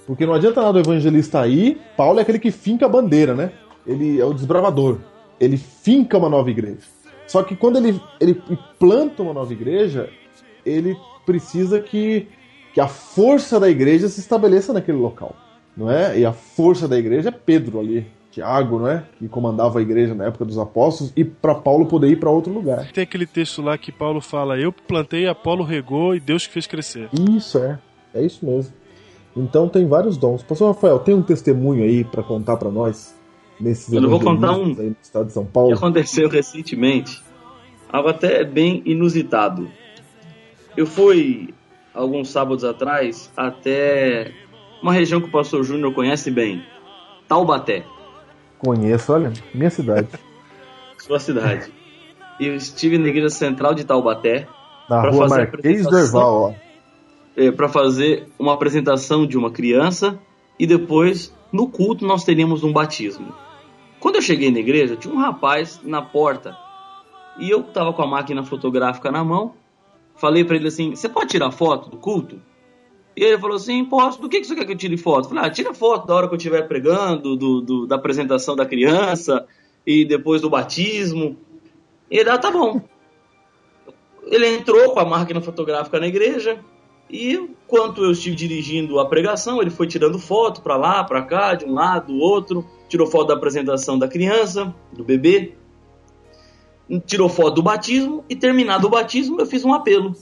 Porque 0.04 0.26
não 0.26 0.34
adianta 0.34 0.60
nada 0.60 0.76
o 0.76 0.80
evangelista 0.80 1.40
aí, 1.40 1.80
Paulo 1.96 2.18
é 2.18 2.22
aquele 2.22 2.40
que 2.40 2.50
finca 2.50 2.86
a 2.86 2.88
bandeira, 2.88 3.36
né? 3.36 3.52
Ele 3.86 4.20
é 4.20 4.24
o 4.24 4.34
desbravador. 4.34 4.98
Ele 5.38 5.56
finca 5.56 6.18
uma 6.18 6.28
nova 6.28 6.50
igreja. 6.50 6.82
Só 7.28 7.44
que 7.44 7.54
quando 7.54 7.76
ele, 7.76 8.00
ele 8.20 8.42
planta 8.80 9.22
uma 9.22 9.32
nova 9.32 9.52
igreja, 9.52 10.10
ele 10.66 10.96
precisa 11.24 11.78
que, 11.78 12.26
que 12.74 12.80
a 12.80 12.88
força 12.88 13.60
da 13.60 13.70
igreja 13.70 14.08
se 14.08 14.18
estabeleça 14.18 14.72
naquele 14.72 14.98
local. 14.98 15.36
Não 15.76 15.88
é? 15.88 16.18
E 16.18 16.26
a 16.26 16.32
força 16.32 16.88
da 16.88 16.98
igreja 16.98 17.28
é 17.28 17.32
Pedro 17.32 17.78
ali, 17.78 18.04
Tiago, 18.38 18.78
não 18.78 18.88
é? 18.88 19.04
Que 19.18 19.28
comandava 19.28 19.80
a 19.80 19.82
igreja 19.82 20.14
na 20.14 20.26
época 20.26 20.44
dos 20.44 20.58
apóstolos, 20.58 21.12
e 21.16 21.24
para 21.24 21.54
Paulo 21.54 21.86
poder 21.86 22.08
ir 22.08 22.16
para 22.16 22.30
outro 22.30 22.52
lugar. 22.52 22.90
Tem 22.92 23.02
aquele 23.02 23.26
texto 23.26 23.60
lá 23.60 23.76
que 23.76 23.90
Paulo 23.90 24.20
fala: 24.20 24.56
Eu 24.58 24.72
plantei, 24.72 25.26
Apolo 25.26 25.64
regou 25.64 26.14
e 26.14 26.20
Deus 26.20 26.46
que 26.46 26.52
fez 26.52 26.66
crescer. 26.66 27.08
Isso 27.12 27.58
é, 27.58 27.78
é 28.14 28.22
isso 28.24 28.46
mesmo. 28.46 28.72
Então 29.36 29.68
tem 29.68 29.86
vários 29.86 30.16
dons. 30.16 30.42
Pastor 30.42 30.74
Rafael, 30.74 30.98
tem 31.00 31.14
um 31.14 31.22
testemunho 31.22 31.82
aí 31.82 32.04
para 32.04 32.22
contar 32.22 32.56
para 32.56 32.70
nós 32.70 33.14
nesses 33.60 33.92
Eu 33.92 34.08
vou 34.08 34.20
contar 34.20 34.52
um. 34.52 34.66
aí 34.78 34.90
no 34.90 34.96
estado 35.02 35.26
de 35.26 35.32
São 35.32 35.42
O 35.42 35.46
que 35.46 35.52
Paulo? 35.52 35.74
aconteceu 35.74 36.28
recentemente, 36.28 37.20
algo 37.92 38.08
até 38.08 38.44
bem 38.44 38.82
inusitado. 38.84 39.68
Eu 40.76 40.86
fui, 40.86 41.52
alguns 41.92 42.30
sábados 42.30 42.62
atrás, 42.62 43.32
até 43.36 44.30
uma 44.80 44.92
região 44.92 45.20
que 45.20 45.26
o 45.26 45.30
pastor 45.32 45.64
Júnior 45.64 45.92
conhece 45.92 46.30
bem, 46.30 46.62
Taubaté, 47.26 47.84
Conheço, 48.58 49.12
olha, 49.12 49.32
minha 49.54 49.70
cidade. 49.70 50.08
sua 50.98 51.18
cidade. 51.18 51.72
Eu 52.40 52.54
estive 52.54 52.98
na 52.98 53.08
igreja 53.08 53.30
central 53.30 53.74
de 53.74 53.84
Taubaté 53.84 54.46
Na 54.88 55.00
rua 55.08 55.28
Marquês 55.28 55.82
do 55.82 55.88
apresentação. 55.88 56.00
Erval, 56.00 56.54
ó. 57.36 57.52
para 57.52 57.68
fazer 57.68 58.28
uma 58.38 58.54
apresentação 58.54 59.26
de 59.26 59.36
uma 59.36 59.50
criança 59.50 60.18
e 60.58 60.66
depois, 60.66 61.34
no 61.52 61.68
culto, 61.68 62.06
nós 62.06 62.24
teríamos 62.24 62.62
um 62.62 62.72
batismo. 62.72 63.32
Quando 64.00 64.16
eu 64.16 64.22
cheguei 64.22 64.50
na 64.50 64.58
igreja, 64.58 64.96
tinha 64.96 65.12
um 65.12 65.18
rapaz 65.18 65.80
na 65.82 66.02
porta 66.02 66.56
e 67.38 67.50
eu 67.50 67.60
estava 67.60 67.92
com 67.92 68.02
a 68.02 68.06
máquina 68.06 68.44
fotográfica 68.44 69.10
na 69.10 69.24
mão. 69.24 69.54
Falei 70.16 70.44
para 70.44 70.56
ele 70.56 70.68
assim: 70.68 70.94
Você 70.94 71.08
pode 71.08 71.30
tirar 71.30 71.50
foto 71.50 71.88
do 71.88 71.96
culto? 71.96 72.40
E 73.18 73.24
ele 73.24 73.38
falou 73.38 73.56
assim: 73.56 73.84
Posso. 73.84 74.20
Do 74.20 74.28
que, 74.28 74.40
que 74.40 74.46
você 74.46 74.54
quer 74.54 74.64
que 74.64 74.70
eu 74.72 74.76
tire 74.76 74.96
foto? 74.96 75.24
Eu 75.24 75.28
falei: 75.30 75.44
Ah, 75.44 75.50
tira 75.50 75.74
foto 75.74 76.06
da 76.06 76.14
hora 76.14 76.28
que 76.28 76.34
eu 76.34 76.38
estiver 76.38 76.62
pregando, 76.68 77.34
do, 77.36 77.60
do- 77.60 77.86
da 77.86 77.96
apresentação 77.96 78.54
da 78.54 78.64
criança 78.64 79.44
e 79.84 80.04
depois 80.04 80.40
do 80.40 80.48
batismo. 80.48 81.36
E 82.08 82.16
ele: 82.18 82.30
Ah, 82.30 82.38
tá 82.38 82.48
bom. 82.48 82.80
Ele 84.24 84.46
entrou 84.46 84.92
com 84.92 85.00
a 85.00 85.04
máquina 85.04 85.40
fotográfica 85.40 85.98
na 85.98 86.06
igreja 86.06 86.60
e 87.10 87.32
enquanto 87.34 88.04
eu 88.04 88.12
estive 88.12 88.36
dirigindo 88.36 89.00
a 89.00 89.06
pregação, 89.06 89.60
ele 89.60 89.70
foi 89.70 89.88
tirando 89.88 90.18
foto 90.18 90.62
para 90.62 90.76
lá, 90.76 91.02
para 91.02 91.22
cá, 91.22 91.54
de 91.54 91.64
um 91.64 91.72
lado, 91.74 92.12
do 92.12 92.18
outro, 92.20 92.64
tirou 92.88 93.06
foto 93.06 93.28
da 93.28 93.34
apresentação 93.34 93.98
da 93.98 94.06
criança, 94.06 94.72
do 94.92 95.02
bebê, 95.02 95.54
tirou 97.06 97.28
foto 97.28 97.54
do 97.56 97.62
batismo 97.62 98.24
e 98.28 98.36
terminado 98.36 98.86
o 98.86 98.90
batismo 98.90 99.40
eu 99.40 99.46
fiz 99.46 99.64
um 99.64 99.72
apelo. 99.72 100.14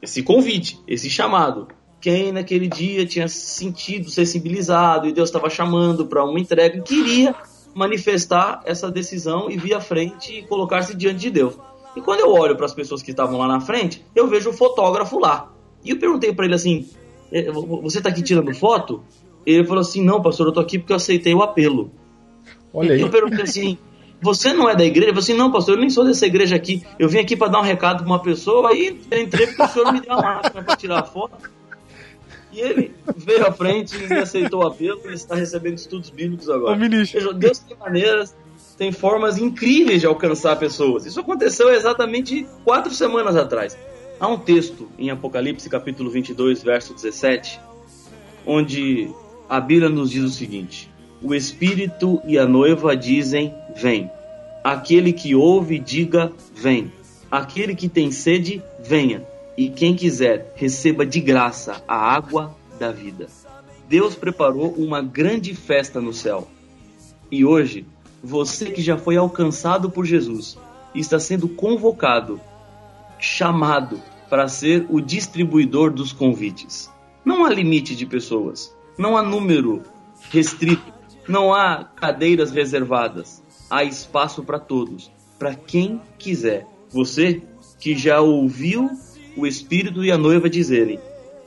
Esse 0.00 0.22
convite, 0.22 0.80
esse 0.86 1.10
chamado. 1.10 1.66
Quem 2.00 2.30
naquele 2.32 2.68
dia 2.68 3.04
tinha 3.06 3.26
sentido 3.28 4.10
sensibilizado 4.10 5.08
e 5.08 5.12
Deus 5.12 5.28
estava 5.28 5.48
chamando 5.50 6.06
para 6.06 6.24
uma 6.24 6.38
entrega 6.38 6.78
e 6.78 6.82
queria 6.82 7.34
manifestar 7.74 8.60
essa 8.64 8.90
decisão 8.90 9.50
e 9.50 9.56
vir 9.56 9.74
à 9.74 9.80
frente 9.80 10.38
e 10.38 10.42
colocar-se 10.42 10.94
diante 10.96 11.18
de 11.20 11.30
Deus. 11.30 11.54
E 11.94 12.00
quando 12.00 12.20
eu 12.20 12.30
olho 12.32 12.56
para 12.56 12.66
as 12.66 12.74
pessoas 12.74 13.02
que 13.02 13.10
estavam 13.10 13.38
lá 13.38 13.46
na 13.48 13.60
frente, 13.60 14.04
eu 14.14 14.26
vejo 14.28 14.50
o 14.50 14.52
fotógrafo 14.52 15.18
lá. 15.18 15.50
E 15.84 15.90
eu 15.90 15.98
perguntei 15.98 16.32
para 16.32 16.44
ele 16.44 16.54
assim: 16.54 16.86
"É, 17.32 17.50
vo- 17.50 17.80
você 17.82 18.00
tá 18.00 18.08
aqui 18.08 18.22
tirando 18.22 18.54
foto? 18.54 19.02
Ele 19.44 19.64
falou 19.64 19.80
assim: 19.80 20.02
não, 20.04 20.20
pastor, 20.22 20.46
eu 20.48 20.52
tô 20.52 20.60
aqui 20.60 20.78
porque 20.78 20.92
eu 20.92 20.96
aceitei 20.96 21.34
o 21.34 21.42
apelo. 21.42 21.90
Olha 22.72 22.94
aí. 22.94 23.00
Eu 23.00 23.08
perguntei 23.10 23.42
assim: 23.42 23.78
você 24.20 24.52
não 24.52 24.68
é 24.68 24.74
da 24.76 24.84
igreja? 24.84 25.06
Ele 25.06 25.12
falou 25.12 25.22
assim: 25.22 25.34
não, 25.34 25.50
pastor, 25.52 25.74
eu 25.74 25.80
nem 25.80 25.90
sou 25.90 26.04
dessa 26.04 26.26
igreja 26.26 26.56
aqui. 26.56 26.82
Eu 26.98 27.08
vim 27.08 27.18
aqui 27.18 27.36
para 27.36 27.48
dar 27.48 27.60
um 27.60 27.62
recado 27.64 27.98
pra 27.98 28.06
uma 28.06 28.22
pessoa, 28.22 28.70
aí 28.70 28.98
entrei 29.12 29.46
porque 29.46 29.62
o 29.62 29.68
senhor 29.68 29.92
me 29.92 30.00
deu 30.00 30.12
uma 30.12 30.22
máquina 30.22 30.62
para 30.62 30.76
tirar 30.76 31.02
foto. 31.04 31.55
E 32.56 32.60
ele 32.60 32.94
veio 33.14 33.46
à 33.46 33.52
frente 33.52 33.94
e 34.02 34.14
aceitou 34.14 34.62
o 34.62 34.66
apelo 34.66 35.02
e 35.04 35.12
está 35.12 35.34
recebendo 35.34 35.74
estudos 35.74 36.08
bíblicos 36.08 36.48
agora. 36.48 36.72
Ô, 36.72 36.76
ministro. 36.78 37.34
Deus 37.34 37.58
tem 37.58 37.76
maneiras, 37.76 38.34
tem 38.78 38.90
formas 38.90 39.36
incríveis 39.36 40.00
de 40.00 40.06
alcançar 40.06 40.56
pessoas. 40.56 41.04
Isso 41.04 41.20
aconteceu 41.20 41.70
exatamente 41.70 42.46
quatro 42.64 42.90
semanas 42.94 43.36
atrás. 43.36 43.76
Há 44.18 44.26
um 44.26 44.38
texto 44.38 44.88
em 44.98 45.10
Apocalipse, 45.10 45.68
capítulo 45.68 46.08
22, 46.08 46.62
verso 46.62 46.94
17, 46.94 47.60
onde 48.46 49.10
a 49.50 49.60
Bíblia 49.60 49.90
nos 49.90 50.10
diz 50.10 50.24
o 50.24 50.30
seguinte: 50.30 50.90
O 51.22 51.34
Espírito 51.34 52.22
e 52.24 52.38
a 52.38 52.46
noiva 52.46 52.96
dizem: 52.96 53.52
Vem. 53.76 54.10
Aquele 54.64 55.12
que 55.12 55.34
ouve, 55.34 55.78
diga: 55.78 56.32
Vem. 56.54 56.90
Aquele 57.30 57.74
que 57.74 57.86
tem 57.86 58.10
sede, 58.10 58.62
venha. 58.82 59.35
E 59.56 59.70
quem 59.70 59.96
quiser, 59.96 60.52
receba 60.54 61.06
de 61.06 61.20
graça 61.20 61.82
a 61.88 61.96
água 61.96 62.54
da 62.78 62.92
vida. 62.92 63.26
Deus 63.88 64.14
preparou 64.14 64.72
uma 64.72 65.00
grande 65.00 65.54
festa 65.54 66.00
no 66.00 66.12
céu. 66.12 66.46
E 67.30 67.44
hoje, 67.44 67.86
você 68.22 68.70
que 68.70 68.82
já 68.82 68.98
foi 68.98 69.16
alcançado 69.16 69.90
por 69.90 70.04
Jesus, 70.04 70.58
está 70.94 71.18
sendo 71.18 71.48
convocado, 71.48 72.40
chamado 73.18 74.00
para 74.28 74.48
ser 74.48 74.86
o 74.90 75.00
distribuidor 75.00 75.90
dos 75.90 76.12
convites. 76.12 76.90
Não 77.24 77.44
há 77.44 77.50
limite 77.50 77.94
de 77.94 78.04
pessoas, 78.04 78.74
não 78.98 79.16
há 79.16 79.22
número 79.22 79.82
restrito, 80.30 80.92
não 81.28 81.54
há 81.54 81.84
cadeiras 81.84 82.50
reservadas. 82.50 83.42
Há 83.68 83.82
espaço 83.84 84.44
para 84.44 84.58
todos, 84.58 85.10
para 85.38 85.54
quem 85.54 86.00
quiser. 86.18 86.66
Você 86.90 87.42
que 87.80 87.96
já 87.96 88.20
ouviu 88.20 88.90
o 89.36 89.46
Espírito 89.46 90.04
e 90.04 90.10
a 90.10 90.18
noiva 90.18 90.48
dizerem, 90.48 90.98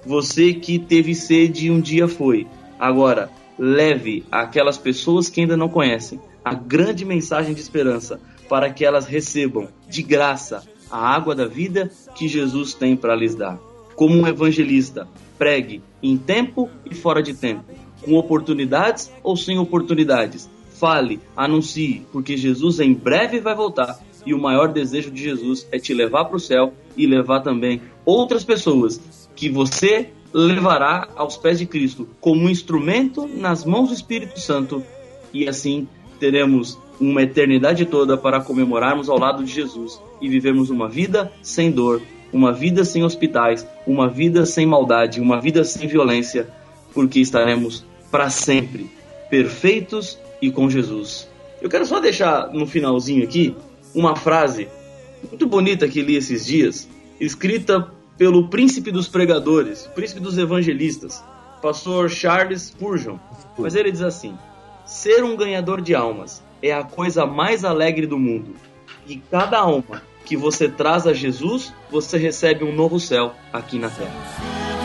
você 0.06 0.54
que 0.54 0.80
teve 0.80 1.16
sede 1.16 1.72
um 1.72 1.80
dia 1.80 2.08
foi. 2.08 2.48
Agora, 2.80 3.30
leve 3.58 4.24
aquelas 4.32 4.78
pessoas 4.78 5.28
que 5.28 5.42
ainda 5.42 5.58
não 5.58 5.68
conhecem 5.68 6.20
a 6.44 6.54
grande 6.54 7.04
mensagem 7.04 7.54
de 7.54 7.60
esperança 7.60 8.20
para 8.48 8.70
que 8.72 8.86
elas 8.86 9.06
recebam 9.06 9.68
de 9.88 10.02
graça 10.02 10.64
a 10.90 10.98
água 10.98 11.36
da 11.36 11.46
vida 11.46 11.92
que 12.16 12.28
Jesus 12.28 12.74
tem 12.74 12.96
para 12.96 13.16
lhes 13.16 13.36
dar. 13.36 13.60
Como 13.96 14.16
um 14.16 14.28
evangelista, 14.28 15.08
pregue 15.38 15.84
em 16.02 16.18
tempo 16.18 16.70
e 16.90 16.96
fora 16.96 17.22
de 17.22 17.34
tempo, 17.34 17.66
com 18.02 18.16
oportunidades 18.16 19.12
ou 19.22 19.36
sem 19.36 19.60
oportunidades. 19.60 20.50
Fale, 20.80 21.20
anuncie, 21.36 22.06
porque 22.12 22.38
Jesus 22.38 22.80
em 22.80 22.94
breve 22.94 23.42
vai 23.42 23.54
voltar 23.54 24.00
e 24.26 24.34
o 24.34 24.40
maior 24.40 24.70
desejo 24.70 25.12
de 25.12 25.22
Jesus 25.24 25.68
é 25.72 25.80
te 25.80 25.94
levar 25.94 26.26
para 26.26 26.38
o 26.38 26.40
céu 26.40 26.74
e 26.96 27.06
levar 27.06 27.42
também 27.42 27.82
outras 28.06 28.44
pessoas 28.44 29.00
que 29.36 29.50
você 29.50 30.10
levará 30.34 31.08
aos 31.16 31.38
pés 31.38 31.60
de 31.60 31.66
Cristo 31.66 32.08
como 32.20 32.44
um 32.44 32.50
instrumento 32.50 33.28
nas 33.28 33.66
mãos 33.66 33.90
do 33.90 33.96
Espírito 33.96 34.40
Santo 34.40 34.84
e 35.34 35.48
assim 35.48 35.88
teremos 36.20 36.78
uma 37.00 37.24
eternidade 37.24 37.86
toda 37.86 38.18
para 38.18 38.42
comemorarmos 38.42 39.10
ao 39.10 39.18
lado 39.18 39.44
de 39.44 39.52
Jesus 39.52 40.00
e 40.22 40.28
vivermos 40.28 40.70
uma 40.70 40.88
vida 40.88 41.32
sem 41.42 41.72
dor, 41.72 42.02
uma 42.32 42.52
vida 42.52 42.84
sem 42.84 43.04
hospitais, 43.04 43.66
uma 43.88 44.08
vida 44.08 44.46
sem 44.46 44.66
maldade, 44.66 45.22
uma 45.22 45.40
vida 45.40 45.64
sem 45.64 45.88
violência, 45.88 46.48
porque 46.94 47.20
estaremos 47.20 47.86
para 48.12 48.30
sempre 48.30 48.90
perfeitos 49.30 50.20
e 50.42 50.52
com 50.52 50.70
Jesus. 50.70 51.30
Eu 51.62 51.70
quero 51.70 51.86
só 51.86 52.00
deixar 52.00 52.52
no 52.52 52.68
finalzinho 52.68 53.24
aqui 53.24 53.56
uma 53.94 54.16
frase 54.16 54.68
muito 55.30 55.48
bonita 55.48 55.88
que 55.88 56.02
li 56.02 56.16
esses 56.16 56.46
dias, 56.46 56.88
escrita 57.20 57.92
pelo 58.18 58.50
príncipe 58.50 58.92
dos 58.92 59.08
pregadores, 59.08 59.88
príncipe 59.96 60.20
dos 60.20 60.38
evangelistas, 60.38 61.24
pastor 61.62 62.10
Charles 62.10 62.64
Spurgeon. 62.64 63.18
Mas 63.58 63.76
ele 63.76 63.92
diz 63.92 64.02
assim: 64.02 64.38
Ser 64.86 65.24
um 65.24 65.36
ganhador 65.36 65.82
de 65.82 65.94
almas 65.94 66.44
é 66.62 66.74
a 66.74 66.84
coisa 66.84 67.26
mais 67.26 67.64
alegre 67.64 68.06
do 68.06 68.18
mundo. 68.18 68.56
E 69.08 69.18
cada 69.18 69.60
alma 69.60 70.02
que 70.26 70.38
você 70.38 70.70
traz 70.70 71.08
a 71.08 71.14
Jesus, 71.14 71.74
você 71.90 72.18
recebe 72.18 72.64
um 72.64 72.76
novo 72.76 73.00
céu 73.00 73.34
aqui 73.52 73.80
na 73.80 73.90
terra. 73.90 74.79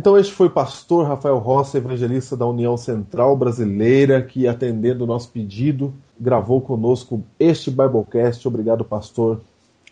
Então 0.00 0.16
este 0.16 0.32
foi 0.32 0.46
o 0.46 0.50
pastor 0.50 1.06
Rafael 1.06 1.36
Rossi, 1.36 1.76
evangelista 1.76 2.34
da 2.34 2.46
União 2.46 2.74
Central 2.74 3.36
Brasileira, 3.36 4.22
que 4.22 4.48
atendendo 4.48 5.04
o 5.04 5.06
nosso 5.06 5.28
pedido, 5.28 5.92
gravou 6.18 6.58
conosco 6.58 7.22
este 7.38 7.70
Biblecast. 7.70 8.48
Obrigado, 8.48 8.82
pastor 8.82 9.42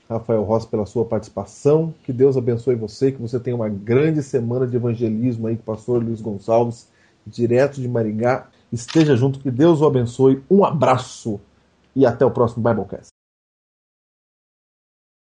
Rafael 0.09 0.43
Rossi, 0.45 0.67
pela 0.67 0.87
sua 0.87 1.05
participação. 1.05 1.93
Que 2.05 2.11
Deus 2.11 2.39
abençoe 2.39 2.75
você, 2.75 3.13
que 3.13 3.21
você 3.21 3.39
tenha 3.39 3.55
uma 3.55 3.69
grande 3.69 4.23
semana 4.23 4.67
de 4.67 4.77
evangelismo 4.77 5.47
aí 5.47 5.57
com 5.57 5.63
o 5.63 5.77
pastor 5.77 6.03
Luiz 6.03 6.23
Gonçalves, 6.23 6.89
direto 7.27 7.79
de 7.79 7.87
Maringá. 7.87 8.47
Esteja 8.73 9.15
junto, 9.15 9.39
que 9.39 9.51
Deus 9.51 9.83
o 9.83 9.87
abençoe. 9.87 10.43
Um 10.51 10.65
abraço 10.65 11.39
e 11.95 12.07
até 12.07 12.25
o 12.25 12.31
próximo 12.31 12.67
Biblecast. 12.67 13.18